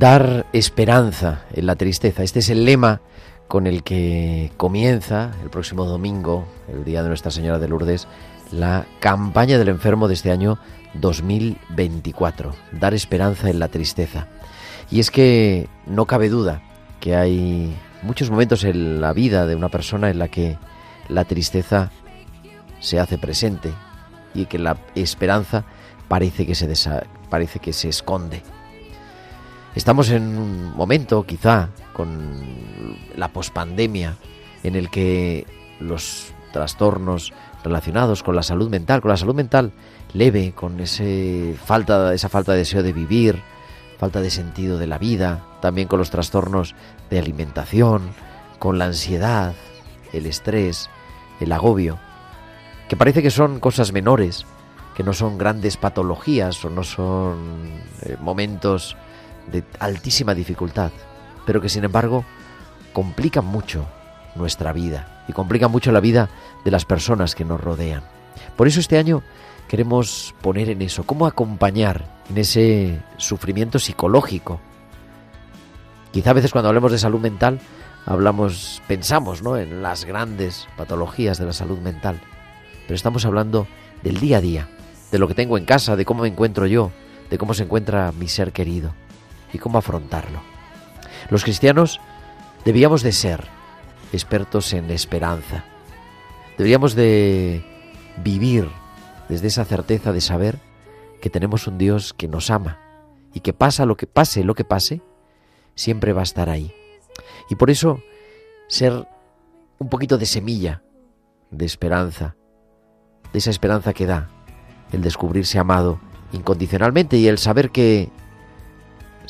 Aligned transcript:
Dar 0.00 0.46
esperanza 0.54 1.42
en 1.52 1.66
la 1.66 1.76
tristeza. 1.76 2.22
Este 2.22 2.38
es 2.38 2.48
el 2.48 2.64
lema 2.64 3.02
con 3.48 3.66
el 3.66 3.82
que 3.82 4.50
comienza 4.56 5.32
el 5.42 5.50
próximo 5.50 5.84
domingo, 5.84 6.46
el 6.72 6.86
día 6.86 7.02
de 7.02 7.08
Nuestra 7.10 7.30
Señora 7.30 7.58
de 7.58 7.68
Lourdes, 7.68 8.08
la 8.50 8.86
campaña 9.00 9.58
del 9.58 9.68
enfermo 9.68 10.08
de 10.08 10.14
este 10.14 10.30
año 10.30 10.58
2024. 10.94 12.54
Dar 12.72 12.94
esperanza 12.94 13.50
en 13.50 13.58
la 13.58 13.68
tristeza. 13.68 14.26
Y 14.90 15.00
es 15.00 15.10
que 15.10 15.68
no 15.84 16.06
cabe 16.06 16.30
duda 16.30 16.62
que 16.98 17.14
hay 17.14 17.76
muchos 18.00 18.30
momentos 18.30 18.64
en 18.64 19.02
la 19.02 19.12
vida 19.12 19.44
de 19.44 19.54
una 19.54 19.68
persona 19.68 20.08
en 20.08 20.18
la 20.18 20.28
que 20.28 20.56
la 21.10 21.26
tristeza 21.26 21.90
se 22.78 22.98
hace 22.98 23.18
presente 23.18 23.70
y 24.32 24.46
que 24.46 24.58
la 24.58 24.78
esperanza 24.94 25.64
parece 26.08 26.46
que 26.46 26.54
se, 26.54 26.66
desa- 26.70 27.04
parece 27.28 27.58
que 27.58 27.74
se 27.74 27.90
esconde. 27.90 28.42
Estamos 29.74 30.10
en 30.10 30.36
un 30.36 30.76
momento, 30.76 31.22
quizá, 31.22 31.68
con 31.92 32.96
la 33.16 33.28
pospandemia, 33.28 34.16
en 34.64 34.74
el 34.74 34.90
que 34.90 35.46
los 35.78 36.32
trastornos 36.52 37.32
relacionados 37.62 38.24
con 38.24 38.34
la 38.34 38.42
salud 38.42 38.68
mental, 38.68 39.00
con 39.00 39.10
la 39.10 39.16
salud 39.16 39.34
mental 39.34 39.72
leve, 40.12 40.52
con 40.56 40.80
ese 40.80 41.54
falta, 41.64 42.12
esa 42.14 42.28
falta 42.28 42.52
de 42.52 42.58
deseo 42.58 42.82
de 42.82 42.92
vivir, 42.92 43.40
falta 43.98 44.20
de 44.20 44.30
sentido 44.30 44.76
de 44.76 44.88
la 44.88 44.98
vida, 44.98 45.44
también 45.60 45.86
con 45.86 46.00
los 46.00 46.10
trastornos 46.10 46.74
de 47.08 47.20
alimentación, 47.20 48.10
con 48.58 48.76
la 48.78 48.86
ansiedad, 48.86 49.54
el 50.12 50.26
estrés, 50.26 50.90
el 51.38 51.52
agobio, 51.52 51.98
que 52.88 52.96
parece 52.96 53.22
que 53.22 53.30
son 53.30 53.60
cosas 53.60 53.92
menores, 53.92 54.46
que 54.96 55.04
no 55.04 55.12
son 55.12 55.38
grandes 55.38 55.76
patologías 55.76 56.64
o 56.64 56.70
no 56.70 56.82
son 56.82 57.82
eh, 58.02 58.16
momentos 58.20 58.96
de 59.50 59.64
altísima 59.78 60.34
dificultad, 60.34 60.90
pero 61.46 61.60
que 61.60 61.68
sin 61.68 61.84
embargo 61.84 62.24
complican 62.92 63.44
mucho 63.44 63.86
nuestra 64.34 64.72
vida 64.72 65.24
y 65.28 65.32
complican 65.32 65.70
mucho 65.70 65.92
la 65.92 66.00
vida 66.00 66.28
de 66.64 66.70
las 66.70 66.84
personas 66.84 67.34
que 67.34 67.44
nos 67.44 67.60
rodean. 67.60 68.02
Por 68.56 68.68
eso 68.68 68.80
este 68.80 68.98
año 68.98 69.22
queremos 69.68 70.34
poner 70.40 70.68
en 70.70 70.82
eso, 70.82 71.04
cómo 71.04 71.26
acompañar 71.26 72.04
en 72.28 72.38
ese 72.38 73.00
sufrimiento 73.16 73.78
psicológico. 73.78 74.60
Quizá 76.12 76.30
a 76.30 76.34
veces 76.34 76.52
cuando 76.52 76.68
hablemos 76.68 76.92
de 76.92 76.98
salud 76.98 77.20
mental 77.20 77.60
hablamos, 78.06 78.82
pensamos, 78.88 79.42
¿no? 79.42 79.56
en 79.56 79.82
las 79.82 80.04
grandes 80.04 80.66
patologías 80.76 81.38
de 81.38 81.46
la 81.46 81.52
salud 81.52 81.78
mental, 81.78 82.20
pero 82.82 82.94
estamos 82.94 83.24
hablando 83.24 83.66
del 84.02 84.18
día 84.18 84.38
a 84.38 84.40
día, 84.40 84.68
de 85.12 85.18
lo 85.18 85.28
que 85.28 85.34
tengo 85.34 85.58
en 85.58 85.64
casa, 85.64 85.96
de 85.96 86.04
cómo 86.04 86.22
me 86.22 86.28
encuentro 86.28 86.66
yo, 86.66 86.90
de 87.28 87.38
cómo 87.38 87.54
se 87.54 87.64
encuentra 87.64 88.10
mi 88.12 88.26
ser 88.26 88.52
querido 88.52 88.92
y 89.52 89.58
cómo 89.58 89.78
afrontarlo. 89.78 90.40
Los 91.28 91.44
cristianos 91.44 92.00
debíamos 92.64 93.02
de 93.02 93.12
ser 93.12 93.46
expertos 94.12 94.72
en 94.72 94.90
esperanza. 94.90 95.64
Deberíamos 96.58 96.94
de 96.94 97.64
vivir 98.22 98.68
desde 99.28 99.48
esa 99.48 99.64
certeza 99.64 100.12
de 100.12 100.20
saber 100.20 100.58
que 101.20 101.30
tenemos 101.30 101.66
un 101.66 101.78
Dios 101.78 102.12
que 102.12 102.28
nos 102.28 102.50
ama 102.50 102.78
y 103.32 103.40
que 103.40 103.52
pasa 103.52 103.86
lo 103.86 103.96
que 103.96 104.06
pase, 104.06 104.44
lo 104.44 104.54
que 104.54 104.64
pase, 104.64 105.02
siempre 105.74 106.12
va 106.12 106.20
a 106.20 106.24
estar 106.24 106.50
ahí. 106.50 106.72
Y 107.48 107.54
por 107.54 107.70
eso 107.70 108.00
ser 108.68 109.06
un 109.78 109.88
poquito 109.88 110.18
de 110.18 110.26
semilla 110.26 110.82
de 111.50 111.64
esperanza, 111.64 112.36
de 113.32 113.38
esa 113.38 113.50
esperanza 113.50 113.92
que 113.92 114.06
da 114.06 114.28
el 114.92 115.02
descubrirse 115.02 115.58
amado 115.58 116.00
incondicionalmente 116.32 117.16
y 117.16 117.28
el 117.28 117.38
saber 117.38 117.70
que 117.70 118.10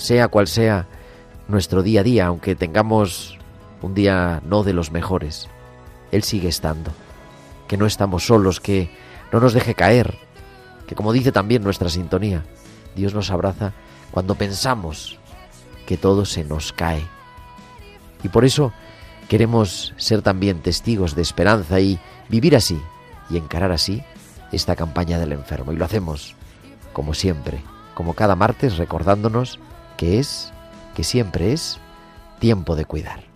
sea 0.01 0.29
cual 0.29 0.49
sea 0.49 0.87
nuestro 1.47 1.83
día 1.83 2.01
a 2.01 2.05
día, 2.05 2.27
aunque 2.27 2.57
tengamos 2.57 3.39
un 3.83 3.95
día 3.95 4.41
no 4.47 4.63
de 4.63 4.73
los 4.73 4.91
mejores, 4.91 5.49
Él 6.11 6.23
sigue 6.23 6.49
estando, 6.49 6.91
que 7.69 7.77
no 7.77 7.85
estamos 7.87 8.27
solos, 8.27 8.61
que 8.61 8.91
no 9.31 9.41
nos 9.41 9.53
deje 9.53 9.75
caer, 9.75 10.17
que 10.87 10.95
como 10.95 11.13
dice 11.13 11.33
también 11.33 11.63
nuestra 11.63 11.91
sintonía, 11.91 12.45
Dios 12.97 13.13
nos 13.13 13.31
abraza 13.31 13.73
cuando 14.11 14.37
pensamos 14.37 15.19
que 15.87 15.99
todo 15.99 16.25
se 16.25 16.45
nos 16.45 16.73
cae. 16.73 17.07
Y 18.23 18.29
por 18.29 18.45
eso 18.47 18.73
queremos 19.29 19.93
ser 19.99 20.23
también 20.23 20.61
testigos 20.61 21.15
de 21.15 21.23
esperanza 21.23 21.79
y 21.79 22.01
vivir 22.29 22.57
así 22.57 22.81
y 23.29 23.37
encarar 23.37 23.71
así 23.71 24.03
esta 24.51 24.77
campaña 24.77 25.19
del 25.19 25.33
enfermo. 25.33 25.73
Y 25.73 25.77
lo 25.77 25.85
hacemos, 25.85 26.37
como 26.95 27.13
siempre, 27.13 27.61
como 27.95 28.15
cada 28.15 28.35
martes, 28.35 28.79
recordándonos 28.79 29.59
que 30.01 30.19
es, 30.19 30.51
que 30.95 31.05
siempre 31.05 31.53
es, 31.53 31.79
tiempo 32.39 32.75
de 32.75 32.87
cuidar. 32.87 33.30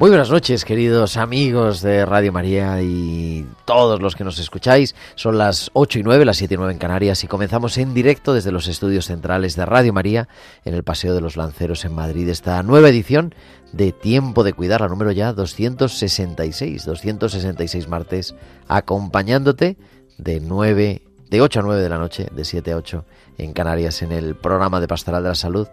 Muy 0.00 0.10
buenas 0.10 0.28
noches, 0.28 0.64
queridos 0.64 1.16
amigos 1.16 1.80
de 1.80 2.04
Radio 2.04 2.32
María 2.32 2.82
y 2.82 3.46
todos 3.64 4.02
los 4.02 4.16
que 4.16 4.24
nos 4.24 4.40
escucháis. 4.40 4.96
Son 5.14 5.38
las 5.38 5.70
8 5.72 6.00
y 6.00 6.02
9, 6.02 6.24
las 6.24 6.36
7 6.36 6.54
y 6.54 6.56
9 6.56 6.72
en 6.72 6.78
Canarias 6.80 7.22
y 7.22 7.28
comenzamos 7.28 7.78
en 7.78 7.94
directo 7.94 8.34
desde 8.34 8.50
los 8.50 8.66
estudios 8.66 9.06
centrales 9.06 9.54
de 9.54 9.64
Radio 9.64 9.92
María 9.92 10.26
en 10.64 10.74
el 10.74 10.82
Paseo 10.82 11.14
de 11.14 11.20
los 11.20 11.36
Lanceros 11.36 11.84
en 11.84 11.94
Madrid 11.94 12.28
esta 12.28 12.60
nueva 12.64 12.88
edición 12.88 13.36
de 13.72 13.92
Tiempo 13.92 14.42
de 14.42 14.52
Cuidar, 14.52 14.80
la 14.80 14.88
número 14.88 15.12
ya 15.12 15.32
266, 15.32 16.84
266 16.84 17.88
martes, 17.88 18.34
acompañándote 18.66 19.76
de 20.18 20.40
9, 20.40 21.02
de 21.30 21.40
8 21.40 21.60
a 21.60 21.62
9 21.62 21.80
de 21.80 21.88
la 21.88 21.98
noche, 21.98 22.28
de 22.34 22.44
7 22.44 22.72
a 22.72 22.76
8 22.78 23.04
en 23.38 23.52
Canarias 23.52 24.02
en 24.02 24.10
el 24.10 24.34
programa 24.34 24.80
de 24.80 24.88
Pastoral 24.88 25.22
de 25.22 25.28
la 25.28 25.34
Salud 25.36 25.68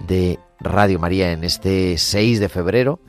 de 0.00 0.38
Radio 0.60 0.98
María 0.98 1.32
en 1.32 1.44
este 1.44 1.98
6 1.98 2.40
de 2.40 2.48
febrero 2.48 3.00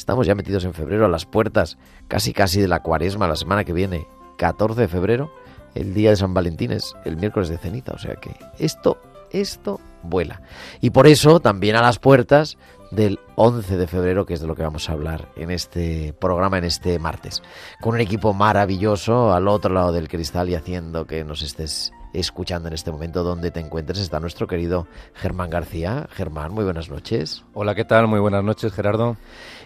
Estamos 0.00 0.26
ya 0.26 0.34
metidos 0.34 0.64
en 0.64 0.72
febrero 0.72 1.04
a 1.04 1.10
las 1.10 1.26
puertas, 1.26 1.76
casi 2.08 2.32
casi 2.32 2.58
de 2.58 2.68
la 2.68 2.80
cuaresma, 2.80 3.28
la 3.28 3.36
semana 3.36 3.64
que 3.64 3.74
viene, 3.74 4.06
14 4.38 4.80
de 4.80 4.88
febrero, 4.88 5.30
el 5.74 5.92
día 5.92 6.08
de 6.08 6.16
San 6.16 6.32
Valentín 6.32 6.72
es 6.72 6.94
el 7.04 7.18
miércoles 7.18 7.50
de 7.50 7.58
ceniza, 7.58 7.92
o 7.92 7.98
sea 7.98 8.14
que 8.14 8.34
esto, 8.58 8.96
esto 9.30 9.78
vuela. 10.02 10.40
Y 10.80 10.88
por 10.88 11.06
eso 11.06 11.40
también 11.40 11.76
a 11.76 11.82
las 11.82 11.98
puertas 11.98 12.56
del 12.90 13.20
11 13.34 13.76
de 13.76 13.86
febrero, 13.86 14.24
que 14.24 14.32
es 14.32 14.40
de 14.40 14.46
lo 14.46 14.54
que 14.54 14.62
vamos 14.62 14.88
a 14.88 14.92
hablar 14.92 15.28
en 15.36 15.50
este 15.50 16.14
programa, 16.18 16.56
en 16.56 16.64
este 16.64 16.98
martes, 16.98 17.42
con 17.82 17.92
un 17.92 18.00
equipo 18.00 18.32
maravilloso 18.32 19.34
al 19.34 19.48
otro 19.48 19.74
lado 19.74 19.92
del 19.92 20.08
cristal 20.08 20.48
y 20.48 20.54
haciendo 20.54 21.06
que 21.06 21.24
nos 21.24 21.42
estés 21.42 21.92
escuchando 22.12 22.68
en 22.68 22.74
este 22.74 22.90
momento 22.90 23.22
donde 23.22 23.50
te 23.50 23.60
encuentres 23.60 23.98
está 23.98 24.20
nuestro 24.20 24.46
querido 24.46 24.86
Germán 25.14 25.50
García. 25.50 26.08
Germán, 26.10 26.52
muy 26.52 26.64
buenas 26.64 26.90
noches. 26.90 27.44
Hola, 27.54 27.74
¿qué 27.74 27.84
tal? 27.84 28.08
Muy 28.08 28.20
buenas 28.20 28.44
noches, 28.44 28.72
Gerardo. 28.72 29.16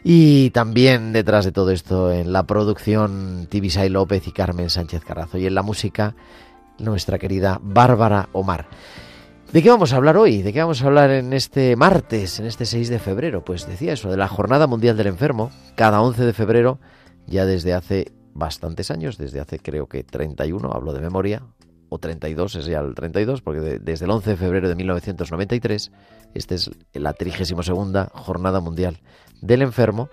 Y 0.03 0.51
también 0.51 1.13
detrás 1.13 1.45
de 1.45 1.53
todo 1.53 1.71
esto, 1.71 2.13
en 2.13 2.33
la 2.33 2.45
producción, 2.45 3.47
Tibisay 3.49 3.89
López 3.89 4.27
y 4.27 4.33
Carmen 4.33 4.71
Sánchez 4.71 5.05
Carrazo. 5.05 5.39
Y 5.39 5.47
en 5.47 5.55
la 5.55 5.63
música, 5.63 6.15
nuestra 6.79 7.19
querida 7.19 7.59
Bárbara 7.63 8.29
Omar. 8.33 8.67
¿De 9.53 9.63
qué 9.63 9.71
vamos 9.71 9.93
a 9.93 9.97
hablar 9.97 10.17
hoy? 10.17 10.43
¿De 10.43 10.53
qué 10.53 10.61
vamos 10.61 10.83
a 10.83 10.87
hablar 10.87 11.11
en 11.11 11.33
este 11.33 11.77
martes, 11.77 12.41
en 12.41 12.47
este 12.47 12.67
6 12.67 12.89
de 12.89 12.99
febrero? 12.99 13.45
Pues 13.45 13.69
decía 13.69 13.93
eso, 13.93 14.11
de 14.11 14.17
la 14.17 14.27
Jornada 14.27 14.67
Mundial 14.67 14.97
del 14.97 15.07
Enfermo, 15.07 15.53
cada 15.77 16.03
11 16.03 16.25
de 16.25 16.33
febrero, 16.33 16.81
ya 17.27 17.47
desde 17.47 17.73
hace 17.73 18.13
bastantes 18.33 18.91
años, 18.91 19.17
desde 19.17 19.41
hace 19.41 19.61
creo 19.61 19.87
que 19.87 20.03
31, 20.03 20.73
hablo 20.73 20.93
de 20.93 21.01
memoria, 21.01 21.43
o 21.89 21.99
32, 21.99 22.57
es 22.57 22.67
ya 22.67 22.81
el 22.81 22.95
32, 22.95 23.43
porque 23.43 23.61
desde 23.81 24.05
el 24.05 24.11
11 24.11 24.31
de 24.31 24.37
febrero 24.37 24.69
de 24.69 24.75
1993, 24.75 25.93
esta 26.35 26.55
es 26.55 26.71
la 26.93 27.13
32 27.13 27.71
Jornada 28.13 28.61
Mundial 28.61 29.01
del 29.41 29.63
Enfermo, 29.63 30.09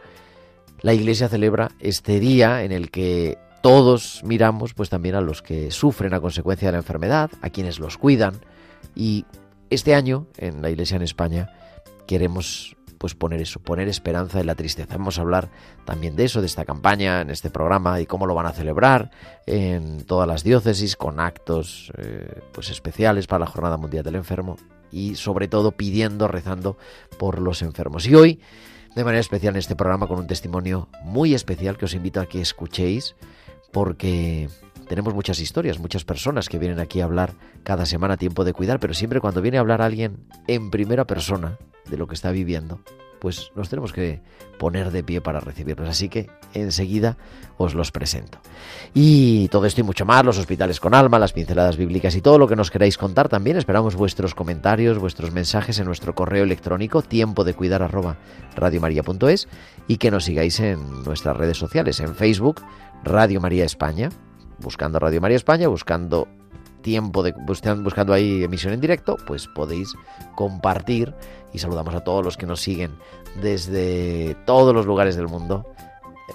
la 0.81 0.93
Iglesia 0.93 1.29
celebra 1.29 1.71
este 1.79 2.19
día 2.19 2.63
en 2.63 2.71
el 2.71 2.89
que 2.89 3.37
todos 3.61 4.21
miramos 4.23 4.73
pues 4.73 4.89
también 4.89 5.15
a 5.15 5.21
los 5.21 5.41
que 5.41 5.71
sufren 5.71 6.13
a 6.13 6.19
consecuencia 6.19 6.67
de 6.67 6.73
la 6.73 6.79
enfermedad, 6.79 7.29
a 7.41 7.49
quienes 7.49 7.79
los 7.79 7.97
cuidan, 7.97 8.41
y 8.95 9.25
este 9.69 9.95
año 9.95 10.27
en 10.37 10.61
la 10.61 10.69
Iglesia 10.69 10.95
en 10.95 11.03
España 11.03 11.53
queremos 12.07 12.75
pues 13.01 13.15
poner 13.15 13.41
eso, 13.41 13.59
poner 13.59 13.87
esperanza 13.87 14.39
en 14.39 14.45
la 14.45 14.53
tristeza. 14.53 14.95
Vamos 14.95 15.17
a 15.17 15.23
hablar 15.23 15.49
también 15.85 16.15
de 16.15 16.25
eso, 16.25 16.39
de 16.39 16.45
esta 16.45 16.65
campaña, 16.65 17.21
en 17.21 17.31
este 17.31 17.49
programa 17.49 17.99
y 17.99 18.05
cómo 18.05 18.27
lo 18.27 18.35
van 18.35 18.45
a 18.45 18.51
celebrar 18.51 19.09
en 19.47 20.03
todas 20.03 20.27
las 20.27 20.43
diócesis 20.43 20.95
con 20.95 21.19
actos 21.19 21.91
eh, 21.97 22.41
pues 22.51 22.69
especiales 22.69 23.25
para 23.25 23.39
la 23.39 23.47
Jornada 23.47 23.77
Mundial 23.77 24.03
del 24.03 24.17
Enfermo 24.17 24.55
y 24.91 25.15
sobre 25.15 25.47
todo 25.47 25.71
pidiendo, 25.71 26.27
rezando 26.27 26.77
por 27.17 27.39
los 27.39 27.63
enfermos. 27.63 28.05
Y 28.05 28.13
hoy, 28.13 28.39
de 28.95 29.03
manera 29.03 29.19
especial 29.19 29.55
en 29.55 29.59
este 29.59 29.75
programa, 29.75 30.05
con 30.05 30.19
un 30.19 30.27
testimonio 30.27 30.87
muy 31.03 31.33
especial 31.33 31.79
que 31.79 31.85
os 31.85 31.95
invito 31.95 32.21
a 32.21 32.27
que 32.27 32.39
escuchéis 32.39 33.15
porque 33.71 34.47
tenemos 34.87 35.15
muchas 35.15 35.39
historias, 35.39 35.79
muchas 35.79 36.05
personas 36.05 36.49
que 36.49 36.59
vienen 36.59 36.79
aquí 36.79 37.01
a 37.01 37.05
hablar 37.05 37.33
cada 37.63 37.87
semana 37.87 38.17
tiempo 38.17 38.43
de 38.43 38.53
cuidar, 38.53 38.79
pero 38.79 38.93
siempre 38.93 39.21
cuando 39.21 39.41
viene 39.41 39.57
a 39.57 39.61
hablar 39.61 39.81
alguien 39.81 40.17
en 40.45 40.69
primera 40.69 41.07
persona 41.07 41.57
de 41.89 41.97
lo 41.97 42.07
que 42.07 42.15
está 42.15 42.31
viviendo, 42.31 42.79
pues 43.19 43.51
nos 43.55 43.69
tenemos 43.69 43.93
que 43.93 44.21
poner 44.57 44.91
de 44.91 45.03
pie 45.03 45.21
para 45.21 45.39
recibirlos. 45.39 45.87
Así 45.87 46.09
que 46.09 46.27
enseguida 46.53 47.17
os 47.57 47.75
los 47.75 47.91
presento. 47.91 48.39
Y 48.93 49.47
todo 49.49 49.65
esto 49.65 49.81
y 49.81 49.83
mucho 49.83 50.05
más, 50.05 50.25
los 50.25 50.39
hospitales 50.39 50.79
con 50.79 50.95
alma, 50.95 51.19
las 51.19 51.31
pinceladas 51.31 51.77
bíblicas 51.77 52.15
y 52.15 52.21
todo 52.21 52.39
lo 52.39 52.47
que 52.47 52.55
nos 52.55 52.71
queráis 52.71 52.97
contar 52.97 53.29
también. 53.29 53.57
Esperamos 53.57 53.95
vuestros 53.95 54.33
comentarios, 54.33 54.97
vuestros 54.97 55.31
mensajes 55.31 55.77
en 55.79 55.85
nuestro 55.85 56.15
correo 56.15 56.43
electrónico 56.43 57.03
tiempo 57.03 57.43
de 57.43 57.53
cuidar 57.53 57.83
arroba 57.83 58.17
radiomaria.es 58.55 59.47
y 59.87 59.97
que 59.97 60.11
nos 60.11 60.25
sigáis 60.25 60.59
en 60.59 61.03
nuestras 61.03 61.37
redes 61.37 61.57
sociales, 61.57 61.99
en 61.99 62.15
Facebook, 62.15 62.61
Radio 63.03 63.39
María 63.39 63.65
España, 63.65 64.09
buscando 64.59 64.97
Radio 64.97 65.21
María 65.21 65.37
España, 65.37 65.67
buscando 65.67 66.27
tiempo 66.81 67.23
de 67.23 67.33
buscando 67.45 68.13
ahí 68.13 68.43
emisión 68.43 68.73
en 68.73 68.81
directo, 68.81 69.17
pues 69.27 69.47
podéis 69.47 69.93
compartir 70.35 71.13
y 71.53 71.59
saludamos 71.59 71.93
a 71.95 72.03
todos 72.03 72.23
los 72.23 72.37
que 72.37 72.45
nos 72.45 72.61
siguen 72.61 72.91
desde 73.41 74.35
todos 74.45 74.73
los 74.73 74.85
lugares 74.85 75.15
del 75.15 75.27
mundo. 75.27 75.65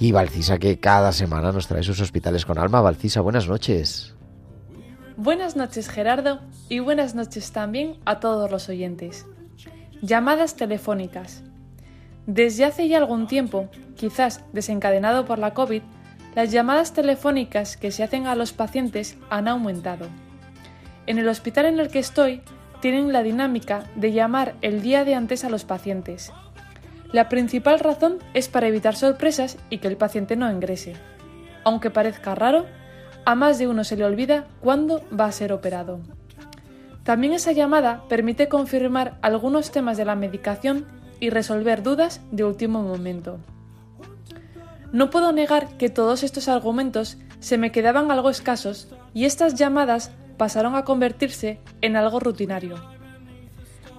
Y 0.06 0.12
Valcisa 0.12 0.60
que 0.60 0.80
cada 0.80 1.12
semana 1.12 1.52
nos 1.52 1.66
trae 1.66 1.82
sus 1.82 2.00
hospitales 2.00 2.46
con 2.46 2.60
alma. 2.60 2.80
Valcisa, 2.80 3.22
buenas 3.22 3.48
noches. 3.48 4.14
Buenas 5.18 5.56
noches 5.56 5.90
Gerardo 5.90 6.42
y 6.70 6.78
buenas 6.78 7.16
noches 7.16 7.52
también 7.52 7.98
a 8.06 8.20
todos 8.20 8.52
los 8.52 8.70
oyentes. 8.70 9.26
Llamadas 10.04 10.58
telefónicas. 10.58 11.42
Desde 12.28 12.66
hace 12.66 12.88
ya 12.88 13.00
algún 13.00 13.26
tiempo, 13.26 13.68
quizás 13.96 14.44
desencadenado 14.54 15.26
por 15.26 15.40
la 15.40 15.56
COVID, 15.56 15.82
las 16.36 16.52
llamadas 16.52 16.94
telefónicas 16.94 17.76
que 17.76 17.90
se 17.90 18.04
hacen 18.04 18.28
a 18.28 18.36
los 18.36 18.54
pacientes 18.54 19.18
han 19.32 19.48
aumentado. 19.48 20.06
En 21.08 21.18
el 21.18 21.28
hospital 21.28 21.66
en 21.66 21.80
el 21.80 21.90
que 21.90 21.98
estoy, 21.98 22.44
tienen 22.80 23.12
la 23.12 23.24
dinámica 23.24 23.86
de 23.96 24.12
llamar 24.12 24.54
el 24.62 24.84
día 24.84 25.04
de 25.04 25.16
antes 25.16 25.44
a 25.46 25.50
los 25.50 25.66
pacientes 25.66 26.32
la 27.16 27.30
principal 27.30 27.80
razón 27.80 28.18
es 28.34 28.50
para 28.50 28.68
evitar 28.68 28.94
sorpresas 28.94 29.58
y 29.70 29.78
que 29.78 29.88
el 29.88 29.96
paciente 29.96 30.36
no 30.36 30.52
ingrese. 30.52 30.98
Aunque 31.64 31.90
parezca 31.90 32.36
raro, 32.36 32.66
a 33.24 33.36
más 33.36 33.58
de 33.58 33.70
uno 33.70 33.86
se 33.86 33.96
le 33.96 34.04
olvida 34.04 34.48
cuándo 34.60 35.02
va 35.18 35.24
a 35.24 35.32
ser 35.32 35.54
operado. 35.54 36.02
También 37.04 37.32
esa 37.32 37.54
llamada 37.54 38.04
permite 38.10 38.50
confirmar 38.50 39.18
algunos 39.22 39.72
temas 39.72 39.96
de 39.96 40.04
la 40.04 40.18
medicación 40.18 40.88
y 41.22 41.30
resolver 41.30 41.84
dudas 41.84 42.20
de 42.32 42.44
último 42.44 42.84
momento. 42.84 43.38
No 44.92 45.10
puedo 45.10 45.32
negar 45.32 45.78
que 45.78 45.90
todos 45.90 46.22
estos 46.22 46.50
argumentos 46.50 47.18
se 47.40 47.58
me 47.58 47.72
quedaban 47.72 48.12
algo 48.12 48.30
escasos 48.30 48.90
y 49.14 49.24
estas 49.24 49.56
llamadas 49.56 50.12
pasaron 50.36 50.76
a 50.76 50.84
convertirse 50.84 51.62
en 51.80 51.96
algo 51.96 52.20
rutinario. 52.20 52.76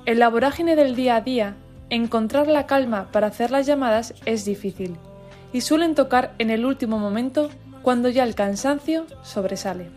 En 0.04 0.18
la 0.18 0.28
vorágine 0.28 0.76
del 0.76 0.94
día 0.94 1.16
a 1.16 1.20
día, 1.22 1.56
encontrar 1.90 2.48
la 2.48 2.66
calma 2.66 3.08
para 3.12 3.28
hacer 3.28 3.50
las 3.50 3.66
llamadas 3.66 4.14
es 4.24 4.44
difícil 4.44 4.96
y 5.52 5.60
suelen 5.60 5.94
tocar 5.94 6.34
en 6.38 6.50
el 6.50 6.64
último 6.64 6.98
momento 6.98 7.50
cuando 7.82 8.08
ya 8.08 8.24
el 8.24 8.34
cansancio 8.34 9.06
sobresale. 9.22 9.88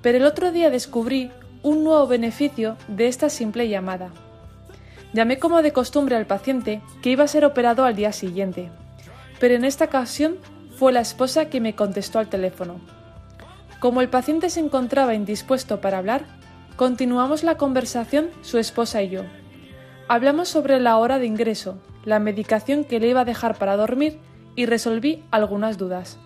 Pero 0.00 0.18
el 0.18 0.24
otro 0.24 0.52
día 0.52 0.70
descubrí 0.70 1.30
un 1.62 1.84
nuevo 1.84 2.06
beneficio 2.06 2.76
de 2.88 3.08
esta 3.08 3.28
simple 3.28 3.68
llamada. 3.68 4.10
Llamé 5.12 5.38
como 5.38 5.62
de 5.62 5.72
costumbre 5.72 6.16
al 6.16 6.26
paciente 6.26 6.80
que 7.02 7.10
iba 7.10 7.24
a 7.24 7.28
ser 7.28 7.44
operado 7.44 7.84
al 7.84 7.96
día 7.96 8.12
siguiente, 8.12 8.70
pero 9.38 9.54
en 9.54 9.64
esta 9.64 9.86
ocasión 9.86 10.36
fue 10.76 10.92
la 10.92 11.00
esposa 11.00 11.46
que 11.46 11.60
me 11.60 11.74
contestó 11.74 12.18
al 12.18 12.28
teléfono. 12.28 12.80
Como 13.78 14.00
el 14.00 14.08
paciente 14.08 14.48
se 14.48 14.60
encontraba 14.60 15.14
indispuesto 15.14 15.80
para 15.80 15.98
hablar, 15.98 16.24
continuamos 16.76 17.42
la 17.42 17.56
conversación 17.56 18.30
su 18.42 18.58
esposa 18.58 19.02
y 19.02 19.10
yo. 19.10 19.22
Hablamos 20.08 20.48
sobre 20.48 20.80
la 20.80 20.96
hora 20.98 21.18
de 21.18 21.26
ingreso, 21.26 21.78
la 22.04 22.18
medicación 22.18 22.84
que 22.84 23.00
le 23.00 23.08
iba 23.08 23.20
a 23.20 23.24
dejar 23.24 23.56
para 23.56 23.76
dormir 23.76 24.18
y 24.56 24.66
resolví 24.66 25.24
algunas 25.30 25.78
dudas. 25.78 26.18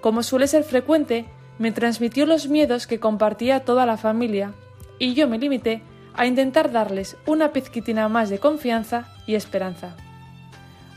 Como 0.00 0.22
suele 0.22 0.46
ser 0.46 0.64
frecuente, 0.64 1.24
me 1.58 1.72
transmitió 1.72 2.26
los 2.26 2.48
miedos 2.48 2.86
que 2.86 3.00
compartía 3.00 3.64
toda 3.64 3.86
la 3.86 3.96
familia 3.96 4.52
y 4.98 5.14
yo 5.14 5.28
me 5.28 5.38
limité 5.38 5.82
a 6.14 6.26
intentar 6.26 6.70
darles 6.70 7.16
una 7.26 7.52
pizquitina 7.52 8.08
más 8.08 8.30
de 8.30 8.38
confianza 8.38 9.08
y 9.26 9.34
esperanza. 9.34 9.96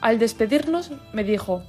Al 0.02 0.20
despedirnos 0.20 0.92
me 1.14 1.24
dijo, 1.24 1.64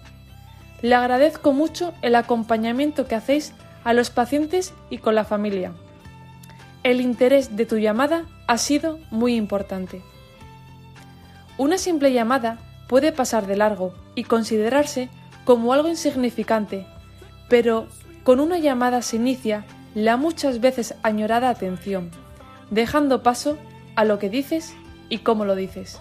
le 0.83 0.95
agradezco 0.95 1.53
mucho 1.53 1.95
el 2.03 2.15
acompañamiento 2.15 3.07
que 3.07 3.15
hacéis 3.15 3.55
a 3.85 3.95
los 3.95 4.11
pacientes 4.11 4.75
y 4.91 4.99
con 4.99 5.15
la 5.15 5.25
familia. 5.25 5.73
El 6.83 7.01
interés 7.01 7.57
de 7.57 7.67
tu 7.67 7.77
llamada 7.77 8.25
ha 8.47 8.59
sido 8.59 8.99
muy 9.11 9.35
importante. 9.35 10.03
Una 11.57 11.77
simple 11.77 12.13
llamada 12.13 12.59
puede 12.89 13.13
pasar 13.13 13.47
de 13.47 13.57
largo 13.57 13.93
y 14.15 14.25
considerarse 14.25 15.11
como 15.45 15.73
algo 15.73 15.89
insignificante, 15.89 16.87
pero 17.49 17.89
con 18.23 18.41
una 18.41 18.59
llamada 18.59 19.03
se 19.03 19.17
inicia 19.17 19.65
la 19.95 20.17
muchas 20.17 20.61
veces 20.61 20.95
añorada 21.03 21.49
atención, 21.49 22.11
dejando 22.71 23.23
paso 23.23 23.59
a 23.97 24.05
lo 24.05 24.19
que 24.19 24.31
dices 24.31 24.75
y 25.09 25.19
cómo 25.19 25.45
lo 25.45 25.57
dices. 25.57 25.99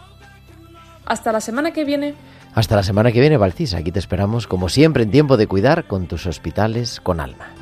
Hasta 1.05 1.31
la 1.31 1.41
semana 1.41 1.71
que 1.71 1.85
viene. 1.85 2.13
Hasta 2.53 2.75
la 2.75 2.83
semana 2.83 3.11
que 3.11 3.21
viene, 3.21 3.37
Valcis. 3.37 3.73
Aquí 3.73 3.91
te 3.91 3.99
esperamos, 3.99 4.45
como 4.45 4.69
siempre, 4.69 5.03
en 5.03 5.11
tiempo 5.11 5.37
de 5.37 5.47
cuidar 5.47 5.87
con 5.87 6.07
tus 6.07 6.25
hospitales 6.27 6.99
con 6.99 7.19
alma. 7.19 7.56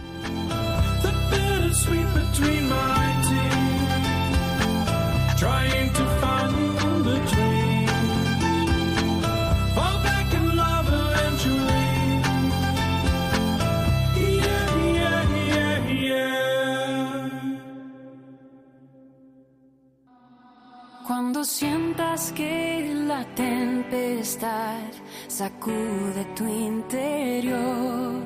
Sacude 25.37 26.23
tu 26.33 26.45
interior 26.47 28.23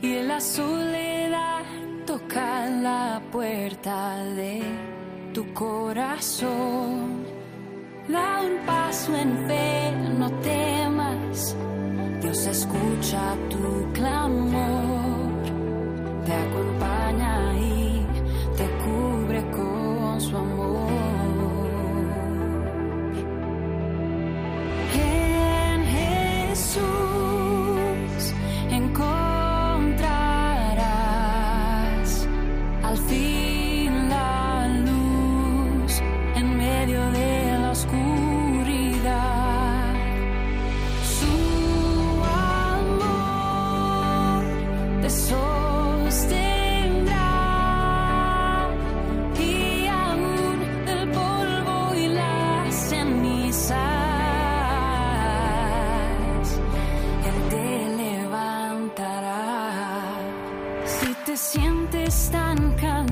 y 0.00 0.22
la 0.22 0.40
soledad 0.40 1.64
toca 2.06 2.70
la 2.70 3.20
puerta 3.32 4.18
de 4.36 4.62
tu 5.32 5.52
corazón, 5.52 7.24
da 8.06 8.42
un 8.42 8.64
paso 8.64 9.16
en 9.16 9.48
fe, 9.48 9.92
no 10.16 10.30
temas, 10.52 11.56
Dios 12.22 12.46
escucha 12.46 13.34
tu 13.50 13.92
clamor, 13.92 15.42
te 16.26 16.32
acompaña 16.32 17.58
y 17.58 18.06
te 18.56 18.66
cubre 18.84 19.40
con 19.50 20.20
su 20.20 20.36
amor. 20.36 20.63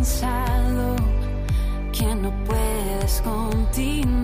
Cansado 0.03 0.97
que 1.93 2.13
no 2.17 2.33
puedes 2.45 3.21
continuar, 3.21 4.22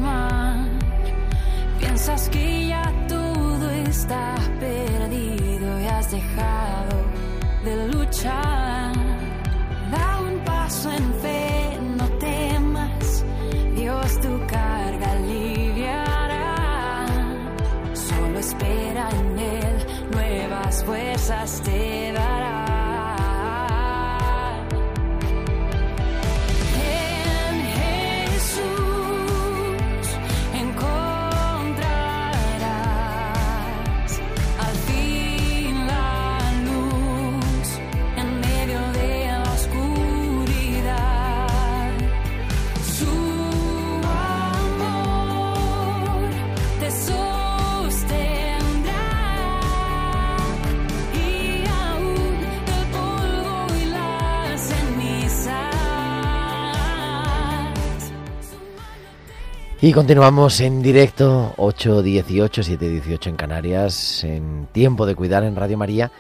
Y 59.80 59.92
continuamos 59.92 60.61
en 60.61 60.82
directo 60.82 61.54
8.18, 61.56 62.78
7.18 62.78 63.28
en 63.28 63.37
Canarias, 63.37 64.25
en 64.25 64.66
tiempo 64.73 65.06
de 65.06 65.14
cuidar 65.14 65.44
en 65.44 65.54
Radio 65.54 65.78
María. 65.78 66.11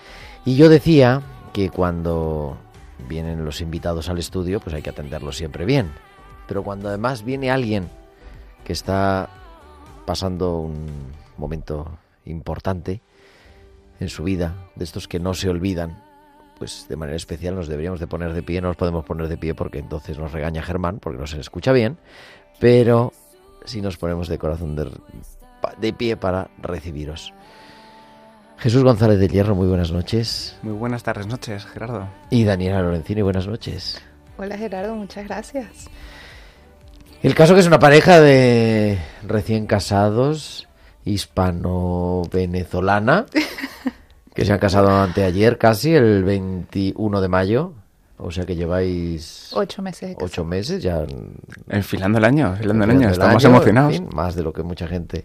Y 0.44 0.54
yo 0.54 0.68
decía 0.68 1.22
que 1.52 1.68
cuando 1.68 2.56
vienen 3.08 3.44
los 3.44 3.60
invitados 3.60 4.08
al 4.08 4.18
estudio, 4.18 4.60
pues 4.60 4.76
hay 4.76 4.82
que 4.82 4.90
atenderlos 4.90 5.36
siempre 5.36 5.64
bien. 5.64 5.90
Pero 6.46 6.62
cuando 6.62 6.88
además 6.88 7.24
viene 7.24 7.50
alguien 7.50 7.88
que 8.62 8.72
está 8.72 9.28
pasando 10.06 10.58
un 10.58 10.86
momento 11.36 11.98
importante 12.26 13.00
en 13.98 14.08
su 14.08 14.22
vida, 14.22 14.54
de 14.76 14.84
estos 14.84 15.08
que 15.08 15.18
no 15.18 15.34
se 15.34 15.48
olvidan, 15.48 16.00
pues 16.60 16.86
de 16.88 16.94
manera 16.94 17.16
especial 17.16 17.56
nos 17.56 17.66
deberíamos 17.66 17.98
de 17.98 18.06
poner 18.06 18.34
de 18.34 18.42
pie, 18.44 18.60
no 18.60 18.68
nos 18.68 18.76
podemos 18.76 19.04
poner 19.04 19.26
de 19.26 19.36
pie 19.36 19.56
porque 19.56 19.80
entonces 19.80 20.16
nos 20.16 20.30
regaña 20.30 20.62
Germán, 20.62 21.00
porque 21.00 21.18
no 21.18 21.26
se 21.26 21.40
escucha 21.40 21.72
bien, 21.72 21.98
pero 22.60 23.12
si 23.64 23.80
nos 23.80 23.96
ponemos 23.96 24.28
de 24.28 24.38
corazón 24.38 24.76
de, 24.76 24.90
de 25.78 25.92
pie 25.92 26.16
para 26.16 26.50
recibiros. 26.60 27.32
Jesús 28.58 28.82
González 28.82 29.20
de 29.20 29.28
Hierro, 29.28 29.54
muy 29.54 29.68
buenas 29.68 29.92
noches. 29.92 30.56
Muy 30.62 30.72
buenas 30.72 31.04
tardes, 31.04 31.28
noches, 31.28 31.64
Gerardo. 31.66 32.08
Y 32.30 32.44
Daniela 32.44 32.82
Lorenzini, 32.82 33.22
buenas 33.22 33.46
noches. 33.46 34.02
Hola 34.36 34.58
Gerardo, 34.58 34.96
muchas 34.96 35.26
gracias. 35.26 35.88
El 37.22 37.34
caso 37.34 37.54
que 37.54 37.60
es 37.60 37.66
una 37.66 37.78
pareja 37.78 38.20
de 38.20 38.98
recién 39.26 39.66
casados, 39.66 40.68
hispano-venezolana, 41.04 43.26
que 44.34 44.44
se 44.44 44.52
han 44.52 44.58
casado 44.58 44.90
anteayer 44.90 45.56
casi, 45.58 45.94
el 45.94 46.24
21 46.24 47.20
de 47.20 47.28
mayo. 47.28 47.74
O 48.18 48.32
sea 48.32 48.44
que 48.44 48.56
lleváis 48.56 49.50
Ocho 49.52 49.80
meses 49.80 50.16
ocho 50.20 50.44
meses 50.44 50.82
ya. 50.82 51.06
Enfilando 51.68 52.18
el 52.18 52.24
año, 52.24 52.48
enfilando 52.48 52.84
el 52.84 52.90
año. 52.90 53.10
Estamos 53.10 53.44
año, 53.44 53.54
emocionados. 53.54 53.94
en 53.94 54.08
fin, 54.08 54.16
más 54.16 54.34
de 54.34 54.42
lo 54.42 54.52
que 54.52 54.62
mucha 54.62 54.88
gente 54.88 55.24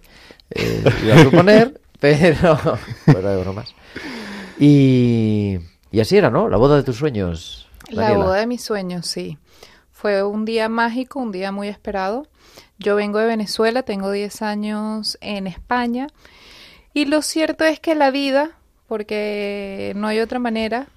eh, 0.52 0.84
iba 1.04 1.16
a 1.16 1.24
suponer, 1.24 1.82
pero 2.00 2.58
fuera 3.06 3.32
de 3.32 3.42
bromas. 3.42 3.74
Y, 4.60 5.58
y 5.92 6.00
así 6.00 6.18
era, 6.18 6.30
¿no? 6.30 6.48
La 6.50 6.58
boda 6.58 6.76
de 6.76 6.84
tus 6.84 6.98
sueños. 6.98 7.68
La 7.90 8.04
Daniela. 8.04 8.26
boda 8.26 8.36
de 8.38 8.48
mis 8.48 8.64
sueños, 8.64 9.08
sí. 9.08 9.38
Fue 9.92 10.22
un 10.22 10.46
día 10.46 10.70
mágico, 10.70 11.20
un 11.20 11.32
día 11.32 11.52
muy 11.52 11.70
esperado. 11.70 12.28
Yo 12.78 12.96
vengo 12.96 13.20
de 13.20 13.26
Venezuela, 13.26 13.84
tengo 13.84 14.12
10 14.12 14.42
años 14.42 15.18
en 15.22 15.48
España. 15.48 16.08
Y 16.94 17.06
lo 17.06 17.22
cierto 17.22 17.64
es 17.64 17.80
que 17.80 17.96
la 17.96 18.12
vida, 18.12 18.52
porque 18.88 19.94
no 19.96 20.08
hay 20.08 20.20
otra 20.20 20.40
manera, 20.40 20.88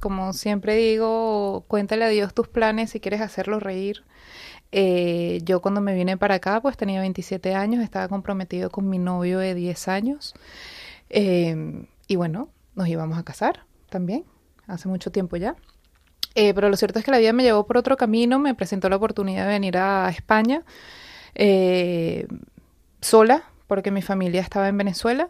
como 0.00 0.32
siempre 0.32 0.76
digo, 0.76 1.64
cuéntale 1.68 2.04
a 2.04 2.08
Dios 2.08 2.34
tus 2.34 2.48
planes 2.48 2.90
si 2.90 3.00
quieres 3.00 3.20
hacerlo 3.20 3.60
reír. 3.60 4.04
Eh, 4.72 5.40
yo 5.44 5.60
cuando 5.60 5.80
me 5.80 5.94
vine 5.94 6.16
para 6.16 6.36
acá, 6.36 6.60
pues 6.60 6.76
tenía 6.76 7.00
27 7.00 7.54
años, 7.54 7.82
estaba 7.82 8.08
comprometido 8.08 8.70
con 8.70 8.88
mi 8.88 8.98
novio 8.98 9.38
de 9.38 9.54
10 9.54 9.88
años. 9.88 10.34
Eh, 11.08 11.86
y 12.06 12.16
bueno, 12.16 12.50
nos 12.74 12.88
íbamos 12.88 13.18
a 13.18 13.24
casar 13.24 13.64
también, 13.88 14.24
hace 14.66 14.88
mucho 14.88 15.10
tiempo 15.10 15.36
ya. 15.36 15.56
Eh, 16.36 16.54
pero 16.54 16.68
lo 16.68 16.76
cierto 16.76 17.00
es 17.00 17.04
que 17.04 17.10
la 17.10 17.18
vida 17.18 17.32
me 17.32 17.42
llevó 17.42 17.66
por 17.66 17.76
otro 17.76 17.96
camino, 17.96 18.38
me 18.38 18.54
presentó 18.54 18.88
la 18.88 18.96
oportunidad 18.96 19.46
de 19.46 19.52
venir 19.52 19.76
a 19.76 20.08
España 20.10 20.64
sola, 23.00 23.44
porque 23.66 23.90
mi 23.90 24.02
familia 24.02 24.40
estaba 24.40 24.68
en 24.68 24.76
Venezuela. 24.76 25.28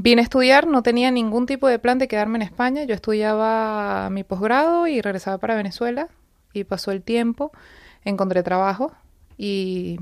Vine 0.00 0.20
a 0.20 0.24
estudiar, 0.24 0.68
no 0.68 0.84
tenía 0.84 1.10
ningún 1.10 1.44
tipo 1.46 1.66
de 1.66 1.80
plan 1.80 1.98
de 1.98 2.06
quedarme 2.06 2.36
en 2.38 2.42
España. 2.42 2.84
Yo 2.84 2.94
estudiaba 2.94 4.08
mi 4.10 4.22
posgrado 4.22 4.86
y 4.86 5.00
regresaba 5.00 5.38
para 5.38 5.56
Venezuela. 5.56 6.06
Y 6.52 6.62
pasó 6.62 6.92
el 6.92 7.02
tiempo, 7.02 7.50
encontré 8.04 8.42
trabajo 8.44 8.92
y 9.36 9.98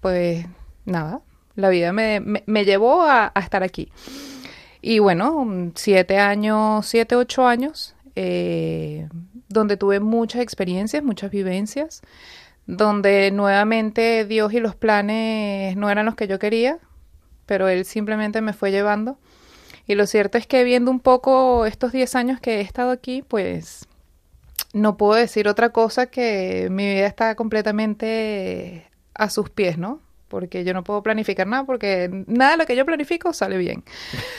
pues 0.00 0.44
nada, 0.84 1.20
la 1.54 1.68
vida 1.70 1.92
me, 1.92 2.20
me- 2.20 2.64
llevó 2.64 3.02
a, 3.02 3.30
a 3.34 3.40
estar 3.40 3.62
aquí. 3.62 3.90
Y 4.82 4.98
bueno, 4.98 5.70
siete 5.76 6.18
años, 6.18 6.86
siete, 6.86 7.16
ocho 7.16 7.46
años, 7.46 7.94
eh, 8.16 9.08
donde 9.48 9.76
tuve 9.76 10.00
muchas 10.00 10.42
experiencias, 10.42 11.02
muchas 11.02 11.30
vivencias, 11.30 12.02
donde 12.66 13.30
nuevamente 13.30 14.24
Dios 14.26 14.52
y 14.52 14.60
los 14.60 14.74
planes 14.76 15.76
no 15.76 15.90
eran 15.90 16.06
los 16.06 16.16
que 16.16 16.28
yo 16.28 16.38
quería, 16.38 16.78
pero 17.48 17.66
Él 17.66 17.86
simplemente 17.86 18.42
me 18.42 18.52
fue 18.52 18.70
llevando. 18.70 19.18
Y 19.86 19.94
lo 19.94 20.06
cierto 20.06 20.36
es 20.36 20.46
que 20.46 20.62
viendo 20.64 20.90
un 20.90 21.00
poco 21.00 21.64
estos 21.64 21.92
10 21.92 22.14
años 22.14 22.40
que 22.40 22.58
he 22.58 22.60
estado 22.60 22.90
aquí, 22.90 23.24
pues 23.26 23.88
no 24.74 24.98
puedo 24.98 25.14
decir 25.14 25.48
otra 25.48 25.70
cosa 25.70 26.06
que 26.06 26.68
mi 26.70 26.84
vida 26.84 27.06
está 27.06 27.34
completamente 27.34 28.86
a 29.14 29.30
sus 29.30 29.48
pies, 29.48 29.78
¿no? 29.78 30.02
Porque 30.28 30.62
yo 30.62 30.74
no 30.74 30.84
puedo 30.84 31.02
planificar 31.02 31.46
nada, 31.46 31.64
porque 31.64 32.10
nada 32.26 32.50
de 32.50 32.56
lo 32.58 32.66
que 32.66 32.76
yo 32.76 32.84
planifico 32.84 33.32
sale 33.32 33.56
bien. 33.56 33.82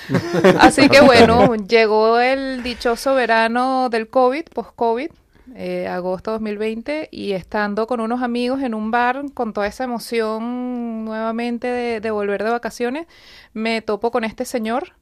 Así 0.59 0.87
que 0.87 1.01
bueno, 1.01 1.55
llegó 1.55 2.19
el 2.19 2.61
dichoso 2.61 3.15
verano 3.15 3.89
del 3.89 4.07
COVID, 4.07 4.43
post-COVID, 4.53 5.09
eh, 5.56 5.88
agosto 5.88 6.32
2020, 6.32 7.10
y 7.12 7.32
estando 7.34 7.88
con 7.88 8.00
unos 8.00 8.22
amigos 8.22 8.62
en 8.62 8.74
un 8.74 8.91
bar, 8.91 9.25
con 9.34 9.53
toda 9.53 9.68
esa 9.68 9.83
emoción 9.83 11.05
nuevamente 11.05 11.68
de, 11.68 12.00
de 12.01 12.12
volver 12.12 12.44
de 12.44 12.50
vacaciones, 12.50 13.07
me 13.53 13.81
topo 13.81 14.12
con 14.12 14.24
este 14.24 14.46
señor, 14.46 14.94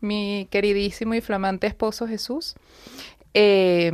mi 0.00 0.48
queridísimo 0.50 1.14
y 1.14 1.20
flamante 1.20 1.66
esposo 1.66 2.06
Jesús. 2.06 2.54
Eh, 3.34 3.92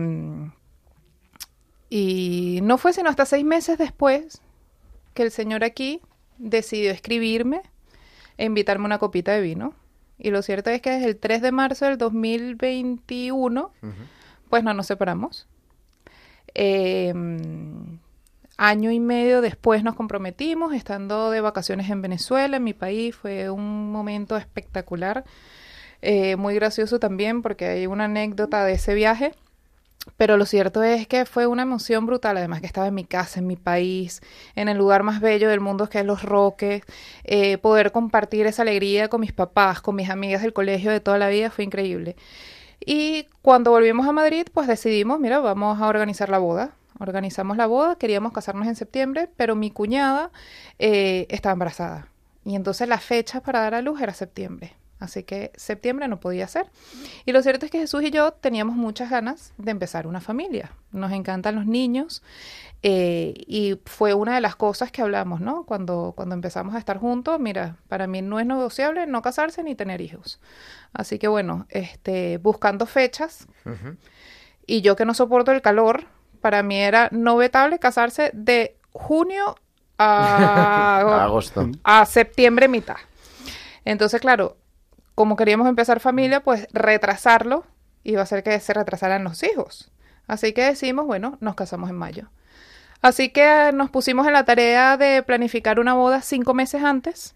y 1.91 2.61
no 2.63 2.79
fue 2.79 2.95
sino 2.95 3.11
hasta 3.11 3.27
seis 3.27 3.45
meses 3.45 3.77
después 3.77 4.41
que 5.13 5.25
el 5.25 5.31
señor 5.31 5.63
aquí 5.63 6.01
decidió 6.39 6.91
escribirme 6.91 7.61
e 8.39 8.47
invitarme 8.47 8.87
una 8.87 8.99
copita 8.99 9.33
de 9.33 9.43
vino. 9.43 9.75
Y 10.19 10.31
lo 10.31 10.41
cierto 10.41 10.71
es 10.71 10.81
que 10.81 10.91
desde 10.91 11.09
el 11.09 11.17
3 11.19 11.43
de 11.43 11.53
marzo 11.53 11.85
del 11.85 11.99
2021, 11.99 13.73
pues 14.49 14.65
no 14.65 14.73
nos 14.73 14.87
separamos. 14.87 15.49
Eh, 16.55 17.13
año 18.57 18.91
y 18.91 19.01
medio 19.01 19.41
después 19.41 19.83
nos 19.83 19.97
comprometimos, 19.97 20.75
estando 20.75 21.31
de 21.31 21.41
vacaciones 21.41 21.91
en 21.91 22.03
Venezuela, 22.03 22.57
en 22.57 22.65
mi 22.65 22.75
país. 22.75 23.15
Fue 23.17 23.51
un 23.51 23.91
momento 23.91 24.37
espectacular, 24.37 25.25
eh, 26.01 26.37
muy 26.37 26.55
gracioso 26.55 26.99
también, 26.99 27.43
porque 27.43 27.67
hay 27.67 27.87
una 27.87 28.05
anécdota 28.05 28.65
de 28.65 28.75
ese 28.75 28.95
viaje. 28.95 29.33
Pero 30.17 30.37
lo 30.37 30.47
cierto 30.47 30.83
es 30.83 31.07
que 31.07 31.27
fue 31.27 31.47
una 31.47 31.63
emoción 31.63 32.07
brutal, 32.07 32.37
además 32.37 32.61
que 32.61 32.67
estaba 32.67 32.89
en 32.89 32.95
mi 32.95 33.05
casa, 33.05 33.39
en 33.39 33.47
mi 33.47 33.55
país, 33.57 34.21
en 34.57 34.69
el 34.69 34.77
lugar 34.77 35.05
más 35.05 35.21
bello 35.21 35.49
del 35.49 35.61
mundo 35.61 35.89
que 35.89 36.01
es 36.01 36.05
Los 36.05 36.23
Roques, 36.25 36.83
eh, 37.23 37.57
poder 37.59 37.93
compartir 37.93 38.47
esa 38.47 38.63
alegría 38.63 39.09
con 39.09 39.21
mis 39.21 39.33
papás, 39.33 39.81
con 39.81 39.95
mis 39.95 40.11
amigas 40.11 40.43
del 40.43 40.53
colegio 40.53 40.91
de 40.91 40.99
toda 41.01 41.19
la 41.19 41.29
vida 41.29 41.51
fue 41.51 41.65
increíble. 41.65 42.17
Y 42.87 43.29
cuando 43.43 43.71
volvimos 43.71 44.07
a 44.07 44.13
Madrid, 44.13 44.47
pues 44.53 44.67
decidimos, 44.67 45.21
mira, 45.21 45.41
vamos 45.41 45.81
a 45.81 45.87
organizar 45.87 46.29
la 46.29 46.39
boda. 46.39 46.75
Organizamos 46.99 47.57
la 47.57 47.67
boda, 47.67 47.97
queríamos 47.97 48.33
casarnos 48.33 48.69
en 48.69 48.77
septiembre, 48.77 49.29
pero 49.37 49.57
mi 49.57 49.71
cuñada 49.71 50.31
eh, 50.79 51.27
estaba 51.31 51.55
embarazada. 51.55 52.09
Y 52.45 52.55
entonces 52.55 52.89
la 52.89 52.99
fecha 52.99 53.41
para 53.41 53.61
dar 53.61 53.75
a 53.75 53.83
luz 53.83 54.01
era 54.01 54.15
septiembre. 54.15 54.75
Así 55.03 55.25
que 55.25 55.51
septiembre 55.57 56.07
no 56.07 56.21
podía 56.21 56.47
ser. 56.47 56.71
Y 57.27 57.33
lo 57.33 57.43
cierto 57.43 57.67
es 57.67 57.73
que 57.73 57.81
Jesús 57.81 58.05
y 58.05 58.11
yo 58.13 58.31
teníamos 58.33 58.77
muchas 58.77 59.11
ganas 59.11 59.53
de 59.59 59.73
empezar 59.73 60.07
una 60.07 60.21
familia. 60.21 60.71
Nos 60.93 61.11
encantan 61.11 61.57
los 61.57 61.67
niños. 61.67 62.23
eh, 62.85 63.35
y 63.47 63.79
fue 63.85 64.13
una 64.15 64.35
de 64.35 64.41
las 64.41 64.55
cosas 64.57 64.91
que 64.93 65.03
hablamos, 65.03 65.41
¿no? 65.41 65.65
Cuando, 65.65 66.13
cuando 66.17 66.35
empezamos 66.35 66.75
a 66.75 66.79
estar 66.79 66.99
juntos, 66.99 67.39
mira, 67.41 67.77
para 67.89 68.07
mí 68.07 68.23
no 68.23 68.39
es 68.41 68.47
negociable 68.47 69.07
no 69.07 69.23
casarse 69.23 69.63
ni 69.63 69.75
tener 69.75 70.01
hijos. 70.01 70.41
Así 70.93 71.19
que 71.19 71.27
bueno, 71.29 71.67
este, 71.69 72.39
buscando 72.39 72.87
fechas. 72.87 73.47
Y 74.67 74.81
yo 74.83 74.95
que 74.97 75.05
no 75.05 75.15
soporto 75.15 75.51
el 75.53 75.63
calor, 75.63 76.05
para 76.41 76.63
mí 76.63 76.77
era 76.77 77.09
no 77.13 77.37
vetable 77.37 77.79
casarse 77.79 78.31
de 78.35 78.77
junio 78.93 79.57
a, 79.99 81.23
Agosto. 81.25 81.69
a 81.85 82.05
septiembre 82.07 82.67
mitad. 82.69 82.97
Entonces, 83.85 84.21
claro, 84.21 84.57
como 85.15 85.37
queríamos 85.37 85.69
empezar 85.69 86.01
familia, 86.01 86.43
pues 86.43 86.67
retrasarlo 86.73 87.65
iba 88.05 88.21
a 88.21 88.25
hacer 88.25 88.43
que 88.43 88.59
se 88.61 88.75
retrasaran 88.75 89.25
los 89.25 89.43
hijos. 89.43 89.91
Así 90.27 90.53
que 90.53 90.65
decimos, 90.65 91.07
bueno, 91.07 91.39
nos 91.41 91.55
casamos 91.55 91.91
en 91.91 91.97
mayo. 91.97 92.31
Así 93.01 93.31
que 93.31 93.69
eh, 93.69 93.73
nos 93.73 93.91
pusimos 93.91 94.27
en 94.27 94.33
la 94.33 94.45
tarea 94.45 94.97
de 94.97 95.23
planificar 95.23 95.81
una 95.81 95.95
boda 95.95 96.23
cinco 96.23 96.55
meses 96.55 96.83
antes. 96.83 97.35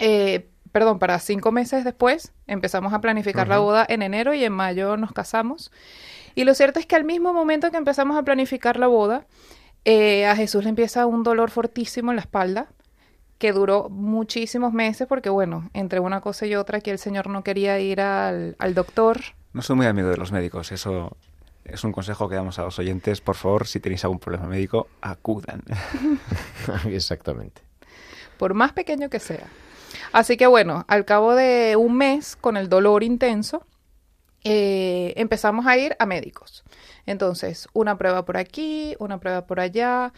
Eh, 0.00 0.48
perdón, 0.72 0.98
para 0.98 1.18
cinco 1.20 1.52
meses 1.52 1.84
después 1.84 2.32
empezamos 2.46 2.92
a 2.92 3.00
planificar 3.00 3.48
la 3.48 3.58
boda 3.58 3.86
en 3.88 4.02
enero 4.02 4.34
y 4.34 4.44
en 4.44 4.52
mayo 4.52 4.96
nos 4.96 5.12
casamos. 5.12 5.70
Y 6.34 6.44
lo 6.44 6.54
cierto 6.54 6.78
es 6.80 6.86
que 6.86 6.96
al 6.96 7.04
mismo 7.04 7.32
momento 7.32 7.70
que 7.70 7.76
empezamos 7.76 8.16
a 8.16 8.22
planificar 8.22 8.76
la 8.76 8.88
boda, 8.88 9.26
eh, 9.84 10.26
a 10.26 10.36
Jesús 10.36 10.64
le 10.64 10.70
empieza 10.70 11.06
un 11.06 11.22
dolor 11.22 11.50
fortísimo 11.50 12.10
en 12.10 12.16
la 12.16 12.22
espalda 12.22 12.68
que 13.38 13.52
duró 13.52 13.88
muchísimos 13.88 14.72
meses 14.72 15.06
porque, 15.08 15.30
bueno, 15.30 15.70
entre 15.72 16.00
una 16.00 16.20
cosa 16.20 16.46
y 16.46 16.54
otra, 16.54 16.80
que 16.80 16.90
el 16.90 16.98
señor 16.98 17.28
no 17.28 17.42
quería 17.44 17.78
ir 17.78 18.00
al, 18.00 18.56
al 18.58 18.74
doctor. 18.74 19.20
No 19.52 19.62
soy 19.62 19.76
muy 19.76 19.86
amigo 19.86 20.08
de 20.08 20.16
los 20.16 20.32
médicos, 20.32 20.72
eso 20.72 21.16
es 21.64 21.84
un 21.84 21.92
consejo 21.92 22.28
que 22.28 22.34
damos 22.34 22.58
a 22.58 22.62
los 22.62 22.78
oyentes. 22.78 23.20
Por 23.20 23.36
favor, 23.36 23.66
si 23.66 23.78
tenéis 23.80 24.04
algún 24.04 24.18
problema 24.18 24.46
médico, 24.46 24.88
acudan. 25.00 25.62
Exactamente. 26.86 27.62
por 28.38 28.54
más 28.54 28.72
pequeño 28.72 29.08
que 29.08 29.20
sea. 29.20 29.46
Así 30.12 30.36
que 30.36 30.46
bueno, 30.46 30.84
al 30.88 31.04
cabo 31.04 31.34
de 31.34 31.76
un 31.76 31.96
mes, 31.96 32.36
con 32.36 32.56
el 32.56 32.68
dolor 32.68 33.02
intenso, 33.02 33.64
eh, 34.44 35.12
empezamos 35.16 35.66
a 35.66 35.76
ir 35.76 35.96
a 35.98 36.06
médicos. 36.06 36.64
Entonces, 37.06 37.68
una 37.72 37.96
prueba 37.96 38.24
por 38.24 38.36
aquí, 38.36 38.94
una 38.98 39.18
prueba 39.18 39.46
por 39.46 39.60
allá. 39.60 40.12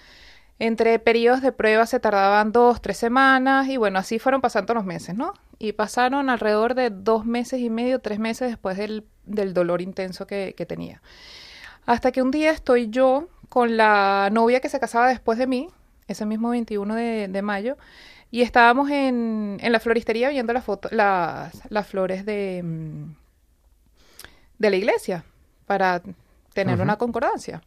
Entre 0.62 0.98
periodos 0.98 1.40
de 1.40 1.52
prueba 1.52 1.86
se 1.86 2.00
tardaban 2.00 2.52
dos, 2.52 2.82
tres 2.82 2.98
semanas 2.98 3.66
y 3.68 3.78
bueno, 3.78 3.98
así 3.98 4.18
fueron 4.18 4.42
pasando 4.42 4.74
los 4.74 4.84
meses, 4.84 5.14
¿no? 5.16 5.32
Y 5.58 5.72
pasaron 5.72 6.28
alrededor 6.28 6.74
de 6.74 6.90
dos 6.90 7.24
meses 7.24 7.60
y 7.60 7.70
medio, 7.70 7.98
tres 7.98 8.18
meses 8.18 8.50
después 8.50 8.76
del, 8.76 9.06
del 9.24 9.54
dolor 9.54 9.80
intenso 9.80 10.26
que, 10.26 10.54
que 10.54 10.66
tenía. 10.66 11.00
Hasta 11.86 12.12
que 12.12 12.20
un 12.20 12.30
día 12.30 12.50
estoy 12.52 12.90
yo 12.90 13.28
con 13.48 13.78
la 13.78 14.28
novia 14.30 14.60
que 14.60 14.68
se 14.68 14.78
casaba 14.78 15.08
después 15.08 15.38
de 15.38 15.46
mí, 15.46 15.68
ese 16.08 16.26
mismo 16.26 16.50
21 16.50 16.94
de, 16.94 17.28
de 17.28 17.42
mayo, 17.42 17.78
y 18.30 18.42
estábamos 18.42 18.90
en, 18.90 19.56
en 19.62 19.72
la 19.72 19.80
floristería 19.80 20.28
viendo 20.28 20.52
las, 20.52 20.64
foto- 20.64 20.90
las, 20.92 21.52
las 21.70 21.86
flores 21.86 22.26
de, 22.26 22.60
mm, 22.62 23.14
de 24.58 24.70
la 24.70 24.76
iglesia 24.76 25.24
para 25.66 26.02
tener 26.52 26.80
una 26.82 26.96
concordancia. 26.98 27.62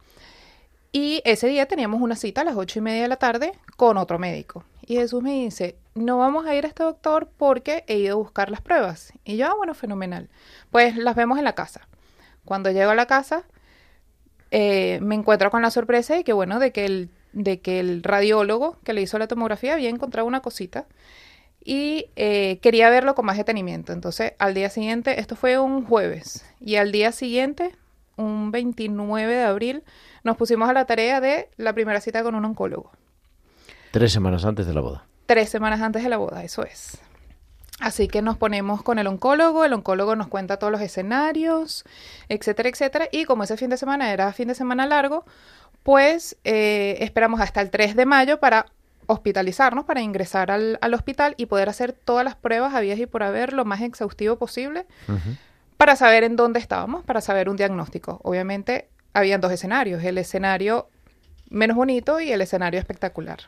Y 0.96 1.22
ese 1.24 1.48
día 1.48 1.66
teníamos 1.66 2.00
una 2.00 2.14
cita 2.14 2.42
a 2.42 2.44
las 2.44 2.54
ocho 2.54 2.78
y 2.78 2.82
media 2.82 3.02
de 3.02 3.08
la 3.08 3.16
tarde 3.16 3.50
con 3.76 3.96
otro 3.96 4.20
médico. 4.20 4.62
Y 4.86 4.94
Jesús 4.94 5.24
me 5.24 5.32
dice, 5.32 5.74
no 5.96 6.18
vamos 6.18 6.46
a 6.46 6.54
ir 6.54 6.64
a 6.64 6.68
este 6.68 6.84
doctor 6.84 7.28
porque 7.36 7.82
he 7.88 7.96
ido 7.96 8.14
a 8.14 8.18
buscar 8.18 8.48
las 8.48 8.60
pruebas. 8.60 9.12
Y 9.24 9.36
yo, 9.36 9.48
ah, 9.48 9.54
bueno, 9.56 9.74
fenomenal. 9.74 10.28
Pues 10.70 10.96
las 10.96 11.16
vemos 11.16 11.38
en 11.38 11.42
la 11.42 11.56
casa. 11.56 11.88
Cuando 12.44 12.70
llego 12.70 12.92
a 12.92 12.94
la 12.94 13.06
casa, 13.06 13.42
eh, 14.52 15.00
me 15.02 15.16
encuentro 15.16 15.50
con 15.50 15.62
la 15.62 15.72
sorpresa 15.72 16.14
de 16.14 16.22
que, 16.22 16.32
bueno, 16.32 16.60
de 16.60 16.70
que, 16.70 16.84
el, 16.84 17.10
de 17.32 17.60
que 17.60 17.80
el 17.80 18.04
radiólogo 18.04 18.78
que 18.84 18.92
le 18.92 19.02
hizo 19.02 19.18
la 19.18 19.26
tomografía 19.26 19.72
había 19.72 19.90
encontrado 19.90 20.28
una 20.28 20.42
cosita 20.42 20.86
y 21.64 22.06
eh, 22.14 22.60
quería 22.62 22.88
verlo 22.88 23.16
con 23.16 23.26
más 23.26 23.36
detenimiento. 23.36 23.92
Entonces, 23.92 24.34
al 24.38 24.54
día 24.54 24.70
siguiente, 24.70 25.18
esto 25.18 25.34
fue 25.34 25.58
un 25.58 25.86
jueves, 25.86 26.44
y 26.60 26.76
al 26.76 26.92
día 26.92 27.10
siguiente, 27.10 27.74
un 28.16 28.52
29 28.52 29.34
de 29.34 29.42
abril, 29.42 29.82
nos 30.24 30.36
pusimos 30.36 30.68
a 30.68 30.72
la 30.72 30.86
tarea 30.86 31.20
de 31.20 31.48
la 31.56 31.72
primera 31.72 32.00
cita 32.00 32.22
con 32.22 32.34
un 32.34 32.44
oncólogo. 32.44 32.90
Tres 33.92 34.12
semanas 34.12 34.44
antes 34.44 34.66
de 34.66 34.74
la 34.74 34.80
boda. 34.80 35.04
Tres 35.26 35.50
semanas 35.50 35.80
antes 35.80 36.02
de 36.02 36.08
la 36.08 36.16
boda, 36.16 36.42
eso 36.42 36.64
es. 36.64 36.98
Así 37.80 38.08
que 38.08 38.22
nos 38.22 38.36
ponemos 38.36 38.82
con 38.82 38.98
el 38.98 39.06
oncólogo, 39.06 39.64
el 39.64 39.72
oncólogo 39.72 40.16
nos 40.16 40.28
cuenta 40.28 40.58
todos 40.58 40.72
los 40.72 40.80
escenarios, 40.80 41.84
etcétera, 42.28 42.68
etcétera. 42.68 43.08
Y 43.12 43.24
como 43.24 43.44
ese 43.44 43.56
fin 43.56 43.70
de 43.70 43.76
semana 43.76 44.12
era 44.12 44.32
fin 44.32 44.48
de 44.48 44.54
semana 44.54 44.86
largo, 44.86 45.24
pues 45.82 46.36
eh, 46.44 46.96
esperamos 47.00 47.40
hasta 47.40 47.60
el 47.60 47.70
3 47.70 47.94
de 47.94 48.06
mayo 48.06 48.40
para 48.40 48.66
hospitalizarnos, 49.06 49.84
para 49.84 50.00
ingresar 50.00 50.50
al, 50.50 50.78
al 50.80 50.94
hospital 50.94 51.34
y 51.36 51.46
poder 51.46 51.68
hacer 51.68 51.92
todas 51.92 52.24
las 52.24 52.36
pruebas 52.36 52.74
habidas 52.74 52.98
y 52.98 53.06
por 53.06 53.22
haber 53.22 53.52
lo 53.52 53.64
más 53.64 53.82
exhaustivo 53.82 54.36
posible 54.36 54.86
para 55.76 55.96
saber 55.96 56.24
en 56.24 56.36
dónde 56.36 56.60
estábamos, 56.60 57.04
para 57.04 57.20
saber 57.20 57.48
un 57.48 57.56
diagnóstico. 57.56 58.20
Obviamente, 58.22 58.88
habían 59.14 59.40
dos 59.40 59.52
escenarios, 59.52 60.04
el 60.04 60.18
escenario 60.18 60.88
menos 61.48 61.76
bonito 61.76 62.20
y 62.20 62.32
el 62.32 62.40
escenario 62.42 62.78
espectacular. 62.80 63.38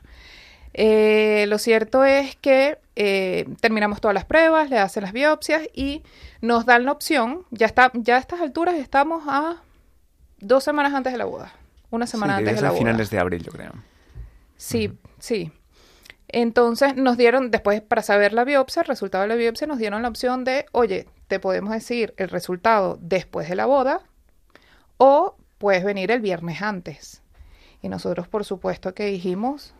Eh, 0.74 1.46
lo 1.48 1.58
cierto 1.58 2.04
es 2.04 2.36
que 2.36 2.78
eh, 2.96 3.46
terminamos 3.60 4.00
todas 4.00 4.14
las 4.14 4.24
pruebas, 4.24 4.68
le 4.70 4.78
hacen 4.78 5.02
las 5.02 5.12
biopsias 5.12 5.62
y 5.74 6.02
nos 6.40 6.66
dan 6.66 6.84
la 6.84 6.92
opción, 6.92 7.44
ya, 7.50 7.66
está, 7.66 7.90
ya 7.94 8.16
a 8.16 8.18
estas 8.18 8.40
alturas 8.40 8.74
estamos 8.76 9.24
a 9.26 9.56
dos 10.38 10.64
semanas 10.64 10.92
antes 10.94 11.12
de 11.12 11.18
la 11.18 11.24
boda, 11.24 11.52
una 11.90 12.06
semana 12.06 12.36
Sí, 12.36 12.40
antes 12.40 12.56
de 12.56 12.62
la 12.62 12.68
a 12.68 12.70
boda. 12.72 12.78
finales 12.78 13.10
de 13.10 13.18
abril, 13.18 13.42
yo 13.42 13.52
creo. 13.52 13.72
Sí, 14.56 14.92
sí. 15.18 15.50
Entonces 16.28 16.94
nos 16.96 17.16
dieron, 17.16 17.50
después 17.50 17.80
para 17.80 18.02
saber 18.02 18.32
la 18.34 18.44
biopsia, 18.44 18.82
el 18.82 18.88
resultado 18.88 19.22
de 19.22 19.28
la 19.28 19.36
biopsia, 19.36 19.66
nos 19.66 19.78
dieron 19.78 20.02
la 20.02 20.08
opción 20.08 20.44
de, 20.44 20.66
oye, 20.72 21.06
te 21.28 21.40
podemos 21.40 21.72
decir 21.72 22.12
el 22.18 22.28
resultado 22.28 22.98
después 23.00 23.48
de 23.48 23.56
la 23.56 23.64
boda 23.66 24.02
o 24.98 25.36
puedes 25.58 25.84
venir 25.84 26.10
el 26.10 26.20
viernes 26.20 26.62
antes. 26.62 27.22
Y 27.82 27.88
nosotros, 27.88 28.28
por 28.28 28.44
supuesto, 28.44 28.94
que 28.94 29.06
dijimos, 29.06 29.74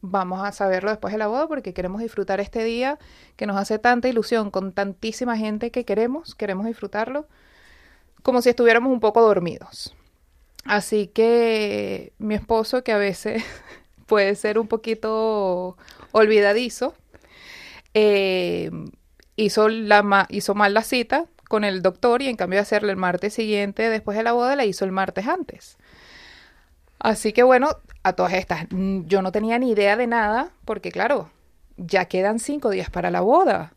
vamos 0.00 0.42
a 0.46 0.52
saberlo 0.52 0.90
después 0.90 1.12
de 1.12 1.18
la 1.18 1.26
boda 1.28 1.46
porque 1.46 1.74
queremos 1.74 2.00
disfrutar 2.00 2.40
este 2.40 2.64
día 2.64 2.98
que 3.36 3.46
nos 3.46 3.56
hace 3.56 3.78
tanta 3.78 4.08
ilusión 4.08 4.50
con 4.50 4.72
tantísima 4.72 5.36
gente 5.36 5.70
que 5.70 5.84
queremos, 5.84 6.34
queremos 6.34 6.66
disfrutarlo, 6.66 7.26
como 8.22 8.42
si 8.42 8.50
estuviéramos 8.50 8.92
un 8.92 9.00
poco 9.00 9.22
dormidos. 9.22 9.94
Así 10.64 11.06
que 11.06 12.12
mi 12.18 12.34
esposo, 12.34 12.84
que 12.84 12.92
a 12.92 12.98
veces 12.98 13.42
puede 14.06 14.34
ser 14.34 14.58
un 14.58 14.68
poquito 14.68 15.76
olvidadizo, 16.12 16.94
eh, 17.94 18.70
hizo, 19.36 19.68
la 19.68 20.02
ma- 20.02 20.26
hizo 20.30 20.54
mal 20.54 20.74
la 20.74 20.82
cita 20.82 21.26
con 21.50 21.64
el 21.64 21.82
doctor 21.82 22.22
y 22.22 22.28
en 22.28 22.36
cambio 22.36 22.58
de 22.58 22.62
hacerle 22.62 22.92
el 22.92 22.96
martes 22.96 23.34
siguiente 23.34 23.90
después 23.90 24.16
de 24.16 24.22
la 24.22 24.30
boda, 24.30 24.54
la 24.54 24.66
hizo 24.66 24.84
el 24.84 24.92
martes 24.92 25.26
antes. 25.26 25.78
Así 27.00 27.32
que 27.32 27.42
bueno, 27.42 27.70
a 28.04 28.12
todas 28.12 28.34
estas, 28.34 28.66
yo 28.70 29.20
no 29.20 29.32
tenía 29.32 29.58
ni 29.58 29.72
idea 29.72 29.96
de 29.96 30.06
nada, 30.06 30.52
porque 30.64 30.92
claro, 30.92 31.28
ya 31.76 32.04
quedan 32.04 32.38
cinco 32.38 32.70
días 32.70 32.88
para 32.88 33.10
la 33.10 33.20
boda. 33.20 33.72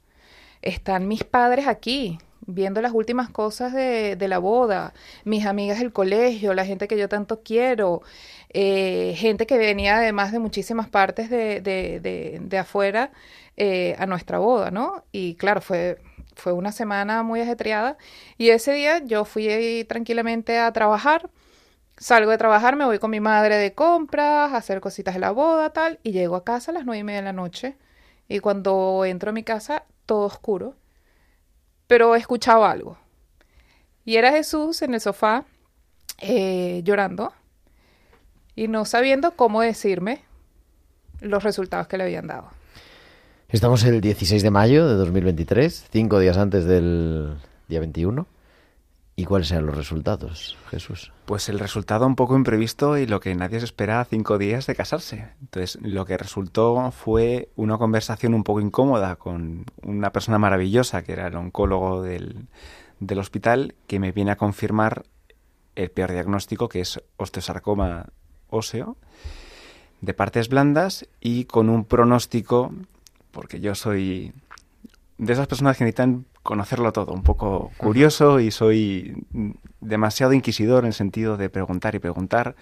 Están 0.62 1.08
mis 1.08 1.24
padres 1.24 1.66
aquí, 1.66 2.20
viendo 2.46 2.80
las 2.80 2.92
últimas 2.94 3.32
cosas 3.32 3.74
de, 3.74 4.18
de 4.18 4.28
la 4.28 4.38
boda, 4.38 4.94
mis 5.24 5.48
amigas 5.48 5.80
del 5.80 5.92
colegio, 5.92 6.54
la 6.54 6.68
gente 6.68 6.88
que 6.88 6.96
yo 6.96 7.10
tanto 7.10 7.42
quiero, 7.42 8.04
eh, 8.50 9.16
gente 9.18 9.48
que 9.48 9.58
venía 9.58 9.98
además 9.98 10.32
de 10.32 10.38
muchísimas 10.38 10.90
partes 10.90 11.32
de, 11.32 11.60
de, 11.60 12.00
de, 12.00 12.40
de 12.40 12.58
afuera 12.60 13.10
eh, 13.58 13.96
a 13.98 14.06
nuestra 14.06 14.38
boda, 14.38 14.70
¿no? 14.70 15.06
Y 15.12 15.34
claro, 15.36 15.60
fue, 15.60 15.98
fue 16.36 16.54
una 16.54 16.72
semana 16.72 17.24
muy 17.24 17.42
ajetreada. 17.42 17.98
Y 18.38 18.50
ese 18.50 18.74
día 18.74 19.00
yo 19.00 19.26
fui 19.26 19.86
tranquilamente 19.88 20.60
a 20.60 20.72
trabajar. 20.74 21.30
Salgo 21.98 22.32
de 22.32 22.38
trabajar, 22.38 22.76
me 22.76 22.86
voy 22.86 23.00
con 23.00 23.12
mi 23.12 23.20
madre 23.20 23.58
de 23.58 23.74
compras, 23.74 24.52
a 24.52 24.58
hacer 24.58 24.82
cositas 24.82 25.14
de 25.14 25.20
la 25.20 25.32
boda, 25.32 25.72
tal, 25.72 26.00
y 26.04 26.12
llego 26.12 26.36
a 26.36 26.44
casa 26.44 26.72
a 26.72 26.74
las 26.74 26.86
nueve 26.86 27.00
y 27.00 27.04
media 27.04 27.20
de 27.20 27.26
la 27.26 27.34
noche. 27.34 27.78
Y 28.28 28.40
cuando 28.40 29.06
entro 29.06 29.30
a 29.30 29.34
mi 29.34 29.44
casa, 29.44 29.84
todo 30.06 30.26
oscuro, 30.26 30.76
pero 31.88 32.16
escuchaba 32.16 32.72
algo. 32.72 32.98
Y 34.06 34.18
era 34.18 34.32
Jesús 34.32 34.82
en 34.82 34.94
el 34.96 35.02
sofá, 35.02 35.46
eh, 36.20 36.82
llorando, 36.84 37.34
y 38.56 38.68
no 38.68 38.86
sabiendo 38.86 39.36
cómo 39.36 39.62
decirme 39.62 40.24
los 41.22 41.44
resultados 41.44 41.88
que 41.88 41.98
le 41.98 42.04
habían 42.06 42.28
dado. 42.28 42.50
Estamos 43.54 43.84
el 43.84 44.02
16 44.02 44.42
de 44.42 44.50
mayo 44.50 44.88
de 44.88 44.96
2023, 44.96 45.86
cinco 45.92 46.18
días 46.18 46.38
antes 46.38 46.66
del 46.66 47.36
día 47.68 47.82
21. 47.82 48.26
¿Y 49.16 49.26
cuáles 49.26 49.50
serán 49.50 49.68
los 49.68 49.78
resultados, 49.78 50.58
Jesús? 50.72 51.12
Pues 51.26 51.50
el 51.50 51.60
resultado 51.60 52.08
un 52.08 52.16
poco 52.16 52.36
imprevisto 52.36 52.98
y 52.98 53.06
lo 53.06 53.20
que 53.20 53.36
nadie 53.36 53.60
se 53.60 53.66
espera 53.66 54.02
a 54.02 54.06
cinco 54.06 54.40
días 54.40 54.66
de 54.66 54.74
casarse. 54.74 55.28
Entonces, 55.40 55.78
lo 55.84 56.04
que 56.06 56.18
resultó 56.18 56.90
fue 56.90 57.50
una 57.56 57.78
conversación 57.78 58.34
un 58.34 58.44
poco 58.44 58.60
incómoda 58.60 59.18
con 59.18 59.66
una 59.84 60.12
persona 60.12 60.40
maravillosa, 60.40 61.04
que 61.04 61.12
era 61.12 61.28
el 61.28 61.36
oncólogo 61.36 62.02
del, 62.02 62.48
del 63.00 63.20
hospital, 63.20 63.76
que 63.86 64.00
me 64.00 64.12
viene 64.12 64.32
a 64.32 64.38
confirmar 64.38 65.04
el 65.76 65.92
peor 65.92 66.12
diagnóstico, 66.12 66.70
que 66.70 66.80
es 66.80 67.04
osteosarcoma 67.18 68.08
óseo, 68.50 68.98
de 70.02 70.16
partes 70.16 70.50
blandas 70.50 71.08
y 71.22 71.46
con 71.46 71.70
un 71.70 71.86
pronóstico, 71.86 72.74
porque 73.34 73.60
yo 73.60 73.76
soy 73.76 74.32
de 75.18 75.34
esas 75.34 75.48
personas 75.48 75.78
que 75.78 75.84
necesitan 75.84 76.26
conocerlo 76.44 76.94
todo, 76.94 77.12
un 77.12 77.24
poco 77.24 77.72
curioso 77.78 78.40
y 78.40 78.52
soy 78.52 79.26
demasiado 79.82 80.34
inquisidor 80.34 80.84
en 80.84 80.88
el 80.88 80.94
sentido 80.94 81.36
de 81.36 81.50
preguntar 81.50 81.96
y 81.96 82.00
preguntar 82.00 82.56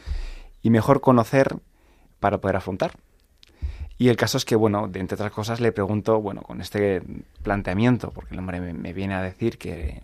y 0.64 0.70
mejor 0.70 1.02
conocer 1.02 1.58
para 2.20 2.40
poder 2.40 2.56
afrontar. 2.56 2.94
Y 3.98 4.10
el 4.10 4.16
caso 4.16 4.38
es 4.38 4.46
que, 4.46 4.56
bueno, 4.56 4.88
de 4.88 5.00
entre 5.00 5.16
otras 5.16 5.32
cosas 5.32 5.60
le 5.60 5.72
pregunto, 5.72 6.20
bueno, 6.22 6.42
con 6.42 6.62
este 6.62 7.04
planteamiento, 7.44 8.12
porque 8.12 8.34
el 8.34 8.40
hombre 8.40 8.60
me, 8.60 8.74
me 8.74 8.94
viene 8.94 9.14
a 9.14 9.22
decir 9.22 9.58
que, 9.60 10.02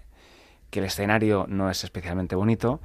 que 0.70 0.80
el 0.80 0.86
escenario 0.86 1.46
no 1.48 1.72
es 1.72 1.84
especialmente 1.84 2.36
bonito, 2.36 2.80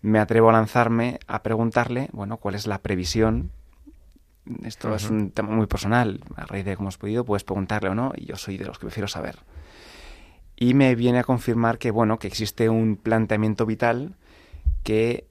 me 0.00 0.18
atrevo 0.20 0.50
a 0.50 0.52
lanzarme 0.52 1.18
a 1.26 1.42
preguntarle, 1.42 2.08
bueno, 2.12 2.36
cuál 2.36 2.54
es 2.54 2.66
la 2.66 2.78
previsión 2.78 3.50
esto 4.64 4.94
es 4.94 5.10
un 5.10 5.30
tema 5.30 5.50
muy 5.50 5.66
personal. 5.66 6.20
A 6.36 6.46
raíz 6.46 6.64
de 6.64 6.76
cómo 6.76 6.88
has 6.88 6.98
podido, 6.98 7.24
puedes 7.24 7.44
preguntarle 7.44 7.88
o 7.90 7.94
no, 7.94 8.12
y 8.16 8.26
yo 8.26 8.36
soy 8.36 8.56
de 8.56 8.64
los 8.64 8.78
que 8.78 8.86
prefiero 8.86 9.08
saber. 9.08 9.38
Y 10.56 10.74
me 10.74 10.94
viene 10.94 11.20
a 11.20 11.24
confirmar 11.24 11.78
que, 11.78 11.90
bueno, 11.90 12.18
que 12.18 12.26
existe 12.26 12.68
un 12.68 12.96
planteamiento 12.96 13.64
vital 13.66 14.16
que 14.82 15.26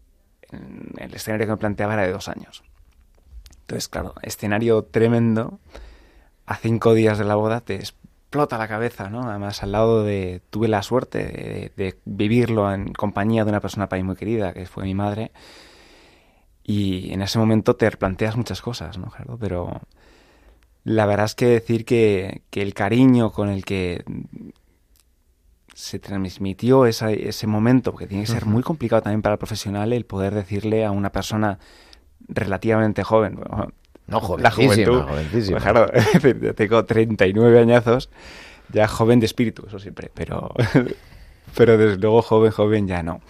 el 0.98 1.14
escenario 1.14 1.46
que 1.48 1.52
me 1.52 1.58
planteaba 1.58 1.94
era 1.94 2.04
de 2.04 2.12
dos 2.12 2.30
años. 2.30 2.64
Entonces, 3.62 3.90
claro, 3.90 4.14
escenario 4.22 4.84
tremendo. 4.84 5.60
A 6.46 6.56
cinco 6.56 6.94
días 6.94 7.18
de 7.18 7.26
la 7.26 7.36
boda 7.36 7.60
te 7.60 7.76
explota 7.76 8.58
la 8.58 8.70
cabeza, 8.70 9.10
¿no? 9.10 9.30
Además, 9.30 9.64
al 9.64 9.74
lado 9.74 10.04
de... 10.04 10.42
Tuve 10.50 10.70
la 10.70 10.82
suerte 10.82 11.18
de, 11.18 11.74
de 11.76 11.98
vivirlo 12.06 12.74
en 12.74 12.94
compañía 12.94 13.44
de 13.44 13.50
una 13.50 13.60
persona 13.60 13.90
para 13.90 14.02
mí 14.02 14.08
muy 14.08 14.16
querida, 14.16 14.54
que 14.54 14.66
fue 14.66 14.86
mi 14.86 14.96
madre. 14.96 15.34
Y 16.68 17.14
en 17.14 17.22
ese 17.22 17.40
momento 17.40 17.78
te 17.78 17.90
planteas 17.92 18.36
muchas 18.36 18.62
cosas, 18.62 18.98
¿no, 18.98 19.10
Gerardo? 19.10 19.38
Pero 19.40 19.82
la 20.84 21.06
verdad 21.06 21.26
es 21.26 21.34
que 21.34 21.48
decir 21.48 21.86
que, 21.86 22.42
que 22.50 22.62
el 22.62 22.74
cariño 22.74 23.32
con 23.32 23.50
el 23.50 23.64
que 23.66 24.04
se 25.74 26.00
transmitió 26.00 26.86
esa, 26.86 27.12
ese 27.12 27.48
momento, 27.48 27.92
porque 27.92 28.08
tiene 28.08 28.26
que 28.26 28.32
ser 28.32 28.46
muy 28.46 28.64
complicado 28.64 29.04
también 29.04 29.22
para 29.22 29.34
el 29.34 29.40
profesional 29.40 29.94
el 29.94 30.06
poder 30.06 30.34
decirle 30.34 30.84
a 30.84 30.92
una 30.92 31.12
persona 31.12 31.60
relativamente 32.28 33.04
joven, 33.04 33.36
bueno, 33.36 33.72
No, 34.08 34.38
la 34.38 34.52
jovencísima, 34.52 35.04
juventud, 35.04 35.32
pues 35.32 35.64
claro, 35.64 35.92
tengo 36.56 36.84
39 36.84 37.60
añazos, 37.60 38.10
ya 38.74 38.88
joven 38.88 39.20
de 39.20 39.28
espíritu, 39.28 39.66
eso 39.68 39.80
siempre, 39.80 40.12
pero, 40.14 40.52
pero 41.56 41.78
desde 41.78 41.98
luego 41.98 42.22
joven, 42.22 42.52
joven 42.52 42.88
ya 42.88 43.04
no. 43.04 43.22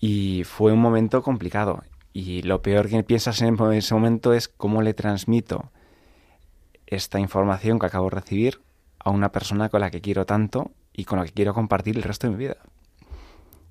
Y 0.00 0.44
fue 0.44 0.72
un 0.72 0.80
momento 0.80 1.22
complicado. 1.22 1.82
Y 2.16 2.42
lo 2.42 2.62
peor 2.62 2.88
que 2.88 3.02
piensas 3.02 3.42
en 3.42 3.60
ese 3.72 3.92
momento 3.92 4.32
es 4.32 4.46
cómo 4.46 4.82
le 4.82 4.94
transmito 4.94 5.72
esta 6.86 7.18
información 7.18 7.80
que 7.80 7.86
acabo 7.86 8.08
de 8.08 8.14
recibir 8.14 8.60
a 9.00 9.10
una 9.10 9.32
persona 9.32 9.68
con 9.68 9.80
la 9.80 9.90
que 9.90 10.00
quiero 10.00 10.24
tanto 10.24 10.70
y 10.92 11.06
con 11.06 11.18
la 11.18 11.24
que 11.24 11.32
quiero 11.32 11.54
compartir 11.54 11.96
el 11.96 12.04
resto 12.04 12.28
de 12.28 12.32
mi 12.32 12.38
vida. 12.38 12.58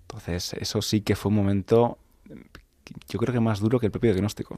Entonces, 0.02 0.54
eso 0.54 0.82
sí 0.82 1.00
que 1.00 1.16
fue 1.16 1.30
un 1.30 1.38
momento, 1.38 1.98
yo 3.08 3.18
creo 3.18 3.34
que 3.34 3.40
más 3.40 3.62
duro 3.62 3.80
que 3.80 3.86
el 3.86 3.94
propio 3.94 4.12
diagnóstico. 4.12 4.58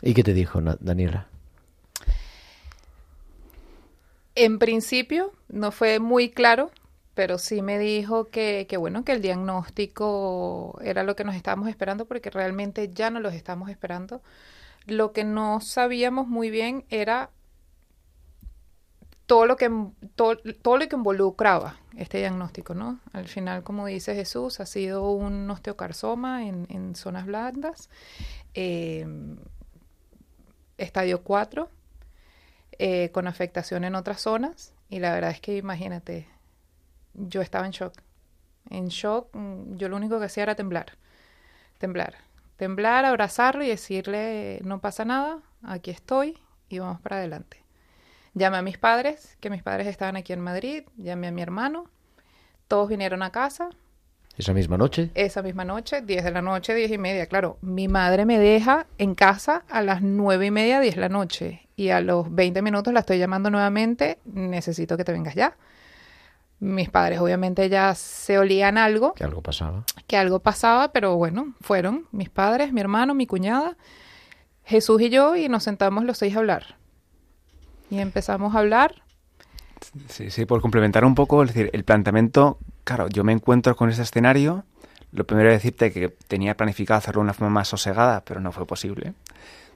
¿Y 0.00 0.14
qué 0.14 0.24
te 0.24 0.32
dijo 0.32 0.62
Daniela? 0.80 1.28
En 4.34 4.58
principio 4.58 5.32
no 5.48 5.72
fue 5.72 6.00
muy 6.00 6.30
claro, 6.30 6.70
pero 7.14 7.38
sí 7.38 7.62
me 7.62 7.78
dijo 7.78 8.28
que, 8.28 8.66
que 8.68 8.76
bueno, 8.76 9.04
que 9.04 9.12
el 9.12 9.22
diagnóstico 9.22 10.78
era 10.82 11.02
lo 11.02 11.16
que 11.16 11.24
nos 11.24 11.34
estábamos 11.34 11.68
esperando 11.68 12.06
porque 12.06 12.30
realmente 12.30 12.90
ya 12.92 13.10
no 13.10 13.20
los 13.20 13.34
estamos 13.34 13.68
esperando. 13.70 14.22
Lo 14.86 15.12
que 15.12 15.24
no 15.24 15.60
sabíamos 15.60 16.26
muy 16.26 16.50
bien 16.50 16.84
era 16.88 17.30
todo 19.26 19.46
lo 19.46 19.56
que 19.56 19.70
todo, 20.16 20.36
todo 20.62 20.76
lo 20.76 20.88
que 20.88 20.96
involucraba 20.96 21.78
este 21.96 22.18
diagnóstico, 22.18 22.74
¿no? 22.74 23.00
Al 23.12 23.28
final, 23.28 23.62
como 23.62 23.86
dice 23.86 24.14
Jesús, 24.14 24.60
ha 24.60 24.66
sido 24.66 25.10
un 25.10 25.50
osteocarcoma 25.50 26.46
en, 26.46 26.94
zonas 26.96 27.26
blandas, 27.26 27.90
eh, 28.54 29.06
estadio 30.78 31.22
4, 31.22 31.68
eh, 32.78 33.10
con 33.12 33.26
afectación 33.26 33.84
en 33.84 33.94
otras 33.94 34.20
zonas, 34.20 34.74
y 34.88 34.98
la 35.00 35.12
verdad 35.12 35.30
es 35.30 35.40
que 35.40 35.56
imagínate, 35.56 36.26
yo 37.14 37.40
estaba 37.40 37.66
en 37.66 37.72
shock. 37.72 37.94
En 38.70 38.88
shock, 38.88 39.34
mm, 39.34 39.76
yo 39.76 39.88
lo 39.88 39.96
único 39.96 40.18
que 40.18 40.26
hacía 40.26 40.44
era 40.44 40.54
temblar, 40.54 40.92
temblar, 41.78 42.14
temblar, 42.56 43.04
abrazarlo 43.04 43.64
y 43.64 43.68
decirle, 43.68 44.60
no 44.64 44.80
pasa 44.80 45.04
nada, 45.04 45.40
aquí 45.62 45.90
estoy 45.90 46.38
y 46.68 46.78
vamos 46.78 47.00
para 47.00 47.16
adelante. 47.16 47.62
Llamé 48.34 48.58
a 48.58 48.62
mis 48.62 48.78
padres, 48.78 49.36
que 49.40 49.50
mis 49.50 49.62
padres 49.62 49.86
estaban 49.86 50.16
aquí 50.16 50.32
en 50.32 50.40
Madrid, 50.40 50.84
llamé 50.96 51.26
a 51.26 51.32
mi 51.32 51.42
hermano, 51.42 51.86
todos 52.68 52.88
vinieron 52.88 53.22
a 53.22 53.30
casa, 53.30 53.68
¿Esa 54.38 54.54
misma 54.54 54.78
noche? 54.78 55.10
esa 55.14 55.42
misma 55.42 55.64
noche, 55.64 56.00
10 56.00 56.24
de 56.24 56.30
la 56.30 56.40
noche, 56.40 56.74
10 56.74 56.92
y 56.92 56.98
media, 56.98 57.26
claro, 57.26 57.58
mi 57.60 57.86
madre 57.88 58.24
me 58.24 58.38
deja 58.38 58.86
en 58.96 59.14
casa 59.14 59.64
a 59.68 59.82
las 59.82 60.00
9 60.00 60.46
y 60.46 60.50
media, 60.50 60.80
10 60.80 60.94
de 60.94 61.00
la 61.02 61.10
noche, 61.10 61.68
y 61.76 61.90
a 61.90 62.00
los 62.00 62.34
20 62.34 62.62
minutos 62.62 62.94
la 62.94 63.00
estoy 63.00 63.18
llamando 63.18 63.50
nuevamente, 63.50 64.18
necesito 64.24 64.96
que 64.96 65.04
te 65.04 65.12
vengas 65.12 65.34
ya. 65.34 65.54
Mis 66.62 66.88
padres 66.90 67.18
obviamente 67.18 67.68
ya 67.68 67.92
se 67.96 68.38
olían 68.38 68.78
algo, 68.78 69.14
Que 69.14 69.24
algo 69.24 69.42
pasaba. 69.42 69.82
que 70.06 70.16
algo 70.16 70.38
pasaba, 70.38 70.92
pero 70.92 71.16
bueno, 71.16 71.54
fueron 71.60 72.06
mis 72.12 72.30
padres, 72.30 72.72
mi 72.72 72.80
hermano, 72.80 73.14
mi 73.14 73.26
cuñada, 73.26 73.76
Jesús 74.64 75.02
y 75.02 75.10
yo, 75.10 75.34
y 75.34 75.48
nos 75.48 75.64
sentamos 75.64 76.04
los 76.04 76.18
seis 76.18 76.36
a 76.36 76.38
hablar. 76.38 76.76
Y 77.90 77.98
empezamos 77.98 78.54
a 78.54 78.60
hablar. 78.60 79.02
Sí, 80.06 80.30
sí, 80.30 80.44
por 80.46 80.60
complementar 80.60 81.04
un 81.04 81.16
poco, 81.16 81.42
es 81.42 81.48
decir, 81.52 81.68
el 81.72 81.82
planteamiento, 81.82 82.60
claro, 82.84 83.08
yo 83.08 83.24
me 83.24 83.32
encuentro 83.32 83.74
con 83.74 83.90
ese 83.90 84.02
escenario, 84.02 84.64
lo 85.10 85.26
primero 85.26 85.48
es 85.50 85.56
decirte 85.56 85.92
que 85.92 86.10
tenía 86.28 86.56
planificado 86.56 86.98
hacerlo 86.98 87.22
de 87.22 87.24
una 87.24 87.34
forma 87.34 87.50
más 87.54 87.66
sosegada, 87.66 88.22
pero 88.24 88.38
no 88.38 88.52
fue 88.52 88.66
posible. 88.68 89.14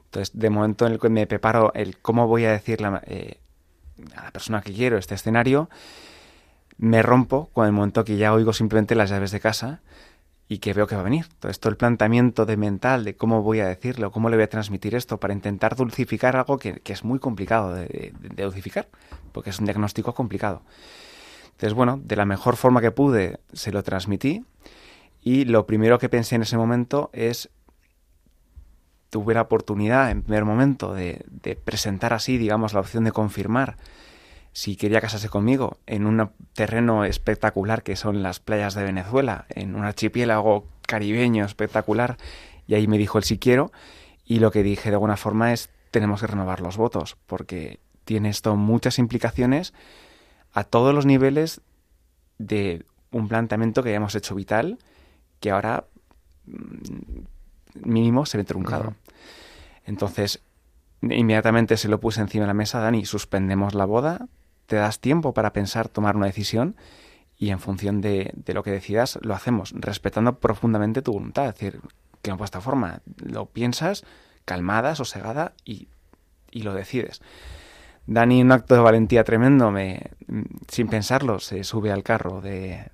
Entonces, 0.05 0.31
de 0.39 0.49
momento 0.49 0.87
en 0.87 0.93
el 0.93 0.99
que 1.01 1.09
me 1.09 1.27
preparo 1.27 1.73
el 1.73 1.97
cómo 1.99 2.27
voy 2.27 2.45
a 2.45 2.51
decirle 2.53 2.87
a, 2.87 3.01
eh, 3.05 3.39
a 4.15 4.23
la 4.23 4.31
persona 4.31 4.61
que 4.61 4.71
quiero 4.71 4.97
este 4.97 5.15
escenario, 5.15 5.69
me 6.77 7.01
rompo 7.01 7.49
con 7.53 7.65
el 7.65 7.71
momento 7.71 8.03
que 8.05 8.17
ya 8.17 8.33
oigo 8.33 8.53
simplemente 8.53 8.95
las 8.95 9.09
llaves 9.09 9.31
de 9.31 9.39
casa 9.39 9.81
y 10.49 10.59
que 10.59 10.73
veo 10.73 10.87
que 10.87 10.95
va 10.95 11.01
a 11.01 11.03
venir. 11.03 11.25
Entonces, 11.29 11.59
todo 11.59 11.71
el 11.71 11.77
planteamiento 11.77 12.45
de 12.45 12.55
mental 12.55 13.03
de 13.03 13.15
cómo 13.15 13.41
voy 13.41 13.59
a 13.59 13.67
decirlo, 13.67 14.11
cómo 14.11 14.29
le 14.29 14.37
voy 14.37 14.43
a 14.43 14.49
transmitir 14.49 14.95
esto 14.95 15.19
para 15.19 15.33
intentar 15.33 15.75
dulcificar 15.75 16.35
algo 16.37 16.57
que, 16.57 16.79
que 16.79 16.93
es 16.93 17.03
muy 17.03 17.19
complicado 17.19 17.73
de, 17.73 18.13
de- 18.19 18.43
dulcificar, 18.43 18.87
porque 19.33 19.49
es 19.49 19.59
un 19.59 19.65
diagnóstico 19.65 20.13
complicado. 20.13 20.61
Entonces, 21.51 21.73
bueno, 21.73 21.99
de 22.03 22.15
la 22.15 22.25
mejor 22.25 22.55
forma 22.55 22.81
que 22.81 22.91
pude, 22.91 23.39
se 23.51 23.71
lo 23.71 23.83
transmití 23.83 24.45
y 25.21 25.45
lo 25.45 25.65
primero 25.65 25.99
que 25.99 26.07
pensé 26.07 26.35
en 26.35 26.43
ese 26.43 26.57
momento 26.57 27.09
es 27.13 27.49
tuve 29.09 29.33
la 29.33 29.41
oportunidad 29.41 30.11
en 30.11 30.21
primer 30.21 30.45
momento 30.45 30.93
de, 30.93 31.25
de 31.29 31.55
presentar 31.55 32.13
así, 32.13 32.37
digamos, 32.37 32.73
la 32.73 32.81
opción 32.81 33.03
de 33.03 33.11
confirmar 33.11 33.77
si 34.57 34.75
quería 34.75 35.01
casarse 35.01 35.29
conmigo 35.29 35.77
en 35.85 36.07
un 36.07 36.31
terreno 36.53 37.05
espectacular 37.05 37.83
que 37.83 37.95
son 37.95 38.23
las 38.23 38.39
playas 38.39 38.73
de 38.73 38.83
Venezuela, 38.83 39.45
en 39.49 39.75
un 39.75 39.85
archipiélago 39.85 40.65
caribeño 40.81 41.45
espectacular, 41.45 42.17
y 42.65 42.73
ahí 42.73 42.87
me 42.87 42.97
dijo 42.97 43.19
el 43.19 43.23
si 43.23 43.37
quiero, 43.37 43.71
y 44.25 44.39
lo 44.39 44.49
que 44.49 44.63
dije 44.63 44.89
de 44.89 44.95
alguna 44.95 45.15
forma 45.15 45.53
es 45.53 45.69
tenemos 45.91 46.21
que 46.21 46.27
renovar 46.27 46.61
los 46.61 46.75
votos, 46.75 47.17
porque 47.27 47.79
tiene 48.03 48.29
esto 48.29 48.55
muchas 48.55 48.97
implicaciones 48.97 49.75
a 50.53 50.63
todos 50.63 50.91
los 50.91 51.05
niveles 51.05 51.61
de 52.39 52.83
un 53.11 53.27
planteamiento 53.27 53.83
que 53.83 53.89
habíamos 53.89 54.15
hecho 54.15 54.33
vital, 54.33 54.79
que 55.39 55.51
ahora 55.51 55.85
mm, 56.47 57.87
mínimo 57.87 58.25
se 58.25 58.39
ve 58.39 58.43
truncado. 58.43 58.95
Entonces, 59.85 60.41
inmediatamente 61.03 61.77
se 61.77 61.89
lo 61.89 61.99
puse 61.99 62.21
encima 62.21 62.45
de 62.45 62.47
la 62.47 62.53
mesa, 62.55 62.79
Dani, 62.79 63.05
suspendemos 63.05 63.75
la 63.75 63.85
boda, 63.85 64.27
te 64.67 64.75
das 64.75 64.99
tiempo 64.99 65.33
para 65.33 65.53
pensar, 65.53 65.89
tomar 65.89 66.15
una 66.15 66.27
decisión 66.27 66.75
y 67.37 67.49
en 67.49 67.59
función 67.59 68.01
de, 68.01 68.31
de 68.35 68.53
lo 68.53 68.63
que 68.63 68.71
decidas 68.71 69.17
lo 69.21 69.33
hacemos, 69.33 69.73
respetando 69.75 70.39
profundamente 70.39 71.01
tu 71.01 71.13
voluntad. 71.13 71.47
Es 71.47 71.55
decir, 71.55 71.81
que 72.21 72.31
no 72.31 72.43
esta 72.43 72.61
forma, 72.61 73.01
lo 73.17 73.45
piensas 73.47 74.03
calmada, 74.45 74.95
sosegada 74.95 75.53
y, 75.65 75.87
y 76.51 76.63
lo 76.63 76.73
decides. 76.73 77.21
Dani, 78.05 78.39
en 78.39 78.47
un 78.47 78.51
acto 78.53 78.75
de 78.75 78.81
valentía 78.81 79.23
tremendo, 79.23 79.69
me, 79.71 80.11
sin 80.69 80.87
pensarlo, 80.87 81.39
se 81.39 81.63
sube 81.63 81.91
al 81.91 82.03
carro 82.03 82.41
de, 82.41 82.89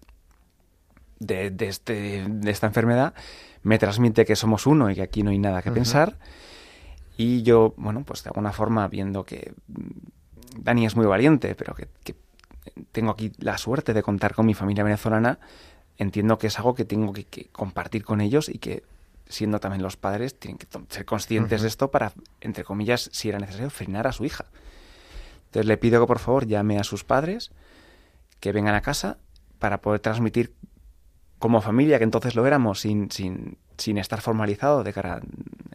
de, 1.19 1.51
de 1.51 1.67
este, 1.67 2.25
de 2.27 2.51
esta 2.51 2.67
enfermedad, 2.67 3.13
me 3.62 3.77
transmite 3.77 4.25
que 4.25 4.36
somos 4.36 4.65
uno 4.65 4.89
y 4.89 4.95
que 4.95 5.03
aquí 5.03 5.23
no 5.23 5.29
hay 5.29 5.39
nada 5.39 5.62
que 5.62 5.69
Ujú. 5.69 5.75
pensar. 5.75 6.17
Y 7.15 7.43
yo, 7.43 7.75
bueno, 7.77 8.03
pues 8.03 8.23
de 8.23 8.29
alguna 8.29 8.51
forma, 8.51 8.88
viendo 8.88 9.23
que 9.23 9.53
Dani 10.57 10.85
es 10.85 10.95
muy 10.95 11.05
valiente, 11.05 11.55
pero 11.55 11.73
que, 11.75 11.87
que 12.03 12.15
tengo 12.91 13.11
aquí 13.11 13.31
la 13.39 13.57
suerte 13.57 13.93
de 13.93 14.03
contar 14.03 14.33
con 14.35 14.45
mi 14.45 14.53
familia 14.53 14.83
venezolana, 14.83 15.39
entiendo 15.97 16.37
que 16.37 16.47
es 16.47 16.57
algo 16.57 16.73
que 16.75 16.85
tengo 16.85 17.13
que, 17.13 17.25
que 17.25 17.49
compartir 17.49 18.03
con 18.03 18.21
ellos 18.21 18.49
y 18.49 18.57
que, 18.59 18.83
siendo 19.27 19.59
también 19.59 19.81
los 19.83 19.97
padres, 19.97 20.37
tienen 20.39 20.57
que 20.57 20.67
ser 20.89 21.05
conscientes 21.05 21.59
Ujú. 21.59 21.63
de 21.63 21.67
esto 21.67 21.91
para, 21.91 22.13
entre 22.41 22.63
comillas, 22.63 23.09
si 23.13 23.29
era 23.29 23.39
necesario, 23.39 23.69
frenar 23.69 24.07
a 24.07 24.11
su 24.11 24.25
hija. 24.25 24.45
Entonces 25.45 25.67
le 25.67 25.77
pido 25.77 26.01
que 26.01 26.07
por 26.07 26.19
favor 26.19 26.47
llame 26.47 26.79
a 26.79 26.83
sus 26.83 27.03
padres, 27.03 27.51
que 28.39 28.51
vengan 28.51 28.75
a 28.75 28.81
casa 28.81 29.17
para 29.59 29.81
poder 29.81 29.99
transmitir 29.99 30.53
como 31.39 31.61
familia, 31.61 31.97
que 31.97 32.03
entonces 32.05 32.35
lo 32.35 32.45
éramos, 32.47 32.79
sin, 32.79 33.11
sin, 33.11 33.57
sin 33.77 33.97
estar 33.97 34.21
formalizado 34.21 34.83
de 34.83 34.93
cara 34.93 35.21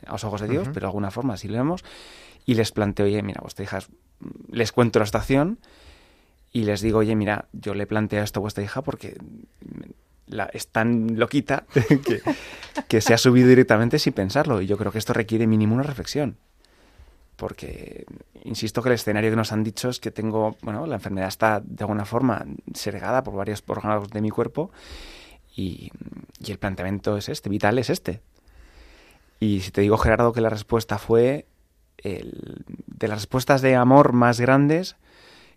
a 0.07 0.13
los 0.13 0.25
ojos 0.25 0.41
de 0.41 0.49
Dios, 0.49 0.65
Ujú. 0.65 0.73
pero 0.75 0.87
de 0.87 0.89
alguna 0.89 1.11
forma 1.11 1.37
sí 1.37 1.47
lo 1.49 1.55
vemos, 1.55 1.85
y 2.47 2.55
les 2.55 2.73
planteo, 2.73 3.07
oye, 3.07 3.23
mira, 3.23 3.41
vuestra 3.43 3.65
hija, 3.65 3.79
es- 3.79 3.91
les 4.51 4.73
cuento 4.73 4.99
la 4.99 5.07
situación 5.07 5.59
y 6.53 6.65
les 6.65 6.81
digo, 6.81 6.99
oye, 6.99 7.15
mira, 7.15 7.49
yo 7.53 7.75
le 7.75 7.87
planteo 7.87 8.23
esto 8.23 8.41
a 8.41 8.43
vuestra 8.43 8.65
hija 8.65 8.83
porque 8.83 9.17
la, 10.27 10.45
es 10.53 10.69
tan 10.69 11.19
loquita 11.19 11.67
que, 12.89 13.01
se 13.01 13.15
ha 13.15 13.19
subido 13.19 13.49
directamente 13.49 13.99
sin 13.99 14.13
pensarlo, 14.13 14.61
y 14.63 14.67
yo 14.67 14.77
creo 14.77 14.93
que 14.93 14.99
esto 14.99 15.13
requiere 15.13 15.47
mínimo 15.47 15.75
una 15.75 15.85
reflexión. 15.85 16.37
Porque, 17.37 18.05
insisto 18.43 18.83
que 18.83 18.89
el 18.89 18.97
escenario 18.97 19.31
que 19.31 19.37
nos 19.37 19.53
han 19.53 19.63
dicho 19.63 19.91
es 19.91 20.01
que 20.01 20.11
tengo, 20.11 20.57
bueno, 20.63 20.87
la 20.87 20.97
enfermedad 20.97 21.29
está 21.29 21.61
de 21.65 21.85
alguna 21.85 22.05
forma 22.05 22.45
segregada 22.75 23.23
por 23.23 23.35
varios 23.35 23.63
órganos 23.67 24.11
de 24.11 24.21
mi 24.21 24.31
cuerpo 24.31 24.73
y 25.55 25.91
el 26.47 26.59
planteamiento 26.59 27.17
es 27.17 27.29
este, 27.29 27.49
vital 27.49 27.79
es 27.79 27.91
este. 27.91 28.23
Y 29.41 29.61
si 29.61 29.71
te 29.71 29.81
digo, 29.81 29.97
Gerardo, 29.99 30.33
que 30.33 30.41
la 30.41 30.51
respuesta 30.51 30.99
fue 30.99 31.47
el- 31.99 32.65
de 32.87 33.09
las 33.09 33.19
respuestas 33.19 33.63
de 33.63 33.75
amor 33.77 34.13
más 34.13 34.41
grandes 34.41 34.97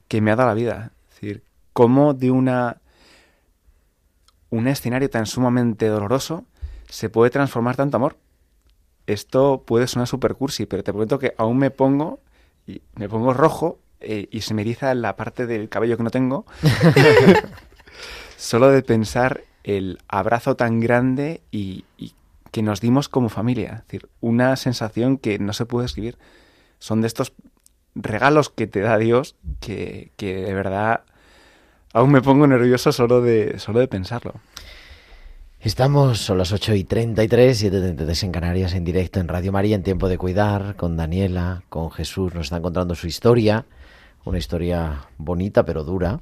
que 0.08 0.22
me 0.22 0.32
ha 0.32 0.36
dado 0.36 0.50
la 0.50 0.56
vida. 0.56 0.92
Es 1.10 1.16
decir, 1.16 1.44
cómo 1.74 2.14
de 2.14 2.32
una 2.32 2.78
un 4.50 4.68
escenario 4.68 5.10
tan 5.10 5.26
sumamente 5.26 5.88
doloroso 5.88 6.44
se 6.90 7.10
puede 7.10 7.30
transformar 7.32 7.78
tanto 7.78 7.96
amor. 7.98 8.18
Esto 9.08 9.64
puede 9.66 9.88
sonar 9.88 10.08
super 10.08 10.36
cursi, 10.36 10.66
pero 10.66 10.84
te 10.84 10.92
prometo 10.92 11.20
que 11.20 11.34
aún 11.38 11.58
me 11.58 11.72
pongo 11.72 12.20
y 12.68 12.82
me 12.96 13.08
pongo 13.08 13.34
rojo 13.34 13.80
eh, 14.02 14.28
y 14.30 14.42
se 14.42 14.54
me 14.54 14.62
eriza 14.64 14.94
la 14.94 15.16
parte 15.16 15.48
del 15.48 15.70
cabello 15.70 15.96
que 15.98 16.04
no 16.04 16.10
tengo 16.12 16.46
solo 18.38 18.70
de 18.70 18.82
pensar 18.84 19.42
el 19.64 20.00
abrazo 20.08 20.56
tan 20.56 20.80
grande 20.80 21.42
y, 21.52 21.86
y 21.98 22.14
que 22.52 22.62
nos 22.62 22.82
dimos 22.82 23.10
como 23.10 23.30
familia. 23.30 23.74
Es 23.74 23.84
decir, 23.84 24.10
una 24.20 24.56
sensación 24.56 25.18
que 25.18 25.40
no 25.40 25.54
se 25.54 25.66
puede 25.66 25.86
escribir. 25.86 26.18
Son 26.80 27.02
de 27.02 27.08
estos 27.08 27.34
regalos 27.96 28.50
que 28.50 28.68
te 28.68 28.82
da 28.82 28.98
Dios 28.98 29.36
que, 29.60 30.12
que 30.18 30.36
de 30.36 30.54
verdad 30.54 31.02
aún 31.94 32.12
me 32.12 32.22
pongo 32.22 32.48
nervioso 32.48 32.92
solo 32.92 33.22
de, 33.22 33.60
solo 33.60 33.80
de 33.80 33.88
pensarlo. 33.88 34.36
Estamos, 35.60 36.18
son 36.18 36.40
las 36.40 36.52
8 36.52 36.74
y 36.74 36.84
33, 36.86 37.66
7.33 37.66 38.24
en 38.24 38.32
Canarias, 38.32 38.74
en 38.74 38.84
directo 38.84 39.20
en 39.20 39.28
Radio 39.28 39.52
María, 39.52 39.76
en 39.76 39.84
Tiempo 39.84 40.10
de 40.10 40.18
Cuidar, 40.18 40.76
con 40.76 40.98
Daniela, 40.98 41.62
con 41.70 41.92
Jesús, 41.92 42.34
nos 42.34 42.48
están 42.48 42.64
contando 42.64 42.96
su 42.96 43.06
historia, 43.06 43.66
una 44.26 44.40
historia 44.40 45.08
bonita 45.20 45.64
pero 45.64 45.84
dura. 45.84 46.20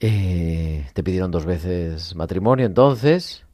Eh, 0.00 0.88
te 0.92 1.04
pidieron 1.04 1.30
dos 1.30 1.44
veces 1.44 2.16
matrimonio, 2.16 2.66
entonces, 2.66 3.44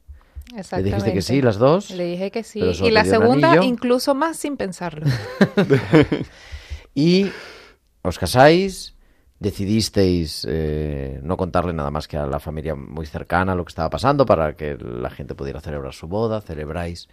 Le 0.51 0.57
dijiste 0.57 0.75
Exactamente. 0.75 1.13
que 1.13 1.21
sí, 1.21 1.41
las 1.41 1.57
dos. 1.57 1.91
Le 1.91 2.05
dije 2.05 2.31
que 2.31 2.43
sí. 2.43 2.59
Y 2.59 2.91
la 2.91 3.05
segunda, 3.05 3.63
incluso 3.63 4.15
más 4.15 4.37
sin 4.37 4.57
pensarlo. 4.57 5.05
Y 6.95 7.31
os 8.01 8.19
casáis, 8.19 8.95
decidisteis 9.39 10.45
eh, 10.49 11.19
no 11.23 11.37
contarle 11.37 11.71
nada 11.71 11.91
más 11.91 12.07
que 12.07 12.17
a 12.17 12.25
la 12.25 12.39
familia 12.39 12.75
muy 12.75 13.05
cercana 13.05 13.55
lo 13.55 13.63
que 13.63 13.69
estaba 13.69 13.89
pasando 13.89 14.25
para 14.25 14.53
que 14.55 14.75
la 14.77 15.09
gente 15.09 15.35
pudiera 15.35 15.61
celebrar 15.61 15.93
su 15.93 16.07
boda, 16.07 16.41
celebráis 16.41 17.07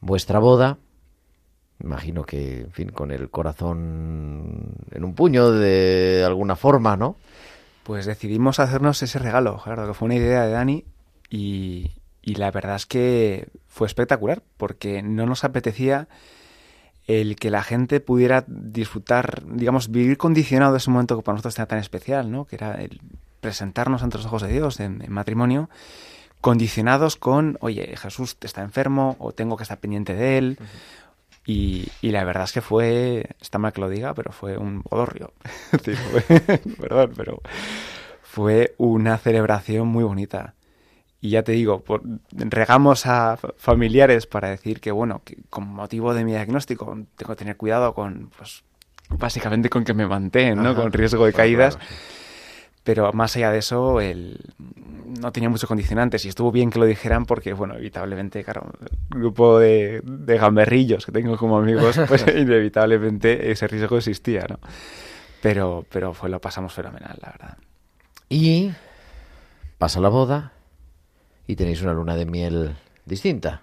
vuestra 0.00 0.38
boda. 0.38 0.78
Imagino 1.82 2.24
que, 2.24 2.60
en 2.60 2.72
fin, 2.72 2.88
con 2.90 3.10
el 3.10 3.30
corazón 3.30 4.74
en 4.90 5.04
un 5.04 5.14
puño 5.14 5.50
de 5.50 6.22
alguna 6.24 6.54
forma, 6.54 6.96
¿no? 6.96 7.16
Pues 7.82 8.06
decidimos 8.06 8.60
hacernos 8.60 9.02
ese 9.02 9.18
regalo, 9.18 9.58
Gerardo, 9.58 9.88
que 9.88 9.94
fue 9.94 10.06
una 10.06 10.14
idea 10.14 10.44
de 10.44 10.52
Dani 10.52 10.84
y, 11.28 11.90
y 12.22 12.36
la 12.36 12.50
verdad 12.50 12.76
es 12.76 12.86
que 12.86 13.48
fue 13.66 13.86
espectacular 13.86 14.42
porque 14.56 15.02
no 15.02 15.26
nos 15.26 15.44
apetecía 15.44 16.08
el 17.06 17.36
que 17.36 17.50
la 17.50 17.64
gente 17.64 17.98
pudiera 18.00 18.44
disfrutar, 18.46 19.42
digamos, 19.46 19.90
vivir 19.90 20.16
condicionado 20.16 20.72
de 20.72 20.78
ese 20.78 20.90
momento 20.90 21.16
que 21.16 21.22
para 21.22 21.34
nosotros 21.34 21.58
era 21.58 21.66
tan 21.66 21.80
especial, 21.80 22.30
¿no? 22.30 22.44
Que 22.44 22.56
era 22.56 22.74
el 22.74 23.00
presentarnos 23.40 24.04
ante 24.04 24.18
los 24.18 24.26
ojos 24.26 24.42
de 24.42 24.52
Dios 24.52 24.78
en, 24.78 25.02
en 25.02 25.12
matrimonio, 25.12 25.68
condicionados 26.40 27.16
con, 27.16 27.58
oye, 27.60 27.96
Jesús 27.96 28.36
está 28.40 28.62
enfermo 28.62 29.16
o 29.18 29.32
tengo 29.32 29.56
que 29.56 29.64
estar 29.64 29.78
pendiente 29.78 30.14
de 30.14 30.38
él. 30.38 30.58
Y, 31.44 31.88
y 32.00 32.12
la 32.12 32.22
verdad 32.22 32.44
es 32.44 32.52
que 32.52 32.60
fue, 32.60 33.30
está 33.40 33.58
mal 33.58 33.72
que 33.72 33.80
lo 33.80 33.88
diga, 33.88 34.14
pero 34.14 34.30
fue 34.30 34.56
un 34.56 34.82
bodorrio. 34.82 35.32
Perdón, 36.80 37.12
pero 37.16 37.42
fue 38.22 38.74
una 38.78 39.18
celebración 39.18 39.88
muy 39.88 40.04
bonita. 40.04 40.54
Y 41.22 41.30
ya 41.30 41.42
te 41.44 41.52
digo, 41.52 41.80
por- 41.84 42.02
regamos 42.32 43.06
a 43.06 43.36
fa- 43.36 43.54
familiares 43.56 44.26
para 44.26 44.50
decir 44.50 44.80
que, 44.80 44.90
bueno, 44.90 45.22
que 45.24 45.38
con 45.48 45.66
motivo 45.68 46.12
de 46.14 46.24
mi 46.24 46.32
diagnóstico 46.32 46.98
tengo 47.16 47.32
que 47.32 47.38
tener 47.38 47.56
cuidado 47.56 47.94
con, 47.94 48.30
pues, 48.36 48.64
básicamente 49.08 49.70
con 49.70 49.84
que 49.84 49.94
me 49.94 50.06
mantengan, 50.06 50.62
¿no? 50.64 50.70
Ajá. 50.70 50.82
Con 50.82 50.92
riesgo 50.92 51.24
de 51.24 51.32
Claro, 51.32 51.42
caídas. 51.44 51.76
claro, 51.76 51.90
sí. 51.90 51.96
Pero 52.84 53.12
más 53.12 53.36
allá 53.36 53.52
de 53.52 53.58
eso, 53.60 54.00
el... 54.00 54.40
no 55.20 55.30
tenía 55.30 55.48
muchos 55.48 55.68
condicionantes 55.68 56.24
y 56.24 56.28
estuvo 56.28 56.50
bien 56.50 56.68
que 56.70 56.80
lo 56.80 56.84
dijeran 56.86 57.24
porque, 57.26 57.52
bueno, 57.52 57.74
inevitablemente, 57.74 58.42
claro, 58.42 58.72
el 59.12 59.20
grupo 59.20 59.60
de, 59.60 60.00
de 60.04 60.36
gamberrillos 60.38 61.06
que 61.06 61.12
tengo 61.12 61.36
como 61.36 61.56
amigos, 61.58 62.00
pues 62.08 62.24
inevitablemente 62.36 63.52
ese 63.52 63.68
riesgo 63.68 63.96
existía, 63.98 64.44
¿no? 64.48 64.58
Pero, 65.40 65.86
pero 65.88 66.12
fue, 66.14 66.28
lo 66.28 66.40
pasamos 66.40 66.72
fenomenal, 66.72 67.16
la 67.22 67.30
verdad. 67.30 67.56
Y 68.28 68.72
pasa 69.78 70.00
la 70.00 70.08
boda 70.08 70.50
y 71.46 71.56
tenéis 71.56 71.82
una 71.82 71.92
luna 71.92 72.16
de 72.16 72.26
miel 72.26 72.76
distinta. 73.04 73.62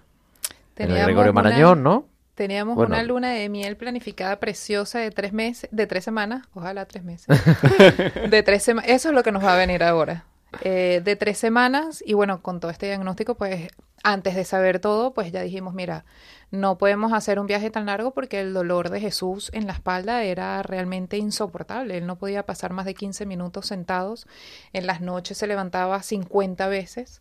En 0.76 0.84
el 0.84 0.88
Teníamos 0.88 1.06
Gregorio 1.06 1.32
una- 1.32 1.42
Marañón, 1.42 1.82
¿no? 1.82 2.06
Teníamos 2.34 2.74
Bueno. 2.74 2.94
una 2.94 3.02
luna 3.02 3.30
de 3.32 3.48
miel 3.50 3.76
planificada 3.76 4.40
preciosa 4.40 4.98
de 4.98 5.10
tres 5.10 5.32
meses, 5.34 5.68
de 5.72 5.86
tres 5.86 6.04
semanas, 6.04 6.46
ojalá 6.54 6.86
tres 6.86 7.04
meses. 7.04 7.26
de 8.30 8.42
tres 8.42 8.62
semanas, 8.62 8.90
eso 8.90 9.08
es 9.10 9.14
lo 9.14 9.22
que 9.22 9.32
nos 9.32 9.44
va 9.44 9.54
a 9.54 9.58
venir 9.58 9.82
ahora. 9.82 10.24
Eh, 10.62 11.00
de 11.04 11.16
tres 11.16 11.36
semanas, 11.38 12.02
y 12.04 12.14
bueno, 12.14 12.40
con 12.42 12.58
todo 12.58 12.70
este 12.70 12.86
diagnóstico, 12.86 13.34
pues 13.34 13.68
antes 14.02 14.34
de 14.34 14.44
saber 14.44 14.78
todo, 14.80 15.12
pues 15.12 15.30
ya 15.32 15.42
dijimos, 15.42 15.74
mira, 15.74 16.04
no 16.50 16.78
podemos 16.78 17.12
hacer 17.12 17.38
un 17.38 17.46
viaje 17.46 17.70
tan 17.70 17.86
largo 17.86 18.12
porque 18.12 18.40
el 18.40 18.54
dolor 18.54 18.88
de 18.88 19.00
Jesús 19.00 19.50
en 19.52 19.66
la 19.66 19.74
espalda 19.74 20.24
era 20.24 20.62
realmente 20.62 21.18
insoportable. 21.18 21.98
Él 21.98 22.06
no 22.06 22.16
podía 22.16 22.46
pasar 22.46 22.72
más 22.72 22.86
de 22.86 22.94
15 22.94 23.26
minutos 23.26 23.66
sentados. 23.66 24.26
En 24.72 24.86
las 24.86 25.02
noches 25.02 25.36
se 25.38 25.46
levantaba 25.46 26.02
50 26.02 26.66
veces 26.68 27.20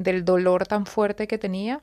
del 0.00 0.24
dolor 0.24 0.66
tan 0.66 0.86
fuerte 0.86 1.28
que 1.28 1.38
tenía. 1.38 1.82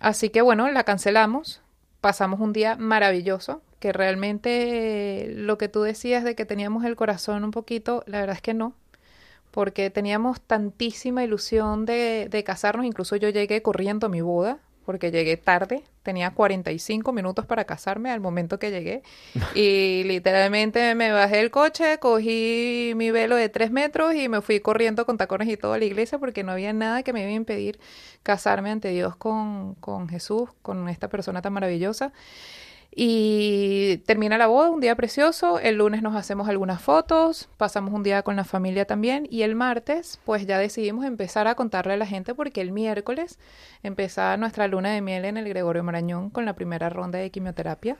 Así 0.00 0.30
que 0.30 0.40
bueno, 0.40 0.68
la 0.70 0.84
cancelamos. 0.84 1.60
Pasamos 2.00 2.40
un 2.40 2.52
día 2.52 2.76
maravilloso, 2.76 3.62
que 3.78 3.92
realmente 3.92 5.24
eh, 5.24 5.34
lo 5.34 5.56
que 5.56 5.68
tú 5.68 5.82
decías 5.82 6.24
de 6.24 6.34
que 6.34 6.44
teníamos 6.44 6.84
el 6.84 6.96
corazón 6.96 7.44
un 7.44 7.50
poquito, 7.50 8.02
la 8.06 8.20
verdad 8.20 8.36
es 8.36 8.42
que 8.42 8.52
no, 8.52 8.74
porque 9.50 9.88
teníamos 9.88 10.40
tantísima 10.40 11.24
ilusión 11.24 11.86
de, 11.86 12.28
de 12.30 12.44
casarnos, 12.44 12.84
incluso 12.84 13.16
yo 13.16 13.30
llegué 13.30 13.62
corriendo 13.62 14.06
a 14.06 14.10
mi 14.10 14.20
boda, 14.20 14.58
porque 14.84 15.10
llegué 15.10 15.36
tarde, 15.36 15.82
tenía 16.02 16.30
45 16.30 17.12
minutos 17.12 17.46
para 17.46 17.64
casarme 17.64 18.10
al 18.10 18.20
momento 18.20 18.58
que 18.58 18.70
llegué, 18.70 19.02
y 19.54 20.04
literalmente 20.04 20.94
me 20.94 21.10
bajé 21.12 21.38
del 21.38 21.50
coche, 21.50 21.98
cogí 21.98 22.92
mi 22.96 23.10
velo 23.10 23.36
de 23.36 23.48
3 23.48 23.70
metros 23.70 24.14
y 24.14 24.28
me 24.28 24.40
fui 24.40 24.60
corriendo 24.60 25.06
con 25.06 25.16
tacones 25.16 25.48
y 25.48 25.56
todo 25.56 25.72
a 25.72 25.78
la 25.78 25.84
iglesia, 25.84 26.18
porque 26.18 26.42
no 26.42 26.52
había 26.52 26.72
nada 26.72 27.02
que 27.02 27.12
me 27.12 27.20
iba 27.20 27.30
a 27.30 27.32
impedir 27.32 27.78
casarme 28.22 28.70
ante 28.70 28.88
Dios 28.88 29.16
con, 29.16 29.74
con 29.76 30.08
Jesús, 30.08 30.50
con 30.62 30.88
esta 30.88 31.08
persona 31.08 31.42
tan 31.42 31.52
maravillosa. 31.52 32.12
Y 32.96 33.96
termina 34.06 34.38
la 34.38 34.46
boda, 34.46 34.70
un 34.70 34.80
día 34.80 34.94
precioso. 34.94 35.58
El 35.58 35.76
lunes 35.76 36.00
nos 36.00 36.14
hacemos 36.14 36.48
algunas 36.48 36.80
fotos, 36.80 37.48
pasamos 37.56 37.92
un 37.92 38.04
día 38.04 38.22
con 38.22 38.36
la 38.36 38.44
familia 38.44 38.84
también. 38.84 39.26
Y 39.28 39.42
el 39.42 39.56
martes, 39.56 40.20
pues 40.24 40.46
ya 40.46 40.58
decidimos 40.58 41.04
empezar 41.04 41.48
a 41.48 41.56
contarle 41.56 41.94
a 41.94 41.96
la 41.96 42.06
gente 42.06 42.36
porque 42.36 42.60
el 42.60 42.70
miércoles 42.70 43.40
empezaba 43.82 44.36
nuestra 44.36 44.68
luna 44.68 44.92
de 44.92 45.00
miel 45.00 45.24
en 45.24 45.36
el 45.36 45.48
Gregorio 45.48 45.82
Marañón 45.82 46.30
con 46.30 46.44
la 46.44 46.52
primera 46.52 46.88
ronda 46.88 47.18
de 47.18 47.30
quimioterapia. 47.30 47.96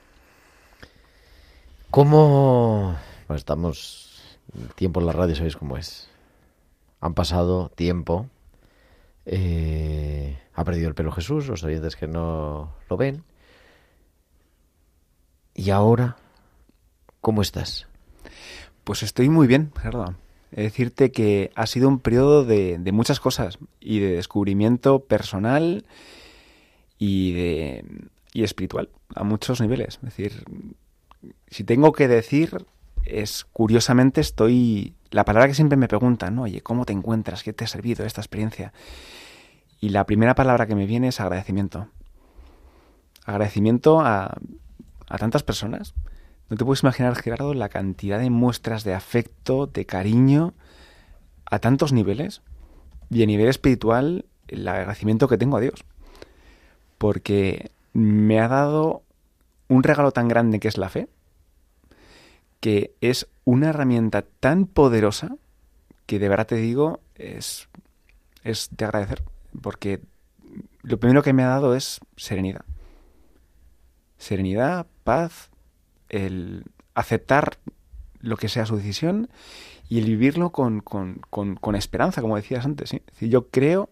¿Cómo... 1.90 2.96
Estamos... 3.34 4.38
el 4.56 4.68
tiempo 4.74 5.00
en 5.00 5.06
la 5.06 5.12
radio, 5.12 5.34
¿sabéis 5.34 5.56
cómo 5.56 5.76
es? 5.76 6.08
Han 7.00 7.14
pasado 7.14 7.68
tiempo. 7.74 8.26
eh, 9.26 10.38
ha 10.54 10.64
perdido 10.64 10.88
el 10.88 10.94
pelo 10.94 11.10
Jesús, 11.10 11.48
los 11.48 11.64
oyentes 11.64 11.96
que 11.96 12.06
no 12.06 12.72
lo 12.88 12.96
ven. 12.96 13.24
Y 15.54 15.70
ahora, 15.70 16.16
¿cómo 17.20 17.42
estás? 17.42 17.86
Pues 18.82 19.02
estoy 19.02 19.28
muy 19.28 19.46
bien, 19.46 19.72
Gerardo. 19.76 20.16
He 20.52 20.56
de 20.56 20.62
decirte 20.64 21.10
que 21.10 21.50
ha 21.54 21.66
sido 21.66 21.88
un 21.88 21.98
periodo 21.98 22.44
de, 22.44 22.78
de 22.78 22.92
muchas 22.92 23.20
cosas 23.20 23.58
y 23.80 23.98
de 23.98 24.16
descubrimiento 24.16 25.00
personal 25.00 25.86
y 26.98 27.32
de 27.32 27.84
y 28.32 28.42
espiritual 28.42 28.90
a 29.14 29.24
muchos 29.24 29.60
niveles. 29.60 29.96
Es 29.96 30.02
decir, 30.02 30.44
si 31.48 31.64
tengo 31.64 31.92
que 31.92 32.08
decir 32.08 32.66
es 33.06 33.44
curiosamente 33.44 34.20
estoy 34.20 34.94
la 35.10 35.24
palabra 35.24 35.48
que 35.48 35.54
siempre 35.54 35.76
me 35.76 35.88
preguntan, 35.88 36.34
¿no? 36.34 36.42
Oye, 36.42 36.60
¿cómo 36.60 36.84
te 36.84 36.92
encuentras? 36.92 37.42
¿Qué 37.42 37.52
te 37.52 37.64
ha 37.64 37.68
servido 37.68 38.04
esta 38.04 38.20
experiencia? 38.20 38.72
Y 39.80 39.90
la 39.90 40.04
primera 40.04 40.34
palabra 40.34 40.66
que 40.66 40.74
me 40.74 40.86
viene 40.86 41.08
es 41.08 41.20
agradecimiento. 41.20 41.88
Agradecimiento 43.24 44.00
a, 44.00 44.36
a 45.08 45.18
tantas 45.18 45.42
personas. 45.42 45.94
No 46.50 46.56
te 46.56 46.64
puedes 46.64 46.82
imaginar, 46.82 47.16
Gerardo, 47.16 47.54
la 47.54 47.68
cantidad 47.68 48.18
de 48.18 48.30
muestras 48.30 48.84
de 48.84 48.94
afecto, 48.94 49.66
de 49.66 49.86
cariño, 49.86 50.54
a 51.46 51.58
tantos 51.58 51.92
niveles. 51.92 52.42
Y 53.10 53.22
a 53.22 53.26
nivel 53.26 53.48
espiritual, 53.48 54.26
el 54.48 54.66
agradecimiento 54.66 55.28
que 55.28 55.38
tengo 55.38 55.56
a 55.56 55.60
Dios. 55.60 55.84
Porque 56.98 57.70
me 57.92 58.40
ha 58.40 58.48
dado 58.48 59.02
un 59.68 59.82
regalo 59.82 60.12
tan 60.12 60.28
grande 60.28 60.60
que 60.60 60.68
es 60.68 60.78
la 60.78 60.88
fe, 60.88 61.08
que 62.60 62.94
es 63.00 63.26
una 63.44 63.70
herramienta 63.70 64.22
tan 64.40 64.66
poderosa 64.66 65.36
que 66.06 66.18
de 66.18 66.28
verdad 66.28 66.46
te 66.46 66.56
digo 66.56 67.00
es, 67.14 67.68
es 68.42 68.68
de 68.72 68.84
agradecer. 68.84 69.22
Porque 69.60 70.00
lo 70.82 70.98
primero 70.98 71.22
que 71.22 71.32
me 71.32 71.42
ha 71.42 71.48
dado 71.48 71.74
es 71.74 72.00
serenidad. 72.16 72.64
Serenidad, 74.24 74.86
paz, 75.04 75.50
el 76.08 76.64
aceptar 76.94 77.58
lo 78.20 78.38
que 78.38 78.48
sea 78.48 78.64
su 78.64 78.76
decisión 78.76 79.28
y 79.90 79.98
el 79.98 80.06
vivirlo 80.06 80.50
con, 80.50 80.80
con, 80.80 81.20
con, 81.28 81.74
esperanza, 81.76 82.22
como 82.22 82.36
decías 82.36 82.64
antes. 82.64 82.88
¿sí? 82.88 83.02
Yo 83.28 83.48
creo 83.48 83.90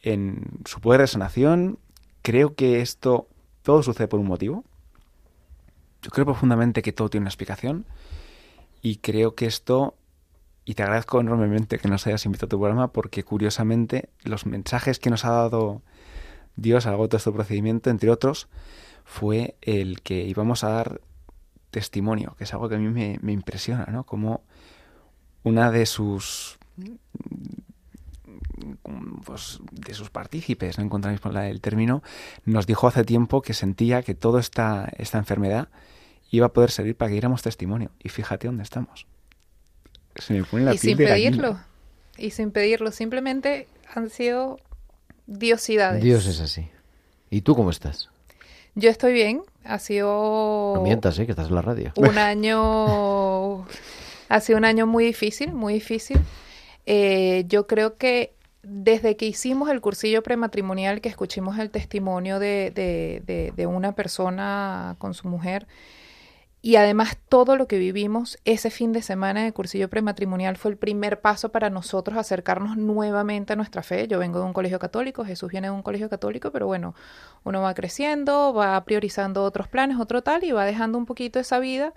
en 0.00 0.60
su 0.64 0.80
poder 0.80 1.00
de 1.00 1.08
sanación, 1.08 1.80
creo 2.22 2.54
que 2.54 2.80
esto 2.82 3.26
todo 3.62 3.82
sucede 3.82 4.06
por 4.06 4.20
un 4.20 4.26
motivo. 4.26 4.64
Yo 6.02 6.10
creo 6.10 6.24
profundamente 6.24 6.82
que 6.82 6.92
todo 6.92 7.10
tiene 7.10 7.22
una 7.22 7.30
explicación 7.30 7.84
y 8.80 8.98
creo 8.98 9.34
que 9.34 9.46
esto, 9.46 9.96
y 10.64 10.74
te 10.74 10.84
agradezco 10.84 11.20
enormemente 11.20 11.78
que 11.78 11.88
nos 11.88 12.06
hayas 12.06 12.24
invitado 12.26 12.46
a 12.46 12.50
tu 12.50 12.58
programa 12.58 12.92
porque 12.92 13.24
curiosamente 13.24 14.08
los 14.22 14.46
mensajes 14.46 15.00
que 15.00 15.10
nos 15.10 15.24
ha 15.24 15.32
dado 15.32 15.82
Dios 16.54 16.86
a 16.86 16.92
lo 16.92 17.02
de 17.02 17.08
todo 17.08 17.16
este 17.16 17.32
procedimiento, 17.32 17.90
entre 17.90 18.08
otros, 18.08 18.48
fue 19.04 19.56
el 19.62 20.02
que 20.02 20.24
íbamos 20.24 20.64
a 20.64 20.70
dar 20.70 21.00
testimonio, 21.70 22.34
que 22.36 22.44
es 22.44 22.52
algo 22.52 22.68
que 22.68 22.76
a 22.76 22.78
mí 22.78 22.88
me, 22.88 23.18
me 23.22 23.32
impresiona, 23.32 23.86
¿no? 23.86 24.04
Como 24.04 24.42
una 25.42 25.70
de 25.70 25.86
sus 25.86 26.58
pues, 29.24 29.60
de 29.72 29.94
sus 29.94 30.10
partícipes, 30.10 30.78
no 30.78 30.84
encontramos 30.84 31.20
el 31.24 31.60
término, 31.60 32.02
nos 32.44 32.66
dijo 32.66 32.86
hace 32.86 33.04
tiempo 33.04 33.42
que 33.42 33.54
sentía 33.54 34.02
que 34.02 34.14
toda 34.14 34.40
esta, 34.40 34.90
esta 34.98 35.18
enfermedad 35.18 35.68
iba 36.30 36.46
a 36.46 36.52
poder 36.52 36.70
servir 36.70 36.96
para 36.96 37.08
que 37.08 37.14
diéramos 37.14 37.42
testimonio. 37.42 37.90
Y 38.02 38.08
fíjate 38.08 38.46
dónde 38.46 38.62
estamos. 38.62 39.06
Se 40.16 40.34
me 40.34 40.44
pone 40.44 40.64
la 40.64 40.74
y 40.74 40.78
piel 40.78 40.96
sin 40.96 40.98
de 40.98 41.04
gallina. 41.04 41.30
pedirlo, 41.30 41.60
y 42.18 42.30
sin 42.30 42.50
pedirlo, 42.50 42.90
simplemente 42.90 43.68
han 43.94 44.10
sido 44.10 44.58
diosidades. 45.26 46.02
Dios 46.02 46.26
es 46.26 46.40
así. 46.40 46.68
¿Y 47.30 47.42
tú 47.42 47.54
cómo 47.54 47.70
estás? 47.70 48.11
Yo 48.74 48.90
estoy 48.90 49.12
bien. 49.12 49.42
Ha 49.64 49.78
sido 49.78 50.72
No 50.76 50.82
mientas, 50.82 51.18
¿eh? 51.18 51.26
Que 51.26 51.32
estás 51.32 51.48
en 51.48 51.54
la 51.54 51.62
radio. 51.62 51.92
un 51.96 52.18
año, 52.18 53.64
ha 54.28 54.40
sido 54.40 54.58
un 54.58 54.64
año 54.64 54.86
muy 54.86 55.04
difícil, 55.04 55.52
muy 55.52 55.74
difícil. 55.74 56.18
Eh, 56.86 57.44
yo 57.48 57.66
creo 57.66 57.96
que 57.96 58.34
desde 58.64 59.16
que 59.16 59.26
hicimos 59.26 59.70
el 59.70 59.80
cursillo 59.80 60.22
prematrimonial, 60.22 61.00
que 61.00 61.08
escuchamos 61.08 61.58
el 61.58 61.70
testimonio 61.70 62.38
de, 62.38 62.72
de- 62.74 63.22
de- 63.26 63.52
de 63.56 63.66
una 63.66 63.92
persona 63.92 64.96
con 64.98 65.14
su 65.14 65.28
mujer, 65.28 65.66
y 66.64 66.76
además 66.76 67.18
todo 67.28 67.56
lo 67.56 67.66
que 67.66 67.76
vivimos 67.76 68.38
ese 68.44 68.70
fin 68.70 68.92
de 68.92 69.02
semana 69.02 69.42
de 69.42 69.52
cursillo 69.52 69.90
prematrimonial 69.90 70.56
fue 70.56 70.70
el 70.70 70.76
primer 70.76 71.20
paso 71.20 71.50
para 71.50 71.70
nosotros 71.70 72.16
acercarnos 72.16 72.76
nuevamente 72.76 73.52
a 73.52 73.56
nuestra 73.56 73.82
fe. 73.82 74.06
Yo 74.06 74.20
vengo 74.20 74.38
de 74.38 74.44
un 74.44 74.52
colegio 74.52 74.78
católico, 74.78 75.24
Jesús 75.24 75.50
viene 75.50 75.66
de 75.66 75.72
un 75.72 75.82
colegio 75.82 76.08
católico, 76.08 76.52
pero 76.52 76.68
bueno, 76.68 76.94
uno 77.42 77.62
va 77.62 77.74
creciendo, 77.74 78.54
va 78.54 78.84
priorizando 78.84 79.42
otros 79.42 79.66
planes, 79.66 79.98
otro 79.98 80.22
tal, 80.22 80.44
y 80.44 80.52
va 80.52 80.64
dejando 80.64 80.98
un 80.98 81.04
poquito 81.04 81.40
esa 81.40 81.58
vida 81.58 81.94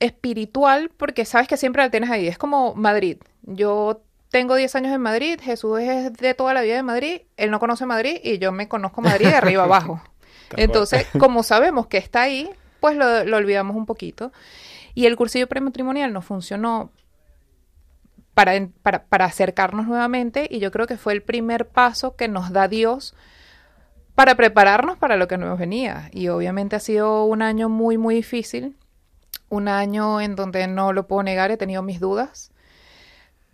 espiritual, 0.00 0.90
porque 0.96 1.24
sabes 1.24 1.46
que 1.46 1.56
siempre 1.56 1.84
la 1.84 1.90
tienes 1.90 2.10
ahí. 2.10 2.26
Es 2.26 2.38
como 2.38 2.74
Madrid. 2.74 3.18
Yo 3.42 4.02
tengo 4.30 4.56
10 4.56 4.74
años 4.74 4.92
en 4.92 5.00
Madrid, 5.00 5.38
Jesús 5.40 5.78
es 5.78 6.12
de 6.12 6.34
toda 6.34 6.52
la 6.52 6.62
vida 6.62 6.74
de 6.74 6.82
Madrid, 6.82 7.20
él 7.36 7.52
no 7.52 7.60
conoce 7.60 7.86
Madrid 7.86 8.18
y 8.24 8.38
yo 8.38 8.50
me 8.50 8.66
conozco 8.66 9.02
Madrid 9.02 9.28
de 9.28 9.36
arriba 9.36 9.62
abajo. 9.62 10.02
Entonces, 10.56 11.06
como 11.16 11.44
sabemos 11.44 11.86
que 11.86 11.98
está 11.98 12.22
ahí, 12.22 12.50
pues 12.86 13.26
lo, 13.26 13.36
olvidamos 13.36 13.74
un 13.74 13.84
poquito. 13.84 14.30
Y 14.94 15.06
el 15.06 15.16
cursillo 15.16 15.48
prematrimonial 15.48 16.12
no 16.12 16.22
funcionó 16.22 16.92
para, 18.32 18.52
para 18.82 19.24
acercarnos 19.24 19.88
nuevamente 19.88 20.46
y 20.48 20.60
yo 20.60 20.70
creo 20.70 20.86
que 20.86 20.96
fue 20.96 21.12
el 21.14 21.22
primer 21.22 21.66
paso 21.66 22.14
que 22.14 22.28
nos 22.28 22.52
da 22.52 22.68
Dios 22.68 23.16
para 24.14 24.36
prepararnos 24.36 24.98
para 24.98 25.16
lo 25.16 25.26
que 25.26 25.36
nos 25.36 25.58
venía. 25.58 26.10
Y 26.12 26.28
obviamente 26.28 26.76
ha 26.76 26.80
sido 26.80 27.24
un 27.24 27.42
año 27.42 27.68
muy, 27.68 27.98
muy 27.98 28.14
difícil, 28.14 28.76
un 29.48 29.66
año 29.66 30.20
en 30.20 30.36
donde 30.36 30.68
no 30.68 30.92
lo 30.92 31.08
puedo 31.08 31.24
negar, 31.24 31.50
he 31.50 31.56
tenido 31.56 31.82
mis 31.82 31.98
dudas, 31.98 32.52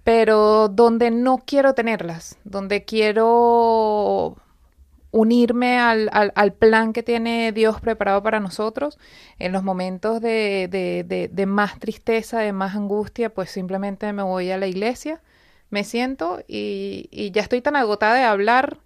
pero 0.05 0.69
donde 0.69 1.11
no 1.11 1.39
quiero 1.39 1.73
tenerlas, 1.73 2.37
donde 2.45 2.85
quiero 2.85 4.37
unirme 5.13 5.79
al, 5.79 6.11
al- 6.13 6.55
plan 6.55 6.93
que 6.93 7.05
tiene 7.05 7.53
Dios 7.53 7.81
preparado 7.81 8.23
para 8.25 8.41
nosotros. 8.41 8.99
En 9.39 9.53
los 9.53 9.63
momentos 9.63 10.21
de, 10.21 10.69
de- 10.71 11.29
de- 11.31 11.47
más 11.47 11.79
tristeza, 11.79 12.41
de 12.41 12.53
más 12.53 12.75
angustia, 12.75 13.33
pues 13.33 13.51
simplemente 13.51 14.13
me 14.13 14.23
voy 14.25 14.51
a 14.51 14.59
la 14.59 14.67
iglesia, 14.67 15.21
me 15.71 15.85
siento 15.85 16.41
y, 16.49 17.09
y 17.13 17.31
ya 17.33 17.43
estoy 17.43 17.61
tan 17.63 17.77
agotada 17.77 18.15
de 18.17 18.25
hablar, 18.25 18.79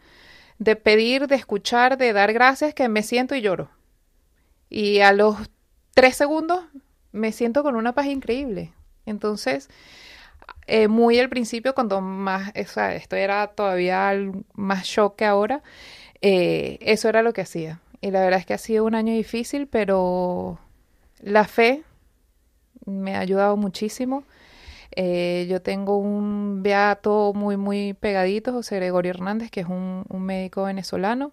de 0.58 0.76
pedir, 0.76 1.28
de 1.28 1.36
escuchar, 1.36 1.98
de 1.98 2.12
dar 2.12 2.32
gracias, 2.32 2.74
que 2.74 2.88
me 2.88 3.02
siento 3.02 3.34
y 3.36 3.42
lloro. 3.42 3.70
Y 4.68 5.00
a 5.00 5.12
los 5.12 5.36
tres 5.94 6.16
segundos 6.16 6.64
me 7.12 7.32
siento 7.32 7.62
con 7.62 7.76
una 7.76 7.94
paz 7.94 8.06
increíble. 8.06 8.72
Entonces, 9.06 9.68
eh, 10.66 10.88
muy 10.88 11.18
al 11.18 11.28
principio, 11.28 11.74
cuando 11.74 12.00
más, 12.00 12.50
esto 12.54 13.16
era 13.16 13.48
todavía 13.48 14.12
más 14.54 14.84
shock 14.84 15.16
que 15.16 15.24
ahora, 15.24 15.62
eh, 16.22 16.78
eso 16.80 17.08
era 17.08 17.22
lo 17.22 17.32
que 17.32 17.42
hacía. 17.42 17.80
Y 18.00 18.10
la 18.10 18.20
verdad 18.20 18.40
es 18.40 18.46
que 18.46 18.54
ha 18.54 18.58
sido 18.58 18.84
un 18.84 18.94
año 18.94 19.12
difícil, 19.12 19.66
pero 19.66 20.58
la 21.20 21.44
fe 21.44 21.82
me 22.84 23.16
ha 23.16 23.20
ayudado 23.20 23.56
muchísimo. 23.56 24.24
Eh, 24.92 25.46
yo 25.48 25.60
tengo 25.62 25.98
un 25.98 26.62
beato 26.62 27.32
muy, 27.34 27.56
muy 27.56 27.94
pegadito, 27.94 28.52
José 28.52 28.76
Gregorio 28.76 29.10
Hernández, 29.10 29.50
que 29.50 29.60
es 29.60 29.66
un, 29.66 30.04
médico 30.10 30.64
venezolano, 30.64 31.32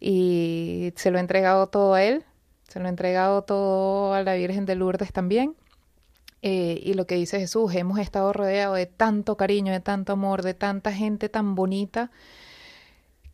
y 0.00 0.92
se 0.96 1.10
lo 1.10 1.18
he 1.18 1.20
entregado 1.20 1.68
todo 1.68 1.94
a 1.94 2.02
él, 2.02 2.24
se 2.68 2.80
lo 2.80 2.86
he 2.86 2.88
entregado 2.88 3.42
todo 3.42 4.14
a 4.14 4.22
la 4.22 4.34
Virgen 4.34 4.66
de 4.66 4.74
Lourdes 4.74 5.12
también. 5.12 5.54
Eh, 6.42 6.80
y 6.84 6.94
lo 6.94 7.06
que 7.06 7.16
dice 7.16 7.40
Jesús, 7.40 7.74
hemos 7.74 7.98
estado 7.98 8.32
rodeados 8.32 8.76
de 8.76 8.86
tanto 8.86 9.36
cariño, 9.36 9.72
de 9.72 9.80
tanto 9.80 10.12
amor, 10.12 10.42
de 10.42 10.54
tanta 10.54 10.92
gente 10.92 11.28
tan 11.28 11.54
bonita 11.54 12.10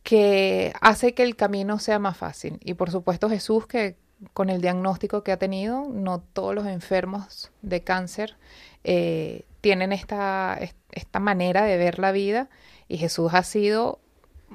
que 0.05 0.71
hace 0.81 1.15
que 1.15 1.23
el 1.23 1.35
camino 1.35 1.79
sea 1.79 1.97
más 1.97 2.15
fácil. 2.15 2.59
Y 2.63 2.75
por 2.75 2.91
supuesto 2.91 3.27
Jesús, 3.27 3.65
que 3.65 3.95
con 4.33 4.51
el 4.51 4.61
diagnóstico 4.61 5.23
que 5.23 5.31
ha 5.31 5.37
tenido, 5.37 5.87
no 5.91 6.19
todos 6.21 6.53
los 6.53 6.67
enfermos 6.67 7.49
de 7.63 7.81
cáncer 7.81 8.35
eh, 8.83 9.45
tienen 9.61 9.91
esta, 9.91 10.57
es- 10.61 10.75
esta 10.91 11.19
manera 11.19 11.63
de 11.65 11.77
ver 11.77 11.97
la 11.97 12.11
vida. 12.11 12.49
Y 12.87 12.97
Jesús 12.99 13.33
ha 13.33 13.41
sido 13.41 13.97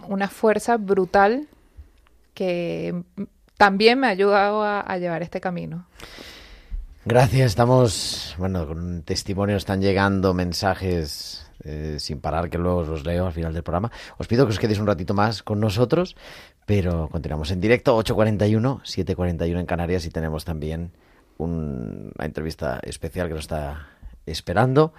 una 0.08 0.28
fuerza 0.28 0.76
brutal 0.76 1.48
que 2.32 3.02
también 3.58 3.98
me 3.98 4.06
ha 4.06 4.10
ayudado 4.10 4.62
a, 4.62 4.80
a 4.80 4.98
llevar 4.98 5.22
este 5.24 5.40
camino. 5.40 5.84
Gracias, 7.04 7.46
estamos, 7.48 8.36
bueno, 8.38 8.68
con 8.68 9.02
testimonios 9.02 9.62
están 9.62 9.80
llegando 9.82 10.32
mensajes 10.32 11.49
eh, 11.64 11.96
sin 11.98 12.20
parar 12.20 12.50
que 12.50 12.58
luego 12.58 12.78
os 12.80 12.88
los 12.88 13.04
leo 13.06 13.26
al 13.26 13.32
final 13.32 13.52
del 13.52 13.62
programa. 13.62 13.90
Os 14.18 14.26
pido 14.26 14.46
que 14.46 14.50
os 14.52 14.58
quedéis 14.58 14.78
un 14.78 14.86
ratito 14.86 15.14
más 15.14 15.42
con 15.42 15.60
nosotros, 15.60 16.16
pero 16.66 17.08
continuamos 17.08 17.50
en 17.50 17.60
directo, 17.60 17.96
8.41, 17.98 18.80
7.41 18.82 19.58
en 19.60 19.66
Canarias 19.66 20.04
y 20.06 20.10
tenemos 20.10 20.44
también 20.44 20.92
un- 21.38 22.12
una 22.16 22.24
entrevista 22.26 22.80
especial 22.82 23.28
que 23.28 23.34
nos 23.34 23.44
está 23.44 23.88
esperando. 24.26 24.92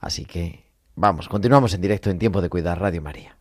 Así 0.00 0.24
que 0.24 0.64
vamos, 0.94 1.28
continuamos 1.28 1.74
en 1.74 1.80
directo 1.80 2.10
en 2.10 2.18
Tiempo 2.18 2.40
de 2.42 2.48
Cuidar 2.48 2.80
Radio 2.80 3.02
María. 3.02 3.36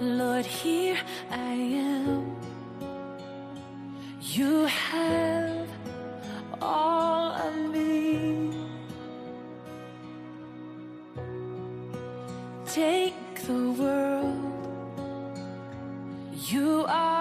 Lord. 0.00 0.46
You 4.38 4.66
have 4.66 5.68
all 6.62 7.32
of 7.32 7.56
me. 7.72 8.52
Take 12.64 13.34
the 13.48 13.72
world. 13.72 14.38
You 16.46 16.84
are 16.86 17.17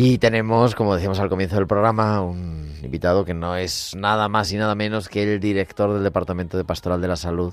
Y 0.00 0.18
tenemos, 0.18 0.76
como 0.76 0.94
decíamos 0.94 1.18
al 1.18 1.28
comienzo 1.28 1.56
del 1.56 1.66
programa, 1.66 2.20
un 2.22 2.72
invitado 2.84 3.24
que 3.24 3.34
no 3.34 3.56
es 3.56 3.96
nada 3.96 4.28
más 4.28 4.52
y 4.52 4.56
nada 4.56 4.76
menos 4.76 5.08
que 5.08 5.24
el 5.24 5.40
director 5.40 5.92
del 5.92 6.04
Departamento 6.04 6.56
de 6.56 6.62
Pastoral 6.64 7.00
de 7.00 7.08
la 7.08 7.16
Salud 7.16 7.52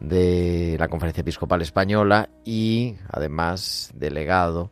de 0.00 0.76
la 0.78 0.88
Conferencia 0.88 1.20
Episcopal 1.20 1.60
Española 1.60 2.30
y 2.46 2.96
además 3.10 3.92
delegado 3.94 4.70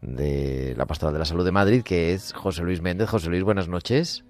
de 0.00 0.72
la 0.78 0.86
Pastoral 0.86 1.12
de 1.12 1.18
la 1.18 1.26
Salud 1.26 1.44
de 1.44 1.52
Madrid, 1.52 1.82
que 1.82 2.14
es 2.14 2.32
José 2.32 2.62
Luis 2.62 2.80
Méndez. 2.80 3.10
José 3.10 3.28
Luis, 3.28 3.42
buenas 3.42 3.68
noches. 3.68 4.24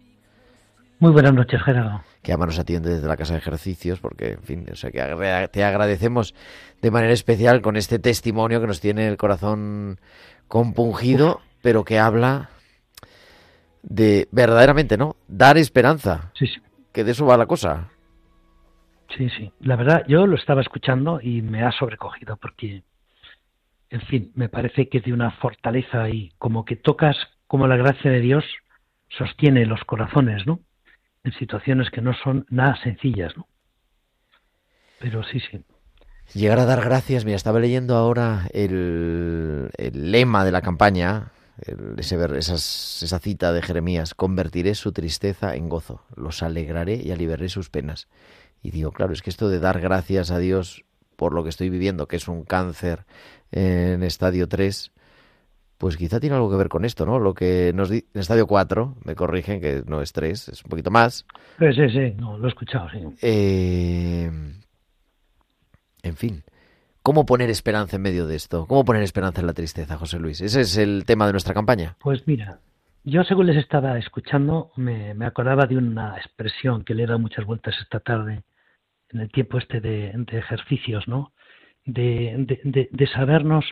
Muy 0.99 1.13
buenas 1.13 1.35
noches, 1.35 1.63
Gerardo. 1.63 2.03
Que 2.23 2.33
además 2.33 2.49
nos 2.49 2.59
atiende 2.59 2.91
desde 2.91 3.07
la 3.07 3.17
Casa 3.17 3.35
de 3.35 3.39
Ejercicios, 3.39 4.01
porque, 4.01 4.33
en 4.33 4.43
fin, 4.43 4.67
o 4.73 4.75
sea, 4.75 4.91
que 4.91 5.49
te 5.53 5.63
agradecemos 5.63 6.35
de 6.81 6.91
manera 6.91 7.13
especial 7.13 7.63
con 7.63 7.77
este 7.77 8.01
testimonio 8.01 8.61
que 8.61 8.67
nos 8.67 8.81
tiene 8.81 9.07
el 9.07 9.17
corazón 9.17 10.01
compungido, 10.49 11.41
pero 11.63 11.85
que 11.85 11.99
habla 11.99 12.51
de 13.83 14.29
verdaderamente, 14.31 14.97
¿no? 14.97 15.17
Dar 15.29 15.59
esperanza, 15.59 16.33
Sí, 16.35 16.47
sí, 16.47 16.61
que 16.93 17.05
de 17.05 17.13
eso 17.13 17.27
va 17.27 17.37
la 17.37 17.47
cosa. 17.47 17.89
sí, 19.17 19.29
sí. 19.31 19.53
La 19.61 19.77
verdad, 19.77 20.05
yo 20.09 20.27
lo 20.27 20.37
estaba 20.37 20.61
escuchando 20.63 21.21
y 21.21 21.43
me 21.43 21.63
ha 21.65 21.73
sobrecogido 21.73 22.37
porque, 22.37 22.85
en 23.91 24.01
fin, 24.03 24.33
me 24.35 24.49
parece 24.49 24.89
que 24.89 24.99
es 24.99 25.05
de 25.05 25.13
una 25.13 25.31
fortaleza 25.33 26.09
y 26.09 26.33
como 26.39 26.65
que 26.65 26.77
tocas 26.77 27.17
como 27.47 27.67
la 27.67 27.77
gracia 27.77 28.11
de 28.11 28.21
Dios 28.21 28.45
sostiene 29.11 29.67
los 29.67 29.85
corazones, 29.85 30.47
¿no? 30.47 30.61
En 31.25 31.33
situaciones 31.35 31.91
que 31.91 32.01
no 32.01 32.15
son 32.15 32.47
nada 32.51 32.77
sencillas, 32.83 33.37
¿no? 33.37 33.47
Pero 34.99 35.23
sí, 35.25 35.41
sí. 35.41 35.65
Llegar 36.35 36.59
a 36.61 36.65
dar 36.65 36.81
gracias, 36.83 37.25
mira, 37.25 37.37
estaba 37.37 37.61
leyendo 37.61 37.95
ahora 37.97 38.49
el, 38.55 39.71
el 39.77 40.11
lema 40.13 40.45
de 40.45 40.53
la 40.53 40.63
campaña, 40.63 41.33
el- 41.67 41.95
ese 41.99 42.17
esas- 42.39 43.03
esa 43.03 43.19
cita 43.19 43.53
de 43.53 43.63
Jeremías, 43.63 44.15
convertiré 44.15 44.75
su 44.75 44.93
tristeza 44.93 45.55
en 45.57 45.69
gozo, 45.69 46.03
los 46.17 46.43
alegraré 46.43 46.97
y 46.97 47.11
aliviaré 47.13 47.49
sus 47.49 47.71
penas. 47.71 48.09
Y 48.63 48.71
digo, 48.71 48.93
claro, 48.93 49.13
es 49.13 49.23
que 49.23 49.31
esto 49.31 49.49
de 49.49 49.59
dar 49.59 49.81
gracias 49.81 50.31
a 50.31 50.39
Dios 50.39 50.85
por 51.17 51.35
lo 51.35 51.43
que 51.43 51.51
estoy 51.51 51.69
viviendo, 51.69 52.07
que 52.09 52.17
es 52.17 52.29
un 52.29 52.45
cáncer 52.45 53.05
en 53.51 54.03
estadio 54.03 54.49
3, 54.49 54.93
pues 55.79 55.97
quizá 55.97 56.21
tiene 56.21 56.37
algo 56.37 56.51
que 56.51 56.57
ver 56.57 56.69
con 56.69 56.85
esto, 56.85 57.07
¿no? 57.07 57.19
Lo 57.19 57.35
que 57.35 57.73
nos 57.75 57.91
di 57.91 58.05
en 58.15 58.21
estadio 58.21 58.47
4, 58.47 58.97
me 59.05 59.15
corrigen 59.15 59.61
que 59.61 59.83
no 59.87 60.01
es 60.01 60.13
3, 60.13 60.49
es 60.49 60.65
un 60.65 60.71
poquito 60.71 60.91
más. 60.91 61.27
Sí, 61.59 61.67
sí, 61.75 61.89
sí, 61.91 62.15
no, 62.19 62.39
lo 62.39 62.47
he 62.47 62.51
escuchado, 62.51 62.89
sí. 62.91 62.99
Eh, 63.21 64.31
en 66.03 66.17
fin, 66.17 66.43
¿cómo 67.03 67.27
poner 67.27 67.51
esperanza 67.51 67.97
en 67.97 68.03
medio 68.03 68.27
de 68.27 68.37
esto? 68.37 68.67
¿Cómo 68.67 68.85
poner 68.85 69.03
esperanza 69.03 69.41
en 69.41 69.47
la 69.47 69.53
tristeza, 69.55 69.97
José 69.97 70.19
Luis? 70.19 70.41
Ese 70.41 70.61
es 70.63 70.77
el 70.77 71.05
tema 71.07 71.27
de 71.27 71.33
nuestra 71.33 71.55
campaña. 71.55 71.97
Pues 72.01 72.27
mira, 72.27 72.61
yo 73.05 73.25
según 73.25 73.47
les 73.47 73.57
estaba 73.57 73.99
escuchando, 73.99 74.71
me, 74.77 75.15
me 75.15 75.27
acordaba 75.27 75.67
de 75.67 75.77
una 75.77 76.17
expresión 76.17 76.85
que 76.85 76.95
le 76.95 77.05
he 77.05 77.07
dado 77.07 77.19
muchas 77.19 77.45
vueltas 77.45 77.75
esta 77.81 78.01
tarde, 78.01 78.43
en 79.11 79.21
el 79.21 79.31
tiempo 79.31 79.59
este 79.59 79.81
de, 79.81 80.13
de 80.15 80.39
ejercicios, 80.39 81.07
¿no? 81.09 81.33
De, 81.85 82.61
de- 82.65 82.89
de- 82.91 83.07
sabernos 83.09 83.65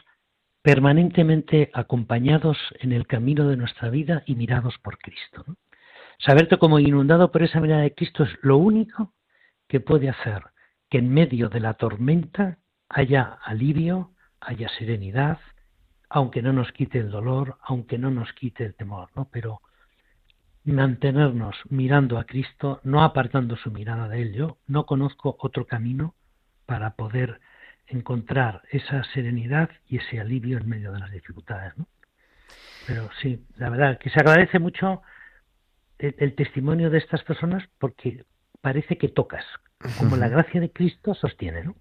permanentemente 0.63 1.71
acompañados 1.73 2.59
en 2.81 2.93
el 2.93 3.07
camino 3.07 3.49
de 3.49 3.57
nuestra 3.57 3.89
vida 3.89 4.23
y 4.27 4.35
mirados 4.35 4.75
por 4.83 4.99
Cristo. 4.99 5.45
Saberte 6.19 6.59
como 6.59 6.79
inundado 6.79 7.31
por 7.33 7.43
esa 7.43 7.61
mirada 7.61 7.83
de 7.83 7.95
Cristo 7.95 8.25
es 8.25 8.31
lo 8.43 8.59
único 8.59 9.15
que 9.69 9.81
puede 9.81 10.11
hacer 10.11 10.43
que 10.91 10.99
en 10.99 11.09
medio 11.15 11.49
de 11.49 11.61
la 11.61 11.75
tormenta 11.75 12.59
haya 12.91 13.39
alivio, 13.45 14.11
haya 14.41 14.69
serenidad, 14.79 15.39
aunque 16.09 16.43
no 16.43 16.53
nos 16.53 16.73
quite 16.73 16.99
el 16.99 17.11
dolor, 17.11 17.57
aunque 17.63 17.97
no 17.99 18.11
nos 18.11 18.33
quite 18.33 18.65
el 18.65 18.75
temor, 18.75 19.09
¿no? 19.15 19.29
Pero 19.31 19.63
mantenernos 20.65 21.57
mirando 21.71 22.19
a 22.19 22.25
Cristo, 22.25 22.81
no 22.83 23.03
apartando 23.03 23.57
su 23.57 23.71
mirada 23.71 24.09
de 24.09 24.23
él. 24.23 24.33
Yo 24.35 24.59
no 24.67 24.87
conozco 24.87 25.37
otro 25.39 25.67
camino 25.67 26.15
para 26.67 26.97
poder 26.97 27.41
encontrar 27.87 28.63
esa 28.71 29.05
serenidad 29.15 29.71
y 29.89 29.99
ese 29.99 30.21
alivio 30.21 30.59
en 30.59 30.69
medio 30.69 30.93
de 30.93 30.99
las 30.99 31.11
dificultades, 31.13 31.79
¿no? 31.79 31.87
Pero 32.87 33.09
sí, 33.23 33.45
la 33.57 33.71
verdad 33.71 33.99
que 33.99 34.11
se 34.11 34.19
agradece 34.19 34.59
mucho 34.59 35.03
el, 35.99 36.15
el 36.19 36.35
testimonio 36.35 36.91
de 36.91 36.99
estas 36.99 37.23
personas 37.23 37.63
porque 37.79 38.25
parece 38.61 38.99
que 38.99 39.09
tocas, 39.09 39.45
como 39.99 40.17
la 40.17 40.29
gracia 40.29 40.61
de 40.61 40.73
Cristo 40.73 41.15
sostiene, 41.15 41.63
¿no? 41.63 41.77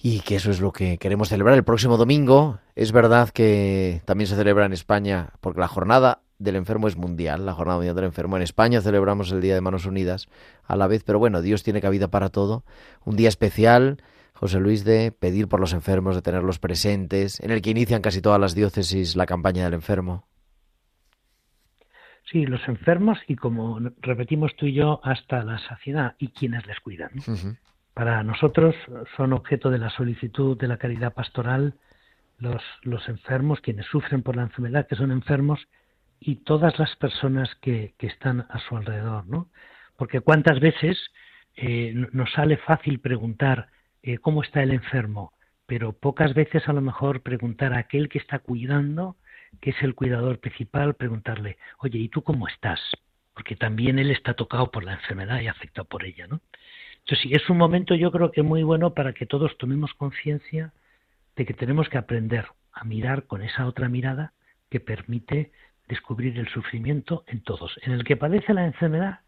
Y 0.00 0.20
que 0.20 0.36
eso 0.36 0.50
es 0.50 0.60
lo 0.60 0.72
que 0.72 0.96
queremos 0.98 1.28
celebrar 1.28 1.56
el 1.56 1.64
próximo 1.64 1.96
domingo. 1.96 2.60
Es 2.76 2.92
verdad 2.92 3.30
que 3.30 4.00
también 4.04 4.28
se 4.28 4.36
celebra 4.36 4.64
en 4.64 4.72
España, 4.72 5.30
porque 5.40 5.60
la 5.60 5.66
jornada 5.66 6.22
del 6.38 6.54
enfermo 6.54 6.86
es 6.86 6.96
mundial, 6.96 7.44
la 7.44 7.52
jornada 7.52 7.78
mundial 7.78 7.96
del 7.96 8.04
enfermo. 8.04 8.36
En 8.36 8.42
España 8.42 8.80
celebramos 8.80 9.32
el 9.32 9.40
Día 9.40 9.54
de 9.54 9.60
Manos 9.60 9.86
Unidas 9.86 10.28
a 10.64 10.76
la 10.76 10.86
vez, 10.86 11.02
pero 11.02 11.18
bueno, 11.18 11.42
Dios 11.42 11.64
tiene 11.64 11.80
cabida 11.80 12.08
para 12.08 12.28
todo. 12.28 12.64
Un 13.04 13.16
día 13.16 13.28
especial, 13.28 14.00
José 14.34 14.60
Luis, 14.60 14.84
de 14.84 15.10
pedir 15.10 15.48
por 15.48 15.58
los 15.58 15.72
enfermos, 15.72 16.14
de 16.14 16.22
tenerlos 16.22 16.60
presentes, 16.60 17.40
en 17.40 17.50
el 17.50 17.60
que 17.60 17.70
inician 17.70 18.00
casi 18.00 18.22
todas 18.22 18.40
las 18.40 18.54
diócesis 18.54 19.16
la 19.16 19.26
campaña 19.26 19.64
del 19.64 19.74
enfermo. 19.74 20.28
Sí, 22.30 22.46
los 22.46 22.60
enfermos 22.68 23.18
y 23.26 23.34
como 23.34 23.80
repetimos 24.00 24.54
tú 24.54 24.66
y 24.66 24.74
yo, 24.74 25.00
hasta 25.02 25.42
la 25.42 25.58
saciedad 25.66 26.14
y 26.18 26.28
quienes 26.28 26.66
les 26.66 26.78
cuidan. 26.78 27.10
Para 27.98 28.22
nosotros 28.22 28.76
son 29.16 29.32
objeto 29.32 29.70
de 29.70 29.78
la 29.78 29.90
solicitud 29.90 30.56
de 30.56 30.68
la 30.68 30.76
caridad 30.76 31.14
pastoral 31.14 31.74
los, 32.38 32.62
los 32.82 33.08
enfermos, 33.08 33.60
quienes 33.60 33.86
sufren 33.86 34.22
por 34.22 34.36
la 34.36 34.42
enfermedad, 34.42 34.86
que 34.86 34.94
son 34.94 35.10
enfermos, 35.10 35.58
y 36.20 36.36
todas 36.36 36.78
las 36.78 36.94
personas 36.94 37.52
que, 37.56 37.96
están 37.98 38.46
a 38.50 38.60
su 38.60 38.76
alrededor, 38.76 39.26
¿no? 39.26 39.50
Porque 39.96 40.20
cuántas 40.20 40.60
veces 40.60 40.96
eh, 41.56 41.92
nos 42.12 42.30
sale 42.34 42.58
fácil 42.58 43.00
preguntar 43.00 43.66
eh, 44.04 44.18
cómo 44.18 44.44
está 44.44 44.62
el 44.62 44.70
enfermo, 44.70 45.32
pero 45.66 45.92
pocas 45.92 46.34
veces 46.34 46.68
a 46.68 46.72
lo 46.72 46.80
mejor 46.80 47.22
preguntar 47.22 47.72
a 47.72 47.78
aquel 47.78 48.08
que 48.08 48.18
está 48.18 48.38
cuidando, 48.38 49.16
que 49.60 49.70
es 49.70 49.82
el 49.82 49.96
cuidador 49.96 50.38
principal, 50.38 50.94
preguntarle, 50.94 51.58
oye, 51.78 51.98
¿y 51.98 52.08
tú 52.08 52.22
cómo 52.22 52.46
estás? 52.46 52.78
Porque 53.34 53.56
también 53.56 53.98
él 53.98 54.12
está 54.12 54.34
tocado 54.34 54.70
por 54.70 54.84
la 54.84 54.92
enfermedad 54.92 55.40
y 55.40 55.48
afectado 55.48 55.88
por 55.88 56.04
ella, 56.04 56.28
¿no? 56.28 56.40
Entonces, 57.08 57.22
sí, 57.22 57.34
es 57.34 57.48
un 57.48 57.56
momento 57.56 57.94
yo 57.94 58.12
creo 58.12 58.30
que 58.30 58.42
muy 58.42 58.62
bueno 58.62 58.92
para 58.92 59.14
que 59.14 59.24
todos 59.24 59.56
tomemos 59.56 59.94
conciencia 59.94 60.74
de 61.36 61.46
que 61.46 61.54
tenemos 61.54 61.88
que 61.88 61.96
aprender 61.96 62.44
a 62.70 62.84
mirar 62.84 63.24
con 63.24 63.42
esa 63.42 63.66
otra 63.66 63.88
mirada 63.88 64.34
que 64.68 64.78
permite 64.78 65.50
descubrir 65.88 66.38
el 66.38 66.48
sufrimiento 66.48 67.24
en 67.26 67.40
todos, 67.40 67.80
en 67.80 67.92
el 67.92 68.04
que 68.04 68.18
padece 68.18 68.52
la 68.52 68.66
enfermedad 68.66 69.20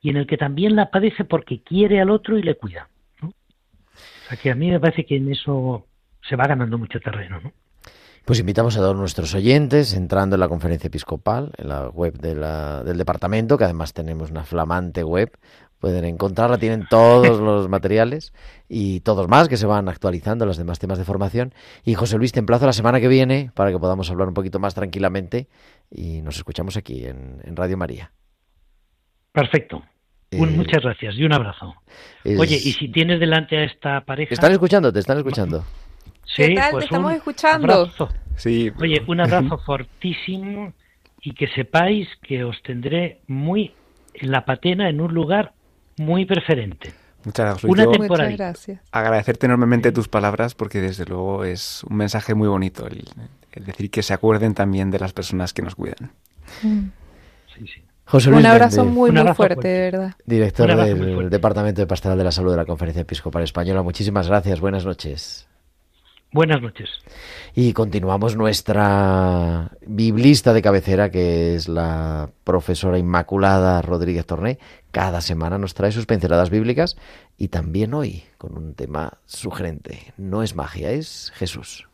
y 0.00 0.10
en 0.10 0.16
el 0.16 0.26
que 0.26 0.38
también 0.38 0.74
la 0.74 0.90
padece 0.90 1.24
porque 1.24 1.62
quiere 1.62 2.00
al 2.00 2.10
otro 2.10 2.36
y 2.36 2.42
le 2.42 2.56
cuida. 2.56 2.88
O 3.22 3.32
sea 4.26 4.36
que 4.36 4.50
a 4.50 4.56
mí 4.56 4.68
me 4.68 4.80
parece 4.80 5.06
que 5.06 5.16
en 5.16 5.30
eso 5.30 5.86
se 6.28 6.34
va 6.34 6.48
ganando 6.48 6.78
mucho 6.78 6.98
terreno. 6.98 7.40
¿no? 7.40 7.52
Pues 8.24 8.40
invitamos 8.40 8.76
a 8.76 8.80
todos 8.80 8.96
nuestros 8.96 9.34
oyentes 9.34 9.94
entrando 9.94 10.36
en 10.36 10.40
la 10.40 10.48
conferencia 10.48 10.88
episcopal, 10.88 11.52
en 11.56 11.68
la 11.68 11.88
web 11.88 12.18
del 12.18 12.98
departamento, 12.98 13.56
que 13.56 13.64
además 13.64 13.92
tenemos 13.92 14.30
una 14.30 14.44
flamante 14.44 15.04
web. 15.04 15.30
Pueden 15.80 16.04
encontrarla, 16.04 16.58
tienen 16.58 16.86
todos 16.88 17.40
los 17.40 17.68
materiales 17.68 18.32
y 18.68 19.00
todos 19.00 19.26
más 19.28 19.48
que 19.48 19.56
se 19.56 19.66
van 19.66 19.88
actualizando, 19.88 20.46
los 20.46 20.58
demás 20.58 20.78
temas 20.78 20.98
de 20.98 21.04
formación. 21.04 21.52
Y 21.84 21.94
José 21.94 22.18
Luis, 22.18 22.32
te 22.32 22.38
emplazo 22.38 22.66
la 22.66 22.72
semana 22.72 23.00
que 23.00 23.08
viene 23.08 23.50
para 23.54 23.70
que 23.72 23.78
podamos 23.78 24.10
hablar 24.10 24.28
un 24.28 24.34
poquito 24.34 24.58
más 24.58 24.74
tranquilamente 24.74 25.48
y 25.90 26.20
nos 26.22 26.36
escuchamos 26.36 26.76
aquí 26.76 27.04
en, 27.06 27.40
en 27.44 27.56
Radio 27.56 27.76
María. 27.78 28.12
Perfecto. 29.32 29.82
Un- 30.32 30.48
Eh, 30.48 30.52
muchas 30.56 30.82
gracias 30.82 31.14
y 31.16 31.24
un 31.24 31.32
abrazo. 31.32 31.74
Es- 32.24 32.38
Oye, 32.38 32.56
y 32.56 32.72
si 32.72 32.88
tienes 32.88 33.18
delante 33.18 33.56
a 33.56 33.64
esta 33.64 34.00
pareja... 34.02 34.34
Están 34.34 34.52
escuchando, 34.52 34.92
te 34.92 35.00
están 35.00 35.18
escuchando. 35.18 35.64
Sí, 36.24 36.42
¿Qué 36.48 36.54
tal? 36.54 36.70
pues 36.72 36.82
Te 36.82 36.84
estamos 36.86 37.10
un 37.10 37.16
escuchando. 37.16 37.72
abrazo. 37.72 38.08
Sí, 38.36 38.70
Oye, 38.80 39.02
un 39.08 39.20
abrazo 39.20 39.58
fortísimo 39.58 40.72
y 41.22 41.32
que 41.34 41.48
sepáis 41.48 42.06
que 42.22 42.44
os 42.44 42.62
tendré 42.62 43.20
muy 43.26 43.72
en 44.14 44.30
la 44.30 44.44
patena 44.44 44.88
en 44.88 45.00
un 45.00 45.12
lugar 45.12 45.52
muy 46.00 46.24
preferente. 46.24 46.92
muchas 47.24 47.44
gracias. 47.46 47.62
Luis. 47.64 47.72
Una 47.74 47.84
Yo 47.84 47.92
tem- 47.92 48.08
Muchas 48.08 48.32
gracias. 48.36 48.80
agradecerte 48.92 49.46
enormemente 49.46 49.92
tus 49.92 50.08
palabras 50.08 50.54
porque 50.54 50.80
desde 50.80 51.04
luego 51.04 51.44
es 51.44 51.84
un 51.84 51.96
mensaje 51.96 52.34
muy 52.34 52.48
bonito 52.48 52.86
el, 52.86 53.04
el 53.52 53.64
decir 53.66 53.90
que 53.90 54.02
se 54.02 54.14
acuerden 54.14 54.54
también 54.54 54.90
de 54.90 54.98
las 54.98 55.12
personas 55.12 55.52
que 55.52 55.62
nos 55.62 55.74
cuidan. 55.74 56.10
Sí, 56.62 57.66
sí. 57.66 57.82
José 58.06 58.30
Luis 58.30 58.40
Un 58.44 58.46
abrazo 58.50 58.78
Méndez, 58.78 58.94
muy, 58.98 59.10
muy 59.12 59.20
abrazo 59.20 59.36
fuerte, 59.36 59.54
fuerte. 59.54 59.68
de 59.68 59.80
verdad. 59.90 60.14
director 60.26 60.74
del. 60.76 61.30
Departamento 61.30 61.80
de 61.80 61.86
Pastoral 61.86 62.18
de 62.18 62.24
la 62.24 62.32
Salud 62.32 62.50
de 62.50 62.56
la 62.56 62.64
Conferencia 62.64 63.02
Episcopal 63.02 63.42
Española. 63.44 63.82
Muchísimas 63.82 64.26
gracias, 64.26 64.58
buenas 64.60 64.84
noches. 64.84 65.46
Buenas 66.32 66.62
noches. 66.62 66.88
Y 67.56 67.72
continuamos 67.72 68.36
nuestra 68.36 69.72
biblista 69.84 70.52
de 70.52 70.62
cabecera, 70.62 71.10
que 71.10 71.56
es 71.56 71.68
la 71.68 72.30
profesora 72.44 72.98
Inmaculada 72.98 73.82
Rodríguez 73.82 74.26
Torné. 74.26 74.60
Cada 74.92 75.22
semana 75.22 75.58
nos 75.58 75.74
trae 75.74 75.90
sus 75.90 76.06
pinceladas 76.06 76.48
bíblicas 76.48 76.96
y 77.36 77.48
también 77.48 77.94
hoy 77.94 78.22
con 78.38 78.56
un 78.56 78.74
tema 78.74 79.18
sugerente. 79.26 80.14
No 80.16 80.44
es 80.44 80.54
magia, 80.54 80.92
es 80.92 81.32
Jesús. 81.34 81.89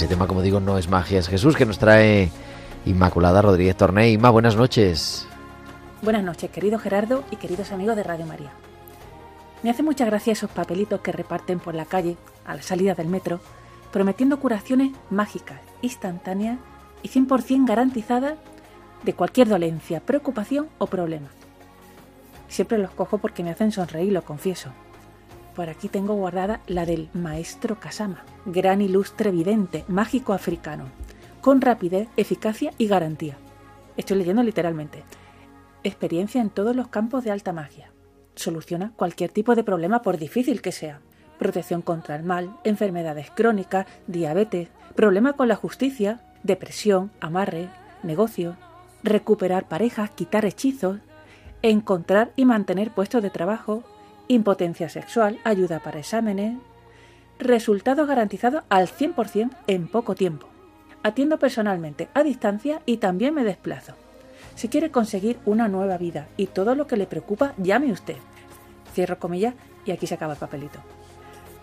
Ese 0.00 0.08
tema, 0.08 0.26
como 0.26 0.40
digo, 0.40 0.60
no 0.60 0.78
es 0.78 0.88
magia, 0.88 1.18
es 1.18 1.28
Jesús 1.28 1.56
que 1.56 1.66
nos 1.66 1.78
trae 1.78 2.30
Inmaculada 2.86 3.42
Rodríguez 3.42 3.76
Torney. 3.76 4.14
Inma, 4.14 4.30
buenas 4.30 4.56
noches. 4.56 5.28
Buenas 6.00 6.24
noches, 6.24 6.50
querido 6.50 6.78
Gerardo 6.78 7.22
y 7.30 7.36
queridos 7.36 7.70
amigos 7.70 7.96
de 7.96 8.02
Radio 8.02 8.24
María. 8.24 8.50
Me 9.62 9.68
hace 9.68 9.82
mucha 9.82 10.06
gracia 10.06 10.32
esos 10.32 10.50
papelitos 10.50 11.02
que 11.02 11.12
reparten 11.12 11.60
por 11.60 11.74
la 11.74 11.84
calle 11.84 12.16
a 12.46 12.54
la 12.54 12.62
salida 12.62 12.94
del 12.94 13.08
metro, 13.08 13.40
prometiendo 13.92 14.40
curaciones 14.40 14.92
mágicas, 15.10 15.60
instantáneas 15.82 16.56
y 17.02 17.10
100% 17.10 17.68
garantizadas 17.68 18.38
de 19.02 19.12
cualquier 19.12 19.50
dolencia, 19.50 20.00
preocupación 20.00 20.70
o 20.78 20.86
problema. 20.86 21.28
Siempre 22.48 22.78
los 22.78 22.92
cojo 22.92 23.18
porque 23.18 23.44
me 23.44 23.50
hacen 23.50 23.70
sonreír, 23.70 24.14
lo 24.14 24.22
confieso. 24.22 24.70
Aquí 25.68 25.88
tengo 25.88 26.14
guardada 26.14 26.60
la 26.66 26.86
del 26.86 27.10
maestro 27.12 27.78
Kasama, 27.78 28.24
gran 28.46 28.80
ilustre 28.80 29.30
vidente, 29.30 29.84
mágico 29.88 30.32
africano, 30.32 30.86
con 31.40 31.60
rapidez, 31.60 32.08
eficacia 32.16 32.72
y 32.78 32.86
garantía. 32.86 33.36
Estoy 33.96 34.18
leyendo 34.18 34.42
literalmente. 34.42 35.04
Experiencia 35.82 36.40
en 36.40 36.50
todos 36.50 36.74
los 36.74 36.88
campos 36.88 37.24
de 37.24 37.30
alta 37.30 37.52
magia. 37.52 37.92
Soluciona 38.34 38.92
cualquier 38.96 39.30
tipo 39.30 39.54
de 39.54 39.64
problema 39.64 40.02
por 40.02 40.18
difícil 40.18 40.62
que 40.62 40.72
sea. 40.72 41.00
Protección 41.38 41.82
contra 41.82 42.16
el 42.16 42.22
mal, 42.22 42.56
enfermedades 42.64 43.30
crónicas, 43.30 43.86
diabetes, 44.06 44.68
problema 44.94 45.34
con 45.34 45.48
la 45.48 45.56
justicia, 45.56 46.20
depresión, 46.42 47.10
amarre, 47.20 47.68
negocio, 48.02 48.56
recuperar 49.02 49.68
parejas, 49.68 50.10
quitar 50.10 50.44
hechizos, 50.44 50.98
encontrar 51.62 52.32
y 52.36 52.44
mantener 52.44 52.90
puestos 52.90 53.22
de 53.22 53.30
trabajo, 53.30 53.82
impotencia 54.34 54.88
sexual, 54.88 55.40
ayuda 55.42 55.80
para 55.80 55.98
exámenes, 55.98 56.56
resultados 57.40 58.06
garantizados 58.06 58.62
al 58.68 58.86
100% 58.86 59.50
en 59.66 59.88
poco 59.88 60.14
tiempo. 60.14 60.46
Atiendo 61.02 61.38
personalmente 61.38 62.08
a 62.14 62.22
distancia 62.22 62.80
y 62.86 62.98
también 62.98 63.34
me 63.34 63.42
desplazo. 63.42 63.94
Si 64.54 64.68
quiere 64.68 64.90
conseguir 64.90 65.38
una 65.46 65.66
nueva 65.66 65.98
vida 65.98 66.28
y 66.36 66.46
todo 66.46 66.76
lo 66.76 66.86
que 66.86 66.96
le 66.96 67.06
preocupa, 67.06 67.54
llame 67.56 67.90
usted. 67.90 68.16
Cierro 68.94 69.18
comillas 69.18 69.54
y 69.84 69.90
aquí 69.90 70.06
se 70.06 70.14
acaba 70.14 70.34
el 70.34 70.38
papelito. 70.38 70.78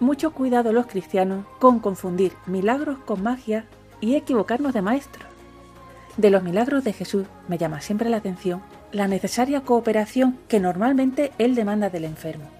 Mucho 0.01 0.32
cuidado 0.32 0.74
los 0.74 0.88
cristianos 0.88 1.45
con 1.59 1.80
confundir 1.80 2.34
milagros 2.47 2.97
con 2.99 3.24
magia 3.24 3.65
y 4.01 4.15
equivocarnos 4.15 4.74
de 4.74 4.82
maestro. 4.82 5.26
De 6.18 6.32
los 6.32 6.43
milagros 6.43 6.84
de 6.84 6.93
Jesús 6.93 7.28
me 7.47 7.57
llama 7.57 7.80
siempre 7.80 8.09
la 8.09 8.18
atención 8.18 8.61
la 8.91 9.07
necesaria 9.07 9.61
cooperación 9.61 10.38
que 10.47 10.59
normalmente 10.59 11.32
Él 11.38 11.55
demanda 11.55 11.89
del 11.89 12.05
enfermo. 12.05 12.57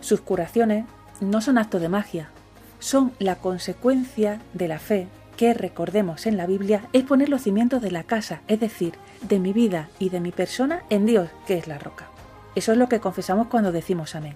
Sus 0.00 0.20
curaciones 0.20 0.84
no 1.20 1.40
son 1.40 1.58
actos 1.58 1.80
de 1.80 1.88
magia, 1.88 2.30
son 2.78 3.12
la 3.18 3.36
consecuencia 3.36 4.40
de 4.52 4.68
la 4.68 4.78
fe 4.78 5.08
que, 5.36 5.54
recordemos 5.54 6.26
en 6.26 6.36
la 6.36 6.46
Biblia, 6.46 6.88
es 6.92 7.04
poner 7.04 7.28
los 7.28 7.42
cimientos 7.42 7.82
de 7.82 7.90
la 7.90 8.04
casa, 8.04 8.40
es 8.48 8.60
decir, 8.60 8.94
de 9.22 9.38
mi 9.38 9.52
vida 9.52 9.88
y 9.98 10.08
de 10.08 10.20
mi 10.20 10.32
persona 10.32 10.82
en 10.90 11.06
Dios, 11.06 11.28
que 11.46 11.58
es 11.58 11.66
la 11.66 11.78
roca. 11.78 12.08
Eso 12.54 12.72
es 12.72 12.78
lo 12.78 12.88
que 12.88 13.00
confesamos 13.00 13.48
cuando 13.48 13.72
decimos 13.72 14.14
amén. 14.14 14.34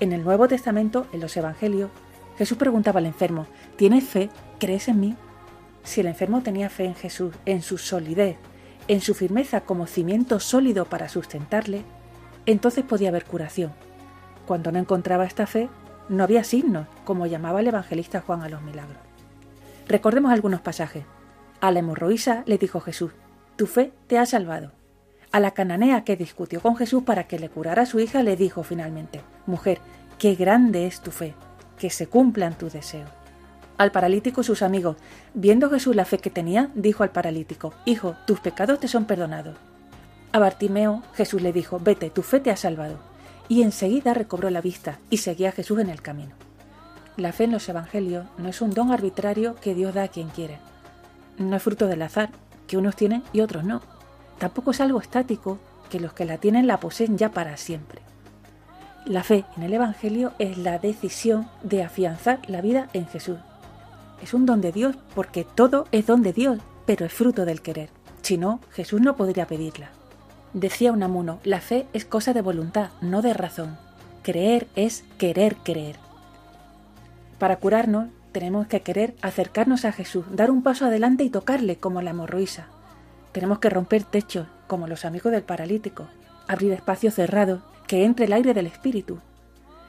En 0.00 0.12
el 0.12 0.24
Nuevo 0.24 0.46
Testamento, 0.48 1.06
en 1.12 1.20
los 1.20 1.36
Evangelios, 1.36 1.90
Jesús 2.38 2.58
preguntaba 2.58 2.98
al 3.00 3.06
enfermo, 3.06 3.46
¿tienes 3.76 4.04
fe? 4.04 4.30
¿Crees 4.58 4.88
en 4.88 5.00
mí? 5.00 5.16
Si 5.82 6.00
el 6.00 6.06
enfermo 6.06 6.42
tenía 6.42 6.70
fe 6.70 6.84
en 6.84 6.94
Jesús, 6.94 7.34
en 7.44 7.62
su 7.62 7.78
solidez, 7.78 8.36
en 8.88 9.00
su 9.00 9.14
firmeza 9.14 9.62
como 9.62 9.86
cimiento 9.86 10.40
sólido 10.40 10.84
para 10.84 11.08
sustentarle, 11.08 11.82
entonces 12.46 12.84
podía 12.84 13.08
haber 13.08 13.24
curación. 13.24 13.72
Cuando 14.46 14.72
no 14.72 14.78
encontraba 14.78 15.24
esta 15.24 15.46
fe, 15.46 15.68
no 16.08 16.24
había 16.24 16.44
signos, 16.44 16.86
como 17.04 17.26
llamaba 17.26 17.60
el 17.60 17.68
evangelista 17.68 18.20
Juan 18.20 18.42
a 18.42 18.48
los 18.48 18.62
milagros. 18.62 18.98
Recordemos 19.88 20.32
algunos 20.32 20.60
pasajes. 20.60 21.04
A 21.60 21.70
la 21.70 21.78
hemorroísa 21.80 22.42
le 22.46 22.58
dijo 22.58 22.80
Jesús, 22.80 23.12
tu 23.56 23.66
fe 23.66 23.92
te 24.06 24.18
ha 24.18 24.26
salvado. 24.26 24.72
A 25.32 25.40
la 25.40 25.52
cananea 25.52 26.04
que 26.04 26.16
discutió 26.16 26.60
con 26.60 26.76
Jesús 26.76 27.02
para 27.04 27.26
que 27.26 27.38
le 27.38 27.48
curara 27.48 27.82
a 27.82 27.86
su 27.86 28.00
hija 28.00 28.22
le 28.22 28.36
dijo 28.36 28.62
finalmente, 28.62 29.20
mujer, 29.46 29.78
qué 30.18 30.34
grande 30.34 30.86
es 30.86 31.00
tu 31.00 31.10
fe, 31.10 31.34
que 31.78 31.90
se 31.90 32.06
cumplan 32.06 32.56
tus 32.56 32.72
deseos. 32.72 33.10
Al 33.76 33.90
paralítico 33.90 34.42
sus 34.42 34.62
amigos, 34.62 34.96
viendo 35.34 35.68
Jesús 35.70 35.96
la 35.96 36.04
fe 36.04 36.18
que 36.18 36.30
tenía, 36.30 36.70
dijo 36.74 37.02
al 37.02 37.10
paralítico, 37.10 37.72
Hijo, 37.84 38.14
tus 38.26 38.40
pecados 38.40 38.78
te 38.78 38.88
son 38.88 39.04
perdonados. 39.04 39.56
A 40.32 40.38
Bartimeo 40.38 41.02
Jesús 41.14 41.42
le 41.42 41.52
dijo, 41.52 41.80
Vete, 41.80 42.10
tu 42.10 42.22
fe 42.22 42.40
te 42.40 42.50
ha 42.50 42.56
salvado. 42.56 43.13
Y 43.48 43.62
enseguida 43.62 44.14
recobró 44.14 44.50
la 44.50 44.60
vista 44.60 44.98
y 45.10 45.18
seguía 45.18 45.50
a 45.50 45.52
Jesús 45.52 45.78
en 45.80 45.90
el 45.90 46.02
camino. 46.02 46.34
La 47.16 47.32
fe 47.32 47.44
en 47.44 47.52
los 47.52 47.68
evangelios 47.68 48.26
no 48.38 48.48
es 48.48 48.60
un 48.60 48.70
don 48.70 48.90
arbitrario 48.90 49.54
que 49.56 49.74
Dios 49.74 49.94
da 49.94 50.04
a 50.04 50.08
quien 50.08 50.28
quiere. 50.28 50.58
No 51.38 51.56
es 51.56 51.62
fruto 51.62 51.86
del 51.86 52.02
azar, 52.02 52.30
que 52.66 52.76
unos 52.76 52.96
tienen 52.96 53.22
y 53.32 53.40
otros 53.40 53.64
no. 53.64 53.82
Tampoco 54.38 54.72
es 54.72 54.80
algo 54.80 55.00
estático, 55.00 55.58
que 55.90 56.00
los 56.00 56.12
que 56.12 56.24
la 56.24 56.38
tienen 56.38 56.66
la 56.66 56.80
poseen 56.80 57.16
ya 57.18 57.30
para 57.30 57.56
siempre. 57.56 58.00
La 59.04 59.22
fe 59.22 59.44
en 59.56 59.62
el 59.62 59.74
Evangelio 59.74 60.32
es 60.38 60.56
la 60.56 60.78
decisión 60.78 61.48
de 61.62 61.82
afianzar 61.82 62.40
la 62.48 62.62
vida 62.62 62.88
en 62.94 63.06
Jesús. 63.06 63.38
Es 64.22 64.32
un 64.32 64.46
don 64.46 64.60
de 64.60 64.72
Dios 64.72 64.96
porque 65.14 65.44
todo 65.44 65.86
es 65.92 66.06
don 66.06 66.22
de 66.22 66.32
Dios, 66.32 66.58
pero 66.86 67.04
es 67.04 67.12
fruto 67.12 67.44
del 67.44 67.60
querer. 67.60 67.90
Si 68.22 68.38
no, 68.38 68.60
Jesús 68.70 69.02
no 69.02 69.16
podría 69.16 69.46
pedirla. 69.46 69.90
Decía 70.54 70.92
Unamuno, 70.92 71.40
la 71.42 71.60
fe 71.60 71.88
es 71.92 72.04
cosa 72.04 72.32
de 72.32 72.40
voluntad, 72.40 72.90
no 73.00 73.22
de 73.22 73.34
razón. 73.34 73.76
Creer 74.22 74.68
es 74.76 75.04
querer 75.18 75.56
creer. 75.56 75.96
Para 77.40 77.56
curarnos, 77.56 78.06
tenemos 78.30 78.68
que 78.68 78.80
querer 78.80 79.16
acercarnos 79.20 79.84
a 79.84 79.90
Jesús, 79.90 80.24
dar 80.30 80.52
un 80.52 80.62
paso 80.62 80.86
adelante 80.86 81.24
y 81.24 81.30
tocarle 81.30 81.76
como 81.76 82.02
la 82.02 82.10
hemorroísa. 82.10 82.66
Tenemos 83.32 83.58
que 83.58 83.68
romper 83.68 84.04
techos, 84.04 84.46
como 84.68 84.86
los 84.86 85.04
amigos 85.04 85.32
del 85.32 85.42
paralítico, 85.42 86.06
abrir 86.46 86.72
espacios 86.72 87.14
cerrados, 87.14 87.60
que 87.88 88.04
entre 88.04 88.26
el 88.26 88.32
aire 88.32 88.54
del 88.54 88.68
Espíritu. 88.68 89.18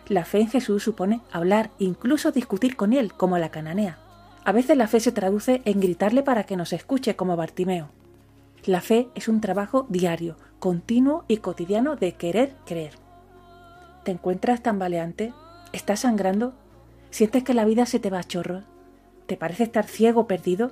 La 0.07 0.25
fe 0.25 0.41
en 0.41 0.49
Jesús 0.49 0.81
supone 0.81 1.21
hablar, 1.31 1.69
incluso 1.77 2.31
discutir 2.31 2.75
con 2.75 2.91
Él, 2.91 3.13
como 3.13 3.37
la 3.37 3.49
cananea. 3.49 3.99
A 4.43 4.51
veces 4.51 4.77
la 4.77 4.87
fe 4.87 4.99
se 4.99 5.11
traduce 5.11 5.61
en 5.65 5.79
gritarle 5.79 6.23
para 6.23 6.43
que 6.43 6.57
nos 6.57 6.73
escuche, 6.73 7.15
como 7.15 7.35
Bartimeo. 7.35 7.89
La 8.65 8.81
fe 8.81 9.09
es 9.13 9.27
un 9.27 9.41
trabajo 9.41 9.85
diario, 9.89 10.37
continuo 10.65 11.25
y 11.27 11.37
cotidiano 11.37 11.95
de 11.95 12.13
querer 12.13 12.55
creer. 12.65 12.93
¿Te 14.03 14.09
encuentras 14.09 14.63
tambaleante? 14.63 15.31
¿Estás 15.73 15.99
sangrando? 15.99 16.55
¿Sientes 17.11 17.43
que 17.43 17.53
la 17.53 17.65
vida 17.65 17.85
se 17.85 17.99
te 17.99 18.09
va 18.09 18.17
a 18.17 18.23
chorro? 18.23 18.63
¿Te 19.27 19.37
parece 19.37 19.61
estar 19.61 19.85
ciego 19.85 20.21
o 20.21 20.27
perdido? 20.27 20.71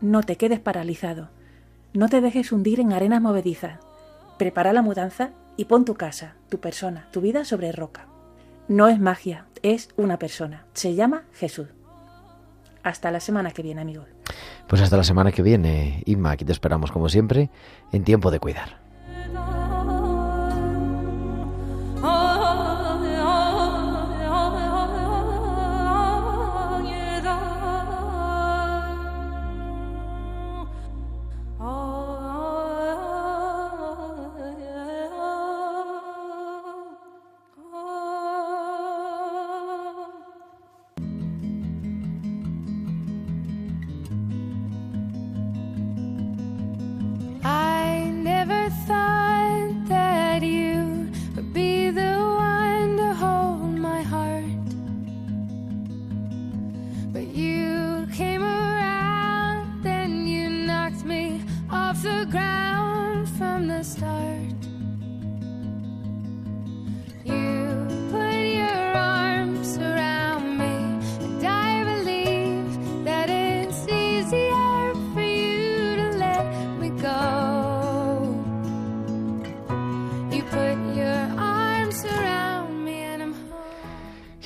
No 0.00 0.24
te 0.24 0.34
quedes 0.34 0.58
paralizado. 0.58 1.28
No 1.92 2.08
te 2.08 2.20
dejes 2.20 2.50
hundir 2.50 2.80
en 2.80 2.92
arenas 2.92 3.22
movedizas. 3.22 3.78
Prepara 4.36 4.72
la 4.72 4.82
mudanza 4.82 5.30
y 5.56 5.66
pon 5.66 5.84
tu 5.84 5.94
casa, 5.94 6.34
tu 6.48 6.58
persona, 6.58 7.06
tu 7.12 7.20
vida 7.20 7.44
sobre 7.44 7.70
roca. 7.70 8.06
No 8.66 8.88
es 8.88 8.98
magia, 8.98 9.46
es 9.62 9.90
una 9.96 10.18
persona. 10.18 10.66
Se 10.72 10.96
llama 10.96 11.22
Jesús. 11.34 11.68
Hasta 12.82 13.12
la 13.12 13.20
semana 13.20 13.52
que 13.52 13.62
viene, 13.62 13.80
amigos. 13.80 14.08
Pues 14.66 14.82
hasta 14.82 14.96
la 14.96 15.04
semana 15.04 15.30
que 15.30 15.42
viene, 15.42 16.02
Inma, 16.06 16.32
aquí 16.32 16.44
te 16.44 16.50
esperamos 16.50 16.90
como 16.90 17.08
siempre, 17.08 17.48
en 17.92 18.02
tiempo 18.02 18.32
de 18.32 18.40
cuidar. 18.40 18.89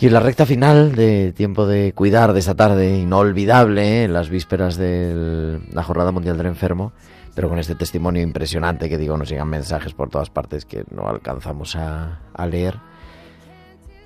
Y 0.04 0.10
la 0.10 0.20
recta 0.20 0.44
final 0.44 0.94
de 0.94 1.32
tiempo 1.32 1.66
de 1.66 1.94
cuidar 1.94 2.34
de 2.34 2.40
esta 2.40 2.54
tarde, 2.54 2.94
inolvidable, 2.98 4.04
en 4.04 4.12
las 4.12 4.28
vísperas 4.28 4.76
de 4.76 5.62
la 5.72 5.82
Jornada 5.82 6.12
Mundial 6.12 6.36
del 6.36 6.48
Enfermo, 6.48 6.92
pero 7.34 7.48
con 7.48 7.58
este 7.58 7.74
testimonio 7.74 8.20
impresionante 8.20 8.90
que 8.90 8.98
digo, 8.98 9.16
nos 9.16 9.30
llegan 9.30 9.48
mensajes 9.48 9.94
por 9.94 10.10
todas 10.10 10.28
partes 10.28 10.66
que 10.66 10.84
no 10.90 11.08
alcanzamos 11.08 11.74
a, 11.74 12.20
leer. 12.50 12.74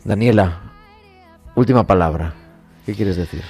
Daniela, 0.05 0.61
última 1.57 1.85
palabra. 1.85 2.33
¿Qué 2.87 2.95
quieres 2.95 3.17
decir? 3.17 3.43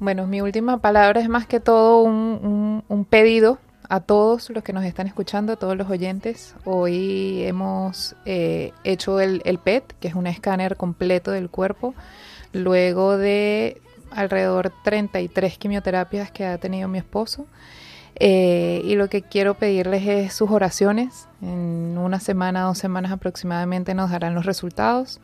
Bueno, 0.00 0.26
mi 0.26 0.40
última 0.40 0.78
palabra 0.78 1.20
es 1.20 1.28
más 1.28 1.46
que 1.46 1.60
todo 1.60 2.02
un 2.02 3.06
pedido 3.08 3.60
a 3.92 4.00
todos 4.00 4.48
los 4.48 4.64
que 4.64 4.72
nos 4.72 4.86
están 4.86 5.06
escuchando, 5.06 5.52
a 5.52 5.56
todos 5.56 5.76
los 5.76 5.90
oyentes. 5.90 6.54
Hoy 6.64 7.42
hemos 7.42 8.16
eh, 8.24 8.72
hecho 8.84 9.20
el, 9.20 9.42
el 9.44 9.58
PET, 9.58 9.84
que 10.00 10.08
es 10.08 10.14
un 10.14 10.26
escáner 10.26 10.78
completo 10.78 11.30
del 11.30 11.50
cuerpo, 11.50 11.94
luego 12.54 13.18
de 13.18 13.82
alrededor 14.10 14.72
33 14.82 15.58
quimioterapias 15.58 16.30
que 16.30 16.46
ha 16.46 16.56
tenido 16.56 16.88
mi 16.88 16.96
esposo. 16.96 17.46
Eh, 18.14 18.80
y 18.82 18.94
lo 18.94 19.10
que 19.10 19.20
quiero 19.20 19.58
pedirles 19.58 20.06
es 20.06 20.32
sus 20.32 20.50
oraciones. 20.50 21.28
En 21.42 21.98
una 21.98 22.18
semana, 22.18 22.62
dos 22.62 22.78
semanas 22.78 23.12
aproximadamente 23.12 23.92
nos 23.92 24.10
darán 24.10 24.34
los 24.34 24.46
resultados. 24.46 25.20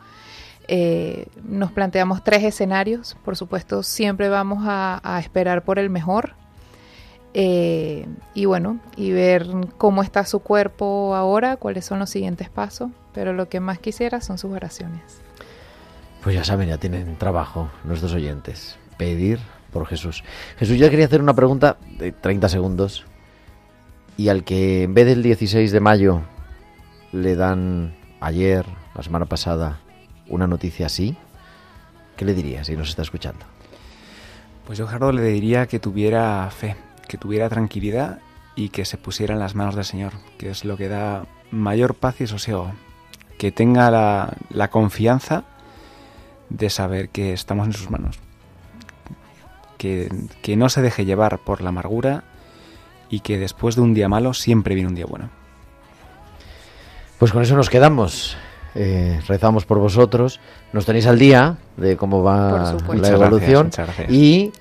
Eh, 0.67 1.29
nos 1.43 1.73
planteamos 1.73 2.23
tres 2.23 2.45
escenarios. 2.45 3.17
Por 3.25 3.35
supuesto, 3.35 3.83
siempre 3.83 4.29
vamos 4.29 4.65
a, 4.67 5.01
a 5.03 5.21
esperar 5.21 5.65
por 5.65 5.79
el 5.79 5.89
mejor. 5.89 6.35
Eh, 7.41 8.05
y 8.35 8.47
bueno, 8.47 8.81
y 8.97 9.13
ver 9.13 9.47
cómo 9.77 10.03
está 10.03 10.25
su 10.25 10.41
cuerpo 10.41 11.15
ahora, 11.15 11.57
cuáles 11.57 11.85
son 11.85 12.01
los 12.01 12.11
siguientes 12.11 12.51
pasos. 12.51 12.91
Pero 13.15 13.33
lo 13.33 13.49
que 13.49 13.61
más 13.61 13.79
quisiera 13.79 14.21
son 14.21 14.39
sus 14.39 14.51
oraciones. 14.51 15.21
Pues 16.25 16.35
ya 16.35 16.43
saben, 16.43 16.69
ya 16.69 16.79
tienen 16.79 17.15
trabajo 17.15 17.71
nuestros 17.85 18.13
oyentes. 18.13 18.77
Pedir 18.97 19.39
por 19.73 19.87
Jesús. 19.87 20.25
Jesús, 20.59 20.79
yo 20.79 20.91
quería 20.91 21.07
hacer 21.07 21.23
una 21.23 21.35
pregunta 21.35 21.77
de 21.97 22.11
30 22.11 22.49
segundos. 22.49 23.07
Y 24.17 24.31
al 24.31 24.43
que 24.43 24.83
en 24.83 24.95
vez 24.95 25.07
del 25.07 25.23
16 25.23 25.71
de 25.71 25.79
mayo 25.79 26.23
le 27.13 27.37
dan 27.37 27.95
ayer, 28.19 28.67
la 28.97 29.05
semana 29.05 29.27
pasada, 29.27 29.79
una 30.27 30.49
noticia 30.49 30.87
así, 30.87 31.17
¿qué 32.17 32.25
le 32.25 32.35
diría 32.35 32.65
si 32.65 32.75
nos 32.75 32.89
está 32.89 33.03
escuchando? 33.03 33.47
Pues 34.67 34.77
yo, 34.77 34.89
Gerardo, 34.89 35.13
le 35.13 35.23
diría 35.23 35.69
que 35.69 35.79
tuviera 35.79 36.51
fe, 36.51 36.77
que 37.09 37.19
tuviera 37.19 37.49
tranquilidad 37.49 38.21
y 38.55 38.69
que 38.69 38.85
se 38.85 38.97
pusiera 38.97 39.35
en 39.35 39.41
las 39.41 39.55
manos 39.55 39.75
del 39.75 39.85
Señor, 39.85 40.13
que 40.39 40.51
es 40.51 40.65
lo 40.65 40.77
que 40.77 40.89
da 40.89 41.27
mayor 41.51 41.95
paz 41.95 42.21
y 42.21 42.27
sosiego. 42.27 42.73
Que 43.39 43.53
tenga 43.53 43.91
la, 43.91 44.35
la 44.51 44.69
confianza 44.69 45.45
de 46.51 46.71
saber 46.71 47.09
que 47.11 47.33
estamos 47.33 47.67
en 47.67 47.73
sus 47.73 47.91
manos. 47.91 48.19
Que, 49.77 50.11
que 50.43 50.57
no 50.57 50.69
se 50.69 50.83
deje 50.83 51.05
llevar 51.05 51.39
por 51.39 51.61
la 51.63 51.69
amargura 51.69 52.25
y 53.11 53.21
que 53.21 53.39
después 53.39 53.77
de 53.77 53.83
un 53.83 53.95
día 53.95 54.09
malo 54.09 54.35
siempre 54.35 54.75
viene 54.75 54.89
un 54.89 54.95
día 54.97 55.07
bueno. 55.07 55.31
Pues 57.19 57.33
con 57.33 57.43
eso 57.43 57.57
nos 57.57 57.71
quedamos. 57.71 58.37
Eh, 58.75 59.21
rezamos 59.27 59.65
por 59.67 59.79
vosotros. 59.79 60.41
Nos 60.73 60.85
tenéis 60.85 61.07
al 61.07 61.19
día 61.19 61.59
de 61.77 61.97
cómo 61.97 62.23
va 62.23 62.51
la 62.53 62.73
Muchas 62.93 63.11
evolución. 63.11 63.21
gracias, 63.31 63.65
muchas 63.65 63.87
gracias. 63.87 64.11
Y 64.11 64.53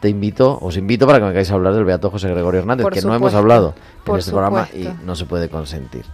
te 0.00 0.08
invito, 0.08 0.58
os 0.60 0.76
invito 0.76 1.06
para 1.06 1.18
que 1.18 1.24
me 1.24 1.30
hagáis 1.30 1.50
a 1.50 1.54
hablar 1.54 1.74
del 1.74 1.84
Beato 1.84 2.10
José 2.10 2.28
Gregorio 2.28 2.60
Hernández, 2.60 2.84
Por 2.84 2.92
que 2.92 3.02
no 3.02 3.14
hemos 3.14 3.34
hablado 3.34 3.74
en 3.76 4.04
por 4.04 4.18
este 4.18 4.30
programa 4.30 4.68
y 4.74 4.88
no 5.04 5.16
se 5.16 5.24
puede 5.24 5.48
consentir. 5.48 6.04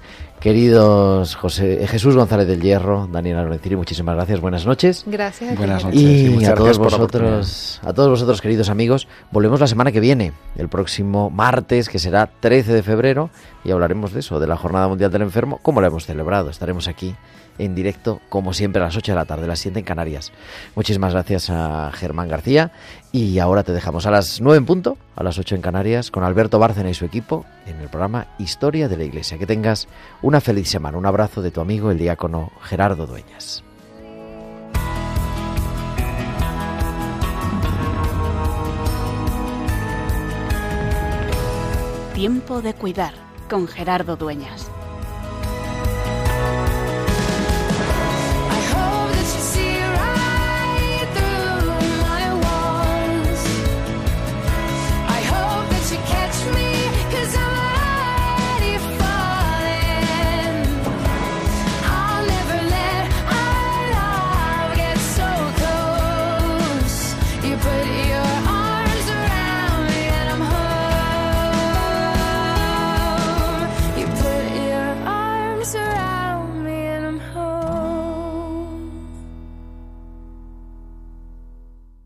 Queridos 0.42 1.36
José, 1.36 1.84
eh, 1.84 1.86
Jesús 1.86 2.16
González 2.16 2.48
del 2.48 2.60
Hierro, 2.60 3.06
Daniela 3.06 3.44
Lorenzini, 3.44 3.76
muchísimas 3.76 4.16
gracias, 4.16 4.40
buenas 4.40 4.66
noches. 4.66 5.04
Gracias. 5.06 5.56
Buenas 5.56 5.84
noches. 5.84 6.00
Y, 6.02 6.44
a 6.44 6.54
todos 6.54 6.78
vosotros, 6.78 7.80
a 7.84 7.92
todos 7.92 8.10
vosotros, 8.10 8.40
queridos 8.40 8.68
amigos, 8.68 9.06
volvemos 9.30 9.60
la 9.60 9.68
semana 9.68 9.92
que 9.92 10.00
viene, 10.00 10.32
el 10.56 10.68
próximo 10.68 11.30
martes, 11.30 11.88
que 11.88 12.00
será 12.00 12.26
13 12.26 12.72
de 12.72 12.82
febrero, 12.82 13.30
y 13.62 13.70
hablaremos 13.70 14.12
de 14.12 14.18
eso, 14.18 14.40
de 14.40 14.48
la 14.48 14.56
Jornada 14.56 14.88
Mundial 14.88 15.12
del 15.12 15.22
Enfermo, 15.22 15.60
cómo 15.62 15.80
la 15.80 15.86
hemos 15.86 16.06
celebrado. 16.06 16.50
Estaremos 16.50 16.88
aquí 16.88 17.14
en 17.58 17.76
directo, 17.76 18.20
como 18.28 18.52
siempre, 18.52 18.82
a 18.82 18.86
las 18.86 18.96
8 18.96 19.12
de 19.12 19.16
la 19.16 19.26
tarde, 19.26 19.46
las 19.46 19.60
7 19.60 19.78
en 19.78 19.84
Canarias. 19.84 20.32
Muchísimas 20.74 21.12
gracias 21.12 21.50
a 21.50 21.92
Germán 21.94 22.28
García, 22.28 22.72
y 23.12 23.38
ahora 23.38 23.62
te 23.62 23.70
dejamos 23.70 24.06
a 24.06 24.10
las 24.10 24.40
9 24.40 24.58
en 24.58 24.66
punto, 24.66 24.98
a 25.16 25.22
las 25.22 25.38
8 25.38 25.54
en 25.56 25.62
Canarias, 25.62 26.10
con 26.10 26.24
Alberto 26.24 26.58
Bárcena 26.58 26.90
y 26.90 26.94
su 26.94 27.04
equipo, 27.04 27.44
en 27.66 27.80
el 27.80 27.88
programa 27.88 28.26
Historia 28.38 28.88
de 28.88 28.96
la 28.96 29.04
Iglesia. 29.04 29.38
Que 29.38 29.46
tengas 29.46 29.88
una 30.22 30.40
feliz 30.40 30.68
semana. 30.68 30.98
Un 30.98 31.06
abrazo 31.06 31.42
de 31.42 31.50
tu 31.50 31.60
amigo, 31.60 31.90
el 31.90 31.98
diácono 31.98 32.52
Gerardo 32.62 33.06
Dueñas. 33.06 33.64
Tiempo 42.14 42.62
de 42.62 42.74
cuidar 42.74 43.14
con 43.48 43.66
Gerardo 43.66 44.16
Dueñas. 44.16 44.70